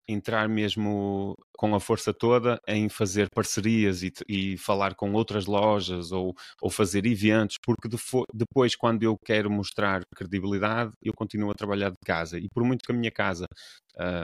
entrar 0.08 0.48
mesmo 0.48 1.36
com 1.58 1.76
a 1.76 1.80
força 1.80 2.14
toda 2.14 2.60
em 2.68 2.88
fazer 2.88 3.28
parcerias 3.34 4.04
e, 4.04 4.12
e 4.28 4.58
falar 4.58 4.96
com 4.96 5.12
outras 5.14 5.46
lojas 5.46 6.12
ou, 6.12 6.34
ou 6.62 6.70
fazer 6.70 7.06
eventos, 7.06 7.58
porque 7.64 7.90
depois, 8.34 8.76
quando 8.76 9.04
eu 9.04 9.18
quero 9.26 9.50
mostrar 9.50 10.02
credibilidade, 10.16 10.92
eu 11.02 11.14
continuo 11.14 11.52
a 11.52 11.56
trabalhar 11.56 11.90
de 11.90 11.98
casa. 12.06 12.38
E 12.38 12.48
por 12.54 12.64
muito 12.64 12.84
que 12.86 12.92
a 12.92 12.96
minha 12.96 13.12
casa, 13.12 13.46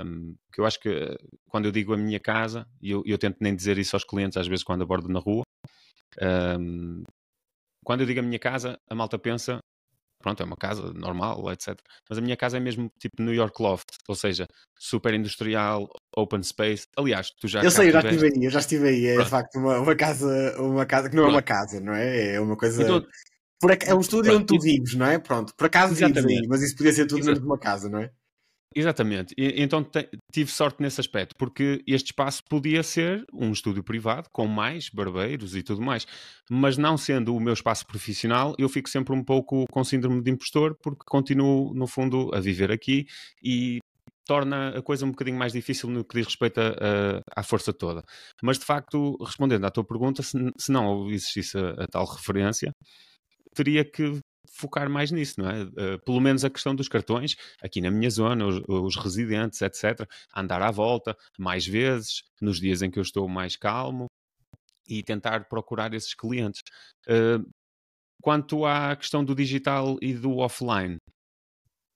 um, 0.05 0.35
que 0.53 0.61
eu 0.61 0.65
acho 0.65 0.79
que 0.79 1.15
quando 1.49 1.65
eu 1.65 1.71
digo 1.71 1.93
a 1.93 1.97
minha 1.97 2.19
casa, 2.19 2.65
e 2.81 2.91
eu, 2.91 3.03
eu 3.05 3.17
tento 3.17 3.37
nem 3.41 3.55
dizer 3.55 3.77
isso 3.77 3.95
aos 3.95 4.03
clientes 4.05 4.37
às 4.37 4.47
vezes 4.47 4.63
quando 4.63 4.83
abordo 4.83 5.09
na 5.09 5.19
rua, 5.19 5.43
um, 6.59 7.03
quando 7.83 8.01
eu 8.01 8.07
digo 8.07 8.19
a 8.19 8.23
minha 8.23 8.39
casa, 8.39 8.77
a 8.89 8.95
malta 8.95 9.19
pensa 9.19 9.59
pronto, 10.23 10.41
é 10.41 10.45
uma 10.45 10.55
casa 10.55 10.93
normal, 10.93 11.51
etc. 11.51 11.77
Mas 12.09 12.17
a 12.17 12.21
minha 12.21 12.37
casa 12.37 12.57
é 12.57 12.59
mesmo 12.59 12.89
tipo 12.97 13.21
New 13.21 13.33
York 13.33 13.61
Loft, 13.61 13.89
ou 14.07 14.15
seja, 14.15 14.47
super 14.79 15.13
industrial, 15.13 15.87
open 16.15 16.41
space. 16.41 16.87
Aliás, 16.97 17.29
tu 17.39 17.47
já. 17.47 17.61
Eu 17.61 17.69
sei, 17.69 17.89
eu 17.89 17.91
já 17.91 17.99
estive 17.99 18.25
aí, 18.25 18.45
eu 18.45 18.51
já 18.51 18.59
estive 18.59 18.87
aí. 18.87 19.05
É 19.05 19.23
de 19.23 19.29
facto 19.29 19.57
uma, 19.57 19.79
uma, 19.79 19.95
casa, 19.95 20.55
uma 20.59 20.85
casa 20.85 21.09
que 21.09 21.15
não 21.15 21.23
pronto. 21.23 21.33
é 21.33 21.37
uma 21.37 21.43
casa, 21.43 21.79
não 21.81 21.93
é? 21.93 22.35
É 22.35 22.39
uma 22.39 22.55
coisa. 22.55 22.81
Então, 22.81 23.05
é 23.85 23.93
um 23.93 24.01
estúdio 24.01 24.31
pronto, 24.31 24.41
onde 24.41 24.45
tu 24.45 24.59
vives, 24.63 24.95
não 24.95 25.05
é? 25.05 25.19
Pronto, 25.19 25.53
por 25.55 25.67
acaso 25.67 25.93
vives 25.93 26.25
aí, 26.25 26.47
mas 26.47 26.61
isso 26.61 26.75
podia 26.75 26.93
ser 26.93 27.05
tudo 27.05 27.23
dentro 27.23 27.41
de 27.41 27.45
uma 27.45 27.57
casa, 27.57 27.89
não 27.89 27.99
é? 27.99 28.11
Exatamente. 28.75 29.33
E, 29.37 29.61
então 29.61 29.85
tive 30.31 30.51
sorte 30.51 30.81
nesse 30.81 30.99
aspecto, 30.99 31.35
porque 31.37 31.83
este 31.87 32.07
espaço 32.07 32.43
podia 32.49 32.83
ser 32.83 33.25
um 33.33 33.51
estúdio 33.51 33.83
privado, 33.83 34.29
com 34.31 34.47
mais 34.47 34.89
barbeiros 34.89 35.55
e 35.55 35.63
tudo 35.63 35.81
mais. 35.81 36.05
Mas 36.49 36.77
não 36.77 36.97
sendo 36.97 37.35
o 37.35 37.39
meu 37.39 37.53
espaço 37.53 37.85
profissional, 37.85 38.55
eu 38.57 38.67
fico 38.69 38.89
sempre 38.89 39.13
um 39.13 39.23
pouco 39.23 39.65
com 39.71 39.83
síndrome 39.83 40.21
de 40.21 40.31
impostor, 40.31 40.75
porque 40.81 41.03
continuo, 41.05 41.73
no 41.73 41.87
fundo, 41.87 42.31
a 42.33 42.39
viver 42.39 42.71
aqui 42.71 43.05
e 43.43 43.79
torna 44.25 44.69
a 44.77 44.81
coisa 44.81 45.05
um 45.05 45.11
bocadinho 45.11 45.37
mais 45.37 45.53
difícil 45.53 45.89
no 45.89 46.03
que 46.03 46.15
diz 46.15 46.27
respeito 46.27 46.59
a, 46.59 46.69
a, 46.69 47.41
à 47.41 47.43
força 47.43 47.73
toda. 47.73 48.03
Mas, 48.41 48.57
de 48.57 48.65
facto, 48.65 49.17
respondendo 49.23 49.65
à 49.65 49.71
tua 49.71 49.83
pergunta, 49.83 50.23
se, 50.23 50.37
se 50.57 50.71
não 50.71 51.09
existisse 51.09 51.57
a, 51.57 51.83
a 51.83 51.87
tal 51.87 52.05
referência, 52.05 52.73
teria 53.53 53.83
que 53.83 54.19
focar 54.49 54.89
mais 54.89 55.11
nisso, 55.11 55.39
não 55.39 55.49
é? 55.49 55.63
Uh, 55.63 55.99
pelo 56.05 56.19
menos 56.19 56.43
a 56.43 56.49
questão 56.49 56.75
dos 56.75 56.87
cartões, 56.87 57.35
aqui 57.61 57.81
na 57.81 57.91
minha 57.91 58.09
zona, 58.09 58.45
os, 58.45 58.61
os, 58.67 58.95
residentes, 58.95 59.61
etc., 59.61 60.07
andar 60.35 60.61
à 60.61 60.71
volta 60.71 61.15
mais 61.37 61.65
vezes, 61.65 62.23
nos 62.41 62.59
dias 62.59 62.81
em 62.81 62.91
que 62.91 62.99
eu 62.99 63.03
estou 63.03 63.27
mais 63.27 63.55
calmo 63.55 64.07
e 64.87 65.01
tentar 65.01 65.47
procurar 65.47 65.93
esses 65.93 66.13
clientes. 66.13 66.61
Uh, 67.07 67.47
quanto 68.21 68.65
à 68.65 68.95
questão 68.95 69.23
do 69.23 69.35
digital 69.35 69.97
e 70.01 70.13
do 70.13 70.37
offline, 70.37 70.97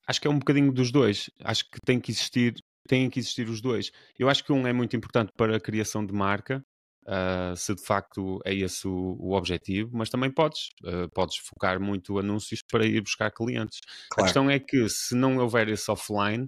acho 0.07 0.21
que 0.21 0.27
é 0.27 0.31
um 0.31 0.39
bocadinho 0.39 0.71
dos 0.71 0.91
dois. 0.91 1.29
Acho 1.43 1.63
que 1.65 1.79
tem 1.85 1.99
que 1.99 2.11
existir, 2.11 2.55
têm 2.87 3.09
que 3.09 3.19
existir 3.19 3.49
os 3.49 3.61
dois. 3.61 3.91
Eu 4.17 4.29
acho 4.29 4.43
que 4.43 4.51
um 4.51 4.65
é 4.65 4.73
muito 4.73 4.95
importante 4.95 5.31
para 5.37 5.57
a 5.57 5.59
criação 5.59 6.05
de 6.05 6.13
marca, 6.13 6.61
uh, 7.07 7.55
se 7.55 7.73
de 7.73 7.81
facto 7.81 8.39
é 8.45 8.53
esse 8.53 8.87
o, 8.87 9.17
o 9.19 9.33
objetivo, 9.33 9.91
mas 9.93 10.09
também 10.09 10.31
podes, 10.31 10.69
uh, 10.83 11.09
podes 11.13 11.37
focar 11.37 11.79
muito 11.79 12.19
anúncios 12.19 12.61
para 12.61 12.85
ir 12.85 13.01
buscar 13.01 13.31
clientes. 13.31 13.79
Claro. 14.09 14.21
A 14.21 14.23
questão 14.23 14.49
é 14.49 14.59
que 14.59 14.87
se 14.89 15.15
não 15.15 15.37
houver 15.37 15.69
esse 15.69 15.89
offline, 15.89 16.47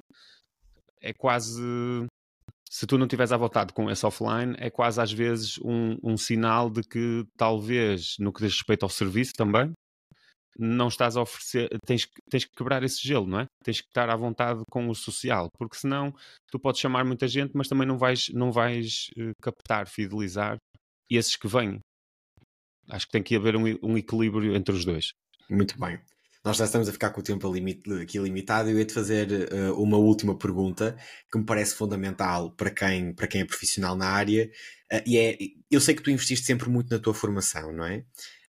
é 1.01 1.13
quase. 1.13 1.61
Se 2.69 2.85
tu 2.85 2.99
não 2.99 3.07
estiveres 3.07 3.31
à 3.31 3.37
vontade 3.37 3.73
com 3.73 3.89
esse 3.89 4.05
offline, 4.05 4.55
é 4.59 4.69
quase 4.69 5.01
às 5.01 5.11
vezes 5.11 5.57
um, 5.63 5.97
um 6.03 6.15
sinal 6.15 6.69
de 6.69 6.83
que 6.83 7.25
talvez, 7.35 8.15
no 8.19 8.31
que 8.31 8.41
diz 8.41 8.53
respeito 8.53 8.83
ao 8.83 8.89
serviço 8.89 9.33
também, 9.33 9.73
não 10.59 10.89
estás 10.89 11.15
a 11.15 11.21
oferecer, 11.21 11.69
tens, 11.85 12.05
tens 12.29 12.43
que 12.43 12.51
quebrar 12.55 12.83
esse 12.83 13.01
gelo, 13.01 13.25
não 13.25 13.39
é? 13.39 13.45
Tens 13.63 13.79
que 13.79 13.87
estar 13.87 14.09
à 14.09 14.15
vontade 14.15 14.61
com 14.69 14.89
o 14.89 14.95
social, 14.95 15.49
porque 15.57 15.77
senão 15.77 16.13
tu 16.51 16.59
podes 16.59 16.81
chamar 16.81 17.05
muita 17.05 17.27
gente, 17.27 17.51
mas 17.55 17.69
também 17.69 17.87
não 17.87 17.97
vais, 17.97 18.27
não 18.33 18.51
vais 18.51 19.09
uh, 19.17 19.31
captar, 19.41 19.87
fidelizar 19.87 20.57
esses 21.09 21.37
que 21.37 21.47
vêm. 21.47 21.79
Acho 22.89 23.05
que 23.05 23.11
tem 23.11 23.23
que 23.23 23.35
haver 23.35 23.55
um, 23.55 23.63
um, 23.81 23.97
equilíbrio 23.97 24.55
entre 24.55 24.75
os 24.75 24.83
dois. 24.83 25.13
Muito 25.49 25.79
bem. 25.79 25.99
Nós 26.43 26.57
já 26.57 26.65
estamos 26.65 26.89
a 26.89 26.91
ficar 26.91 27.11
com 27.11 27.19
o 27.19 27.23
tempo 27.23 27.51
aqui 28.01 28.17
limitado 28.17 28.69
e 28.69 28.73
eu 28.73 28.79
ia-te 28.79 28.93
fazer 28.93 29.49
uh, 29.53 29.81
uma 29.81 29.97
última 29.97 30.37
pergunta 30.37 30.97
que 31.31 31.37
me 31.37 31.45
parece 31.45 31.75
fundamental 31.75 32.51
para 32.51 32.71
quem, 32.71 33.13
para 33.13 33.27
quem 33.27 33.41
é 33.41 33.45
profissional 33.45 33.95
na 33.95 34.07
área. 34.07 34.49
Uh, 34.91 35.01
e 35.05 35.17
é, 35.17 35.37
eu 35.69 35.79
sei 35.79 35.95
que 35.95 36.01
tu 36.01 36.09
investiste 36.09 36.45
sempre 36.45 36.69
muito 36.69 36.89
na 36.89 36.99
tua 36.99 37.13
formação, 37.13 37.71
não 37.71 37.85
é? 37.85 38.03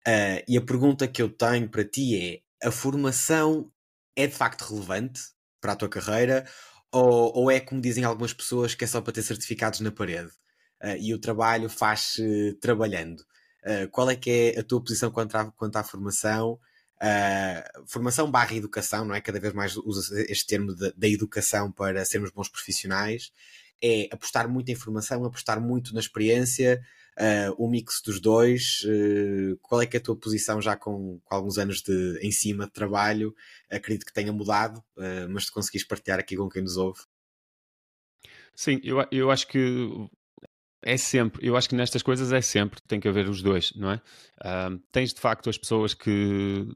Uh, 0.06 0.38
e 0.46 0.56
a 0.56 0.62
pergunta 0.62 1.08
que 1.08 1.20
eu 1.20 1.28
tenho 1.28 1.68
para 1.68 1.84
ti 1.84 2.42
é: 2.62 2.68
a 2.68 2.70
formação 2.70 3.72
é 4.14 4.26
de 4.26 4.34
facto 4.34 4.62
relevante 4.62 5.20
para 5.60 5.72
a 5.72 5.76
tua 5.76 5.88
carreira? 5.88 6.46
Ou, 6.92 7.32
ou 7.36 7.50
é 7.50 7.58
como 7.58 7.80
dizem 7.80 8.04
algumas 8.04 8.32
pessoas 8.32 8.74
que 8.74 8.84
é 8.84 8.86
só 8.86 9.00
para 9.00 9.12
ter 9.12 9.22
certificados 9.22 9.80
na 9.80 9.90
parede? 9.90 10.30
Uh, 10.80 10.96
e 11.00 11.12
o 11.12 11.18
trabalho 11.18 11.68
faz-se 11.68 12.56
trabalhando. 12.60 13.20
Uh, 13.64 13.88
qual 13.90 14.08
é 14.08 14.14
que 14.14 14.30
é 14.54 14.60
a 14.60 14.62
tua 14.62 14.80
posição 14.80 15.10
quanto 15.10 15.34
à, 15.34 15.50
quanto 15.52 15.76
à 15.76 15.82
formação? 15.82 16.58
formação 17.86 18.30
barra 18.30 18.54
educação, 18.54 19.04
não 19.04 19.14
é? 19.14 19.20
Cada 19.20 19.38
vez 19.38 19.52
mais 19.52 19.76
usa 19.76 20.18
este 20.30 20.46
termo 20.46 20.74
da 20.74 21.06
educação 21.06 21.70
para 21.70 22.02
sermos 22.06 22.30
bons 22.30 22.48
profissionais. 22.48 23.30
É 23.82 24.08
apostar 24.10 24.48
muito 24.48 24.70
em 24.70 24.74
formação, 24.74 25.22
apostar 25.22 25.60
muito 25.60 25.92
na 25.92 26.00
experiência, 26.00 26.80
uh, 27.18 27.54
o 27.56 27.68
mix 27.68 28.00
dos 28.02 28.20
dois. 28.20 28.82
Uh, 28.84 29.56
qual 29.62 29.82
é 29.82 29.86
que 29.86 29.96
é 29.96 30.00
a 30.00 30.02
tua 30.02 30.16
posição 30.16 30.60
já 30.60 30.76
com, 30.76 31.20
com, 31.24 31.34
alguns 31.34 31.58
anos 31.58 31.82
de, 31.82 32.18
em 32.22 32.30
cima 32.30 32.66
de 32.66 32.72
trabalho? 32.72 33.34
Acredito 33.70 34.06
que 34.06 34.12
tenha 34.12 34.32
mudado, 34.32 34.78
uh, 34.96 35.28
mas 35.28 35.46
se 35.46 35.52
conseguis 35.52 35.84
partilhar 35.84 36.18
aqui 36.18 36.36
com 36.36 36.48
quem 36.48 36.62
nos 36.62 36.76
ouve. 36.76 37.00
Sim, 38.54 38.80
eu, 38.82 39.06
eu 39.10 39.30
acho 39.30 39.46
que 39.48 40.08
é 40.82 40.96
sempre, 40.96 41.46
eu 41.46 41.56
acho 41.56 41.68
que 41.68 41.74
nestas 41.74 42.02
coisas 42.02 42.32
é 42.32 42.40
sempre, 42.40 42.80
tem 42.86 43.00
que 43.00 43.08
haver 43.08 43.28
os 43.28 43.42
dois, 43.42 43.72
não 43.74 43.90
é? 43.90 43.96
Uh, 44.40 44.78
tens 44.92 45.12
de 45.12 45.20
facto 45.20 45.50
as 45.50 45.58
pessoas 45.58 45.92
que 45.92 46.66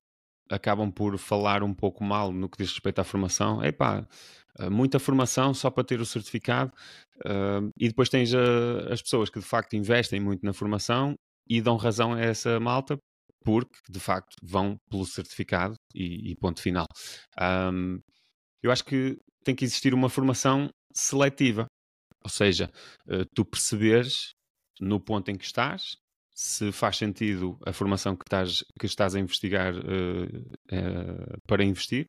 acabam 0.50 0.90
por 0.90 1.16
falar 1.16 1.62
um 1.62 1.72
pouco 1.72 2.02
mal 2.02 2.32
no 2.32 2.48
que 2.48 2.58
diz 2.58 2.70
respeito 2.70 2.98
à 3.00 3.04
formação. 3.04 3.64
Epá, 3.64 4.06
muita 4.68 4.98
formação 4.98 5.54
só 5.54 5.70
para 5.70 5.84
ter 5.84 6.00
o 6.00 6.06
certificado 6.06 6.72
uh, 7.24 7.70
e 7.78 7.88
depois 7.88 8.08
tens 8.08 8.34
a, 8.34 8.92
as 8.92 9.00
pessoas 9.00 9.30
que 9.30 9.38
de 9.38 9.46
facto 9.46 9.74
investem 9.74 10.20
muito 10.20 10.44
na 10.44 10.52
formação 10.52 11.14
e 11.48 11.60
dão 11.60 11.76
razão 11.76 12.12
a 12.12 12.20
essa 12.20 12.58
malta 12.60 12.98
porque 13.42 13.78
de 13.88 14.00
facto 14.00 14.36
vão 14.42 14.76
pelo 14.90 15.06
certificado 15.06 15.74
e, 15.94 16.30
e 16.30 16.36
ponto 16.36 16.60
final. 16.60 16.84
Um, 17.72 17.98
eu 18.62 18.70
acho 18.70 18.84
que 18.84 19.16
tem 19.42 19.54
que 19.54 19.64
existir 19.64 19.94
uma 19.94 20.10
formação 20.10 20.68
seletiva, 20.92 21.64
ou 22.22 22.28
seja, 22.28 22.70
tu 23.34 23.42
perceberes 23.42 24.32
no 24.78 25.00
ponto 25.00 25.30
em 25.30 25.36
que 25.36 25.44
estás 25.46 25.96
se 26.42 26.72
faz 26.72 26.96
sentido 26.96 27.58
a 27.66 27.72
formação 27.72 28.16
que 28.16 28.24
estás, 28.24 28.64
que 28.78 28.86
estás 28.86 29.14
a 29.14 29.20
investigar 29.20 29.74
uh, 29.74 30.38
uh, 30.72 31.40
para 31.46 31.62
investir, 31.62 32.08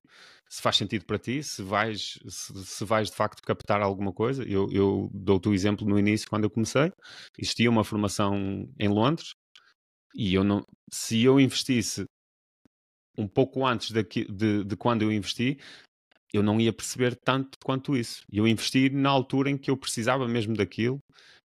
se 0.50 0.62
faz 0.62 0.78
sentido 0.78 1.06
para 1.06 1.20
ti, 1.20 1.44
se 1.44 1.62
vais, 1.62 2.18
se, 2.30 2.66
se 2.66 2.86
vais 2.86 3.10
de 3.10 3.16
facto 3.18 3.42
captar 3.42 3.82
alguma 3.82 4.14
coisa. 4.14 4.44
Eu, 4.48 4.70
eu 4.72 5.10
dou-te 5.14 5.50
o 5.50 5.54
exemplo 5.54 5.86
no 5.86 6.00
início, 6.00 6.30
quando 6.30 6.46
eu 6.46 6.50
comecei, 6.50 6.94
existia 7.38 7.70
uma 7.70 7.84
formação 7.84 8.66
em 8.80 8.88
Londres 8.88 9.34
e 10.16 10.34
eu 10.34 10.46
não, 10.46 10.64
se 10.90 11.22
eu 11.22 11.38
investisse 11.38 12.06
um 13.18 13.28
pouco 13.28 13.66
antes 13.66 13.92
de, 13.92 14.64
de 14.64 14.78
quando 14.78 15.02
eu 15.02 15.12
investi, 15.12 15.60
eu 16.34 16.42
não 16.42 16.58
ia 16.58 16.72
perceber 16.72 17.18
tanto 17.18 17.58
quanto 17.62 17.98
isso. 17.98 18.22
Eu 18.32 18.48
investi 18.48 18.90
na 18.90 19.10
altura 19.10 19.50
em 19.50 19.58
que 19.58 19.70
eu 19.70 19.76
precisava 19.76 20.26
mesmo 20.26 20.56
daquilo, 20.56 21.00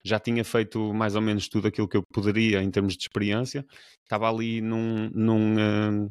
já 0.07 0.20
tinha 0.20 0.44
feito 0.44 0.92
mais 0.94 1.16
ou 1.16 1.22
menos 1.22 1.48
tudo 1.48 1.68
aquilo 1.68 1.88
que 1.88 1.96
eu 1.96 2.02
poderia 2.12 2.62
em 2.62 2.70
termos 2.70 2.96
de 2.96 3.02
experiência, 3.02 3.64
estava 4.02 4.28
ali 4.28 4.61
num, 4.61 5.11
num 5.11 5.54
uh, 5.54 6.11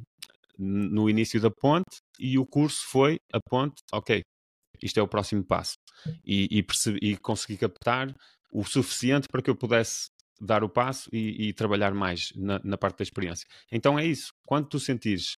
no 0.57 1.09
início 1.09 1.39
da 1.39 1.51
ponte 1.51 1.97
e 2.19 2.37
o 2.37 2.45
curso 2.45 2.85
foi 2.87 3.17
a 3.33 3.39
ponte, 3.39 3.81
ok, 3.93 4.21
isto 4.81 4.99
é 4.99 5.03
o 5.03 5.07
próximo 5.07 5.43
passo. 5.43 5.75
E, 6.25 6.47
e, 6.51 6.63
percebi, 6.63 6.99
e 7.01 7.17
consegui 7.17 7.57
captar 7.57 8.13
o 8.51 8.63
suficiente 8.63 9.27
para 9.29 9.41
que 9.41 9.49
eu 9.49 9.55
pudesse 9.55 10.07
dar 10.39 10.63
o 10.63 10.69
passo 10.69 11.09
e, 11.13 11.47
e 11.47 11.53
trabalhar 11.53 11.93
mais 11.93 12.31
na, 12.35 12.59
na, 12.63 12.77
parte 12.77 12.97
da 12.97 13.03
experiência. 13.03 13.47
Então 13.71 13.97
é 13.97 14.05
isso. 14.05 14.29
Quando 14.45 14.67
tu 14.67 14.79
sentires 14.79 15.35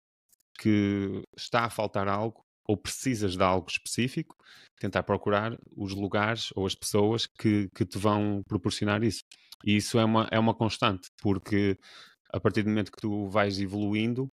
que 0.57 1.21
está 1.35 1.65
a 1.65 1.69
faltar 1.69 2.07
algo, 2.07 2.44
ou 2.67 2.75
precisas 2.77 3.35
de 3.35 3.43
algo 3.43 3.67
específico, 3.69 4.35
tentar 4.79 5.03
procurar 5.03 5.57
os 5.75 5.93
lugares 5.93 6.49
ou 6.55 6.65
as 6.65 6.75
pessoas 6.75 7.25
que, 7.25 7.69
que 7.75 7.85
te 7.85 7.97
vão 7.97 8.41
proporcionar 8.47 9.03
isso. 9.03 9.23
E 9.65 9.75
isso 9.77 9.97
é 9.97 10.05
uma, 10.05 10.27
é 10.31 10.39
uma 10.39 10.53
constante, 10.53 11.09
porque 11.21 11.77
a 12.31 12.39
partir 12.39 12.63
do 12.63 12.69
momento 12.69 12.91
que 12.91 13.01
tu 13.01 13.27
vais 13.29 13.59
evoluindo, 13.59 14.27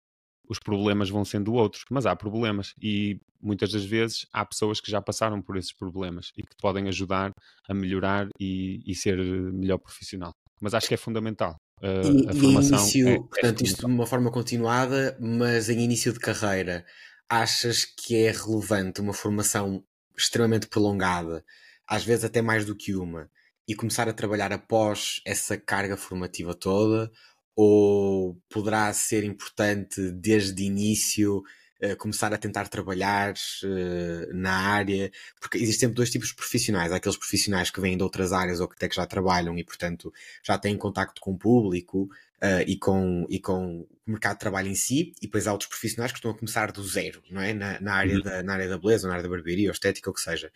os 0.49 0.59
problemas 0.59 1.09
vão 1.09 1.25
sendo 1.25 1.53
outros, 1.55 1.85
mas 1.91 2.07
há 2.07 2.17
problemas 2.17 2.75
e 2.83 3.21
muitas 3.41 3.71
das 3.71 3.85
vezes 3.85 4.27
há 4.33 4.45
pessoas 4.45 4.81
que 4.81 4.91
já 4.91 5.01
passaram 5.01 5.41
por 5.41 5.57
esses 5.57 5.73
problemas 5.73 6.33
e 6.37 6.43
que 6.43 6.51
te 6.51 6.61
podem 6.61 6.89
ajudar 6.89 7.31
a 7.69 7.75
melhorar 7.75 8.29
e, 8.39 8.83
e 8.85 8.95
ser 8.95 9.17
melhor 9.53 9.79
profissional. 9.79 10.33
Mas 10.61 10.75
acho 10.75 10.89
que 10.89 10.95
é 10.95 10.97
fundamental. 10.97 11.57
Uh, 11.81 12.25
e, 12.25 12.29
a 12.29 12.35
formação 12.35 12.79
e 12.79 12.83
início, 12.83 13.09
é, 13.09 13.13
é 13.13 13.19
portanto, 13.19 13.63
isto 13.63 13.87
de 13.87 13.87
uma 13.87 14.07
forma 14.07 14.31
continuada, 14.31 15.17
mas 15.21 15.71
em 15.71 15.81
início 15.81 16.13
de 16.13 16.19
carreira, 16.19 16.85
achas 17.31 17.85
que 17.85 18.17
é 18.17 18.33
relevante 18.33 19.01
uma 19.01 19.15
formação 19.15 19.85
extremamente 20.19 20.67
prolongada, 20.67 21.45
às 21.87 22.05
vezes 22.05 22.25
até 22.25 22.43
mais 22.43 22.65
do 22.65 22.75
que 22.75 22.97
uma, 22.97 23.31
e 23.69 23.75
começar 23.75 24.09
a 24.09 24.13
trabalhar 24.13 24.53
após 24.53 25.23
essa 25.25 25.57
carga 25.57 25.97
formativa 25.97 26.53
toda? 26.55 27.11
Ou 27.55 28.37
poderá 28.49 28.93
ser 28.93 29.23
importante 29.23 30.11
desde 30.11 30.63
o 30.63 30.67
início 30.67 31.39
uh, 31.83 31.97
começar 31.99 32.33
a 32.33 32.39
tentar 32.39 32.69
trabalhar 32.69 33.33
uh, 33.33 34.35
na 34.35 34.53
área? 34.53 35.11
Porque 35.41 35.59
existem 35.59 35.81
sempre 35.81 35.97
dois 35.97 36.11
tipos 36.11 36.29
de 36.29 36.35
profissionais. 36.35 36.91
Há 36.91 36.97
aqueles 36.97 37.19
profissionais 37.19 37.71
que 37.71 37.81
vêm 37.81 37.97
de 37.97 38.03
outras 38.03 38.33
áreas 38.33 38.61
ou 38.61 38.67
que 38.67 38.75
até 38.75 38.89
que 38.89 38.97
já 38.97 39.07
trabalham 39.07 39.57
e, 39.57 39.65
portanto, 39.65 40.13
já 40.43 40.59
têm 40.59 40.77
contacto 40.77 41.21
com 41.21 41.33
o 41.33 41.39
público 41.39 42.09
uh, 42.43 42.65
e, 42.67 42.77
com, 42.79 43.27
e 43.29 43.39
com 43.39 43.81
o 43.81 44.11
mercado 44.11 44.35
de 44.35 44.41
trabalho 44.41 44.69
em 44.69 44.75
si, 44.75 45.13
e 45.19 45.27
depois 45.27 45.47
há 45.47 45.53
outros 45.53 45.69
profissionais 45.69 46.11
que 46.11 46.19
estão 46.19 46.31
a 46.31 46.37
começar 46.37 46.73
do 46.73 46.83
zero, 46.83 47.23
não 47.31 47.41
é? 47.41 47.53
Na, 47.53 47.81
na 47.81 47.95
área, 47.95 48.17
uhum. 48.17 48.23
da, 48.23 48.43
na 48.43 48.55
área 48.55 48.69
da 48.69 48.79
beleza, 48.79 49.07
na 49.07 49.15
área 49.15 49.23
da 49.23 49.29
barbearia, 49.29 49.69
ou 49.69 49.73
estética, 49.73 50.09
ou 50.09 50.13
o 50.13 50.15
que 50.15 50.23
seja. 50.23 50.51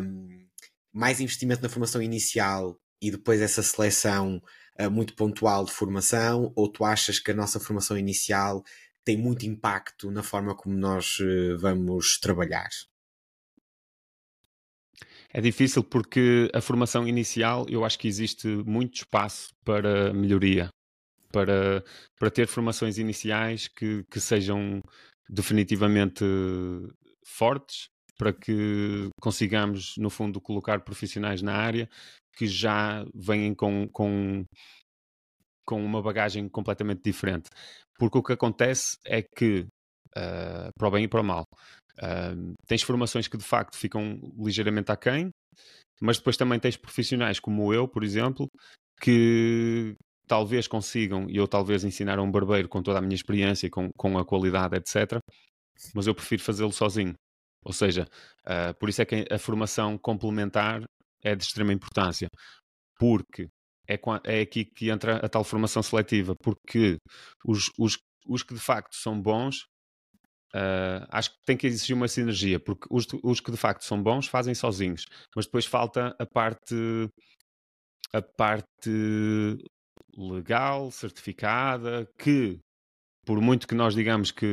Um, 0.00 0.46
mais 0.92 1.20
investimento 1.20 1.62
na 1.62 1.68
formação 1.68 2.02
inicial 2.02 2.78
e 3.00 3.10
depois 3.10 3.40
essa 3.40 3.62
seleção 3.62 4.42
uh, 4.80 4.90
muito 4.90 5.14
pontual 5.14 5.64
de 5.64 5.72
formação, 5.72 6.52
ou 6.54 6.70
tu 6.70 6.84
achas 6.84 7.18
que 7.18 7.30
a 7.30 7.34
nossa 7.34 7.58
formação 7.58 7.98
inicial 7.98 8.62
tem 9.04 9.16
muito 9.16 9.44
impacto 9.44 10.10
na 10.10 10.22
forma 10.22 10.54
como 10.54 10.76
nós 10.76 11.18
uh, 11.18 11.58
vamos 11.58 12.18
trabalhar? 12.18 12.68
É 15.34 15.40
difícil 15.40 15.82
porque 15.82 16.50
a 16.52 16.60
formação 16.60 17.08
inicial 17.08 17.64
eu 17.66 17.86
acho 17.86 17.98
que 17.98 18.06
existe 18.06 18.46
muito 18.46 18.96
espaço 18.96 19.54
para 19.64 20.12
melhoria 20.12 20.68
para, 21.32 21.82
para 22.18 22.30
ter 22.30 22.46
formações 22.46 22.98
iniciais 22.98 23.66
que, 23.66 24.04
que 24.10 24.20
sejam 24.20 24.80
definitivamente 25.28 26.24
fortes, 27.24 27.86
para 28.18 28.32
que 28.32 29.08
consigamos, 29.20 29.94
no 29.96 30.10
fundo, 30.10 30.40
colocar 30.40 30.80
profissionais 30.80 31.42
na 31.42 31.54
área 31.54 31.88
que 32.36 32.46
já 32.46 33.04
vêm 33.14 33.54
com, 33.54 33.88
com, 33.88 34.44
com 35.66 35.84
uma 35.84 36.02
bagagem 36.02 36.48
completamente 36.48 37.02
diferente. 37.02 37.48
Porque 37.98 38.18
o 38.18 38.22
que 38.22 38.32
acontece 38.32 38.96
é 39.04 39.22
que, 39.22 39.66
uh, 40.16 40.70
para 40.78 40.88
o 40.88 40.90
bem 40.90 41.04
e 41.04 41.08
para 41.08 41.20
o 41.20 41.24
mal, 41.24 41.44
uh, 41.98 42.54
tens 42.66 42.82
formações 42.82 43.28
que 43.28 43.36
de 43.36 43.44
facto 43.44 43.76
ficam 43.76 44.18
ligeiramente 44.38 44.92
aquém, 44.92 45.30
mas 46.00 46.18
depois 46.18 46.36
também 46.36 46.58
tens 46.58 46.76
profissionais 46.76 47.38
como 47.38 47.72
eu, 47.72 47.86
por 47.86 48.02
exemplo, 48.02 48.48
que, 49.00 49.94
talvez 50.26 50.66
consigam, 50.66 51.28
e 51.28 51.36
eu 51.36 51.48
talvez 51.48 51.84
ensinar 51.84 52.18
a 52.18 52.22
um 52.22 52.30
barbeiro 52.30 52.68
com 52.68 52.82
toda 52.82 52.98
a 52.98 53.02
minha 53.02 53.14
experiência, 53.14 53.68
com, 53.70 53.90
com 53.96 54.18
a 54.18 54.24
qualidade, 54.24 54.76
etc. 54.76 55.18
Mas 55.94 56.06
eu 56.06 56.14
prefiro 56.14 56.42
fazê-lo 56.42 56.72
sozinho. 56.72 57.14
Ou 57.64 57.72
seja, 57.72 58.06
uh, 58.46 58.74
por 58.78 58.88
isso 58.88 59.02
é 59.02 59.04
que 59.04 59.26
a 59.30 59.38
formação 59.38 59.96
complementar 59.98 60.82
é 61.22 61.34
de 61.34 61.44
extrema 61.44 61.72
importância. 61.72 62.28
Porque 62.98 63.48
é, 63.88 63.98
é 64.24 64.40
aqui 64.40 64.64
que 64.64 64.90
entra 64.90 65.16
a 65.16 65.28
tal 65.28 65.44
formação 65.44 65.82
seletiva. 65.82 66.34
Porque 66.42 66.96
os, 67.46 67.70
os, 67.78 67.98
os 68.26 68.42
que 68.42 68.54
de 68.54 68.60
facto 68.60 68.94
são 68.94 69.20
bons 69.20 69.64
Uh, 70.54 71.08
acho 71.08 71.30
que 71.30 71.36
tem 71.46 71.56
que 71.56 71.66
existir 71.66 71.94
uma 71.94 72.06
sinergia, 72.06 72.60
porque 72.60 72.86
os, 72.90 73.06
os, 73.22 73.40
que 73.40 73.50
de 73.50 73.56
facto 73.56 73.84
são 73.84 74.02
bons 74.02 74.26
fazem 74.26 74.54
sozinhos, 74.54 75.06
mas 75.34 75.46
depois 75.46 75.64
falta 75.64 76.14
a 76.18 76.26
parte 76.26 76.74
a 78.12 78.20
parte 78.20 78.90
legal, 80.16 80.90
certificada, 80.90 82.08
que, 82.18 82.58
por 83.24 83.40
muito 83.40 83.66
que 83.66 83.74
nós 83.74 83.94
digamos 83.94 84.30
que 84.30 84.46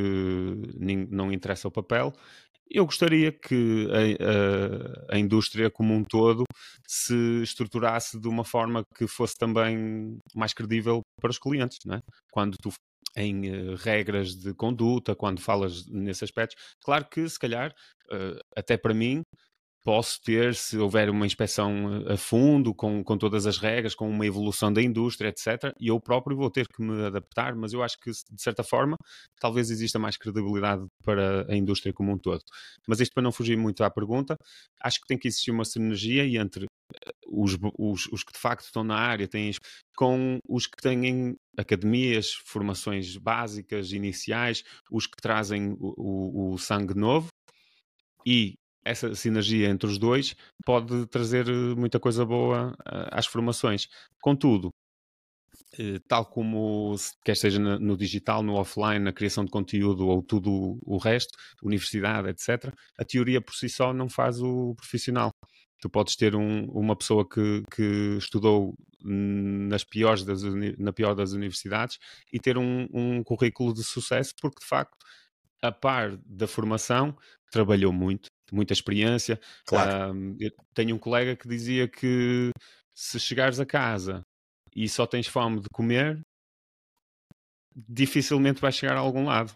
não 1.09 1.31
interessa 1.31 1.67
o 1.67 1.71
papel, 1.71 2.13
eu 2.69 2.85
gostaria 2.85 3.31
que 3.31 3.87
a, 3.91 5.13
a, 5.13 5.15
a, 5.15 5.19
indústria 5.19 5.71
como 5.71 5.93
um 5.93 6.03
todo 6.03 6.43
se 6.87 7.41
estruturasse 7.41 8.19
de 8.19 8.27
uma 8.27 8.43
forma 8.43 8.83
que 8.95 9.07
fosse 9.07 9.35
também 9.35 10.19
mais 10.35 10.53
credível 10.53 11.01
para 11.19 11.31
os 11.31 11.39
clientes, 11.39 11.79
não 11.85 11.95
é? 11.95 11.99
Quando 12.31 12.55
tu 12.61 12.71
em 13.15 13.49
uh, 13.49 13.75
regras 13.75 14.35
de 14.35 14.53
conduta, 14.53 15.15
quando 15.15 15.41
falas 15.41 15.87
nesse 15.87 16.23
aspecto, 16.23 16.55
claro 16.83 17.07
que 17.09 17.27
se 17.27 17.39
calhar, 17.39 17.73
uh, 18.11 18.39
até 18.55 18.77
para 18.77 18.93
mim, 18.93 19.23
posso 19.89 20.21
ter, 20.21 20.53
se 20.53 20.77
houver 20.77 21.09
uma 21.09 21.25
inspeção 21.25 22.03
a 22.07 22.15
fundo, 22.15 22.75
com, 22.75 23.03
com 23.03 23.17
todas 23.17 23.47
as 23.47 23.57
regras, 23.57 23.95
com 23.95 24.07
uma 24.07 24.23
evolução 24.23 24.71
da 24.71 24.83
indústria, 24.83 25.29
etc., 25.29 25.73
e 25.79 25.87
eu 25.87 25.99
próprio 25.99 26.37
vou 26.37 26.51
ter 26.51 26.67
que 26.67 26.79
me 26.79 27.05
adaptar, 27.05 27.55
mas 27.55 27.73
eu 27.73 27.81
acho 27.81 27.99
que, 27.99 28.11
de 28.11 28.39
certa 28.39 28.63
forma, 28.63 28.95
talvez 29.39 29.71
exista 29.71 29.97
mais 29.97 30.15
credibilidade 30.15 30.85
para 31.03 31.51
a 31.51 31.55
indústria 31.55 31.91
como 31.91 32.11
um 32.11 32.19
todo. 32.19 32.43
Mas 32.87 32.99
isto 32.99 33.15
para 33.15 33.23
não 33.23 33.31
fugir 33.31 33.57
muito 33.57 33.83
à 33.83 33.89
pergunta, 33.89 34.35
acho 34.79 35.01
que 35.01 35.07
tem 35.07 35.17
que 35.17 35.27
existir 35.27 35.49
uma 35.49 35.65
sinergia 35.65 36.23
entre 36.39 36.65
eh, 36.65 37.11
os, 37.27 37.57
os, 37.75 38.05
os 38.11 38.23
que 38.23 38.31
de 38.31 38.39
facto 38.39 38.65
estão 38.65 38.83
na 38.83 38.95
área, 38.95 39.27
têm, 39.27 39.49
com 39.97 40.37
os 40.47 40.67
que 40.67 40.77
têm 40.79 41.35
academias, 41.57 42.33
formações 42.45 43.17
básicas, 43.17 43.91
iniciais, 43.91 44.63
os 44.91 45.07
que 45.07 45.19
trazem 45.19 45.75
o, 45.79 45.95
o, 45.97 46.53
o 46.53 46.57
sangue 46.59 46.93
novo, 46.93 47.29
e 48.23 48.53
essa 48.83 49.13
sinergia 49.15 49.69
entre 49.69 49.89
os 49.89 49.97
dois 49.97 50.35
pode 50.65 51.05
trazer 51.07 51.47
eh, 51.49 51.75
muita 51.75 51.99
coisa 51.99 52.25
boa 52.25 52.75
eh, 52.85 53.09
às 53.11 53.25
formações. 53.27 53.87
Contudo, 54.21 54.71
eh, 55.77 55.99
tal 56.07 56.25
como 56.25 56.95
quer 57.23 57.35
seja 57.35 57.59
no 57.59 57.95
digital, 57.97 58.41
no 58.43 58.55
offline, 58.55 58.99
na 58.99 59.13
criação 59.13 59.45
de 59.45 59.51
conteúdo 59.51 60.07
ou 60.07 60.21
tudo 60.23 60.79
o 60.83 60.97
resto, 60.97 61.37
universidade, 61.63 62.29
etc., 62.29 62.73
a 62.97 63.05
teoria 63.05 63.41
por 63.41 63.53
si 63.55 63.69
só 63.69 63.93
não 63.93 64.09
faz 64.09 64.41
o 64.41 64.73
profissional. 64.75 65.31
Tu 65.81 65.89
podes 65.89 66.15
ter 66.15 66.35
um, 66.35 66.65
uma 66.71 66.95
pessoa 66.95 67.27
que, 67.27 67.63
que 67.71 68.17
estudou 68.17 68.75
nas 69.01 69.83
piores 69.83 70.25
das, 70.25 70.43
na 70.77 70.91
pior 70.91 71.15
das 71.15 71.31
universidades 71.31 71.97
e 72.33 72.39
ter 72.39 72.57
um, 72.57 72.87
um 72.93 73.23
currículo 73.23 73.73
de 73.73 73.83
sucesso, 73.83 74.33
porque 74.41 74.59
de 74.59 74.65
facto, 74.67 74.97
a 75.61 75.71
par 75.71 76.17
da 76.25 76.47
formação, 76.47 77.15
trabalhou 77.51 77.93
muito, 77.93 78.29
muita 78.53 78.73
experiência. 78.73 79.39
Claro. 79.65 80.35
eu 80.39 80.51
tenho 80.73 80.95
um 80.95 80.99
colega 80.99 81.35
que 81.35 81.47
dizia 81.47 81.87
que 81.87 82.51
se 82.93 83.19
chegares 83.19 83.59
a 83.59 83.65
casa 83.65 84.21
e 84.75 84.87
só 84.87 85.05
tens 85.05 85.27
fome 85.27 85.61
de 85.61 85.69
comer, 85.69 86.21
dificilmente 87.75 88.61
vais 88.61 88.75
chegar 88.75 88.95
a 88.95 88.99
algum 88.99 89.25
lado. 89.25 89.53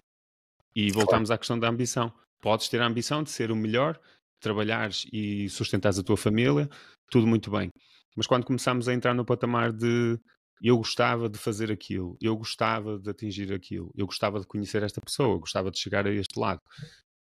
E 0.76 0.92
voltamos 0.92 1.28
claro. 1.28 1.36
à 1.36 1.38
questão 1.38 1.60
da 1.60 1.70
ambição. 1.70 2.12
Podes 2.42 2.68
ter 2.68 2.82
a 2.82 2.88
ambição 2.88 3.24
de 3.24 3.30
ser 3.30 3.52
o 3.52 3.56
melhor, 3.56 4.00
trabalhares 4.40 5.06
e 5.14 5.48
sustentares 5.50 6.00
a 6.00 6.04
tua 6.04 6.18
família, 6.18 6.70
tudo 7.10 7.28
muito 7.28 7.52
bem. 7.52 7.70
Mas 8.16 8.28
quando 8.28 8.46
começamos 8.46 8.88
a 8.88 8.94
entrar 8.94 9.14
no 9.14 9.26
patamar 9.26 9.72
de 9.72 10.20
eu 10.62 10.78
gostava 10.78 11.30
de 11.30 11.38
fazer 11.38 11.72
aquilo, 11.72 12.18
eu 12.22 12.36
gostava 12.38 12.98
de 12.98 13.10
atingir 13.10 13.52
aquilo, 13.54 13.92
eu 13.96 14.06
gostava 14.06 14.40
de 14.40 14.48
conhecer 14.48 14.82
esta 14.82 15.02
pessoa, 15.02 15.36
eu 15.36 15.40
gostava 15.40 15.70
de 15.70 15.78
chegar 15.78 16.08
a 16.08 16.12
este 16.12 16.40
lado, 16.40 16.62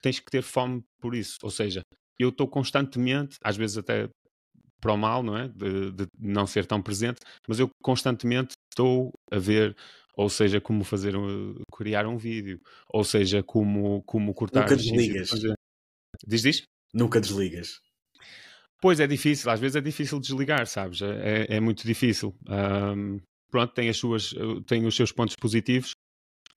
tens 0.01 0.19
que 0.19 0.31
ter 0.31 0.41
fome 0.41 0.83
por 0.99 1.15
isso. 1.15 1.37
Ou 1.43 1.49
seja, 1.49 1.81
eu 2.19 2.29
estou 2.29 2.47
constantemente, 2.47 3.37
às 3.43 3.57
vezes 3.57 3.77
até 3.77 4.09
para 4.79 4.93
o 4.93 4.97
mal, 4.97 5.23
não 5.23 5.37
é? 5.37 5.47
De, 5.47 5.91
de, 5.91 6.07
não 6.19 6.45
ser 6.45 6.65
tão 6.65 6.81
presente, 6.81 7.19
mas 7.47 7.59
eu 7.59 7.69
constantemente 7.81 8.53
estou 8.71 9.11
a 9.31 9.39
ver, 9.39 9.75
ou 10.15 10.29
seja, 10.29 10.61
como 10.61 10.83
fazer, 10.83 11.13
criar 11.73 12.07
um 12.07 12.17
vídeo, 12.17 12.59
ou 12.89 13.03
seja, 13.03 13.41
como, 13.43 14.03
como 14.03 14.33
cortar. 14.33 14.61
Nunca 14.61 14.75
desligas. 14.75 15.29
Diz, 16.25 16.41
diz? 16.41 16.63
Nunca 16.93 17.19
desligas. 17.19 17.79
Pois 18.79 18.99
é 18.99 19.07
difícil, 19.07 19.49
às 19.49 19.59
vezes 19.59 19.75
é 19.75 19.81
difícil 19.81 20.19
desligar, 20.19 20.67
sabes? 20.67 21.01
É, 21.01 21.47
é 21.49 21.59
muito 21.59 21.85
difícil. 21.85 22.35
Um, 22.47 23.19
pronto, 23.49 23.73
tem, 23.73 23.89
as 23.89 23.97
suas, 23.97 24.35
tem 24.67 24.85
os 24.85 24.95
seus 24.95 25.11
pontos 25.11 25.35
positivos, 25.35 25.93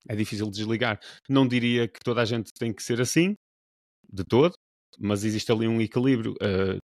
é 0.09 0.17
difícil 0.17 0.51
desligar. 0.51 1.01
Não 1.29 1.47
diria 1.47 1.89
que 1.89 2.01
toda 2.05 2.23
a 2.23 2.25
gente 2.25 2.51
tem 2.59 2.73
que 2.73 2.83
ser 2.83 3.01
assim, 3.01 3.35
de 4.13 4.25
todo, 4.25 4.53
mas 4.99 5.25
existe 5.25 5.51
ali 5.53 5.67
um 5.69 5.81
equilíbrio. 5.81 6.33
Uh, 6.35 6.79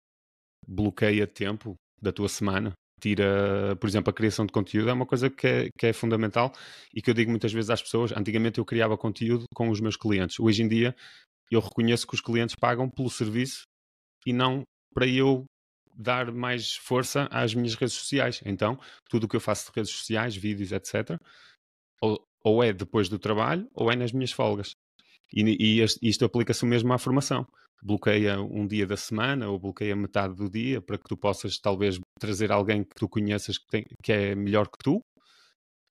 bloqueia 0.67 1.27
tempo 1.27 1.77
da 2.01 2.13
tua 2.13 2.29
semana, 2.29 2.73
tira, 3.01 3.77
por 3.77 3.89
exemplo, 3.89 4.11
a 4.11 4.13
criação 4.13 4.45
de 4.45 4.53
conteúdo 4.53 4.91
é 4.91 4.93
uma 4.93 5.07
coisa 5.07 5.31
que 5.31 5.47
é, 5.47 5.69
que 5.79 5.87
é 5.87 5.93
fundamental 5.93 6.53
e 6.95 7.01
que 7.01 7.11
eu 7.11 7.15
digo 7.15 7.31
muitas 7.31 7.53
vezes 7.53 7.71
às 7.71 7.83
pessoas. 7.83 8.13
Antigamente 8.13 8.59
eu 8.59 8.65
criava 8.65 8.97
conteúdo 8.97 9.45
com 9.55 9.71
os 9.71 9.81
meus 9.81 9.97
clientes. 9.97 10.41
Hoje 10.41 10.63
em 10.63 10.69
dia 10.69 10.95
eu 11.51 11.61
reconheço 11.61 12.07
que 12.07 12.15
os 12.15 12.21
clientes 12.21 12.57
pagam 12.57 12.91
pelo 12.91 13.11
serviço 13.11 13.63
e 14.27 14.33
não 14.33 14.63
para 14.93 15.07
eu 15.07 15.45
dar 15.95 16.33
mais 16.33 16.75
força 16.75 17.29
às 17.31 17.55
minhas 17.55 17.75
redes 17.75 17.95
sociais. 17.95 18.43
Então, 18.45 18.79
tudo 19.09 19.25
o 19.25 19.29
que 19.29 19.37
eu 19.37 19.41
faço 19.41 19.67
de 19.67 19.73
redes 19.77 19.93
sociais, 19.93 20.37
vídeos, 20.37 20.73
etc., 20.73 21.19
ou 22.47 22.63
é 22.63 22.73
depois 22.73 23.09
do 23.09 23.19
trabalho 23.19 23.69
ou 23.75 23.91
é 23.91 23.97
nas 23.97 24.13
minhas 24.13 24.31
folgas. 24.31 24.71
E, 25.35 25.43
e 25.43 25.85
isto 26.09 26.25
aplica-se 26.25 26.65
mesmo 26.65 26.93
à 26.93 26.99
formação. 26.99 27.45
Bloqueia 27.83 28.41
um 28.41 28.65
dia 28.65 28.87
da 28.87 28.97
semana 28.97 29.49
ou 29.49 29.59
bloqueia 29.59 29.97
metade 29.97 30.37
do 30.37 30.49
dia 30.49 30.81
para 30.81 30.97
que 30.97 31.09
tu 31.09 31.17
possas 31.17 31.59
talvez 31.59 31.99
trazer 32.21 32.53
alguém 32.53 32.85
que 32.85 32.95
tu 32.95 33.09
conheças 33.09 33.59
que, 33.59 33.67
tem, 33.69 33.85
que 34.01 34.13
é 34.13 34.35
melhor 34.37 34.69
que 34.69 34.79
tu. 34.79 35.01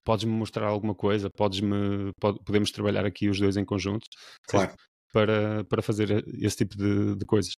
Podes-me 0.02 0.32
mostrar 0.32 0.66
alguma 0.66 0.94
coisa, 0.94 1.28
podes-me, 1.36 2.10
pode, 2.18 2.38
podemos 2.42 2.70
trabalhar 2.70 3.04
aqui 3.04 3.28
os 3.28 3.38
dois 3.38 3.58
em 3.58 3.64
conjunto 3.64 4.06
claro. 4.48 4.72
para, 5.12 5.62
para 5.64 5.82
fazer 5.82 6.24
esse 6.40 6.56
tipo 6.56 6.74
de, 6.74 7.16
de 7.16 7.26
coisas. 7.26 7.52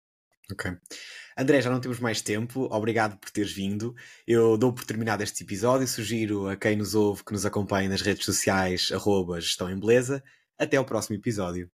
Ok. 0.50 0.72
André, 1.36 1.60
já 1.60 1.70
não 1.70 1.80
temos 1.80 2.00
mais 2.00 2.20
tempo. 2.20 2.68
Obrigado 2.70 3.16
por 3.18 3.30
teres 3.30 3.52
vindo. 3.52 3.94
Eu 4.26 4.56
dou 4.56 4.72
por 4.72 4.84
terminado 4.84 5.22
este 5.22 5.44
episódio. 5.44 5.86
Sugiro 5.86 6.48
a 6.48 6.56
quem 6.56 6.76
nos 6.76 6.94
ouve 6.94 7.24
que 7.24 7.32
nos 7.32 7.46
acompanhe 7.46 7.88
nas 7.88 8.00
redes 8.00 8.24
sociais, 8.24 8.90
arroba 8.92 9.40
Gestão 9.40 9.70
em 9.70 9.78
Beleza. 9.78 10.22
Até 10.58 10.76
ao 10.76 10.84
próximo 10.84 11.16
episódio. 11.16 11.70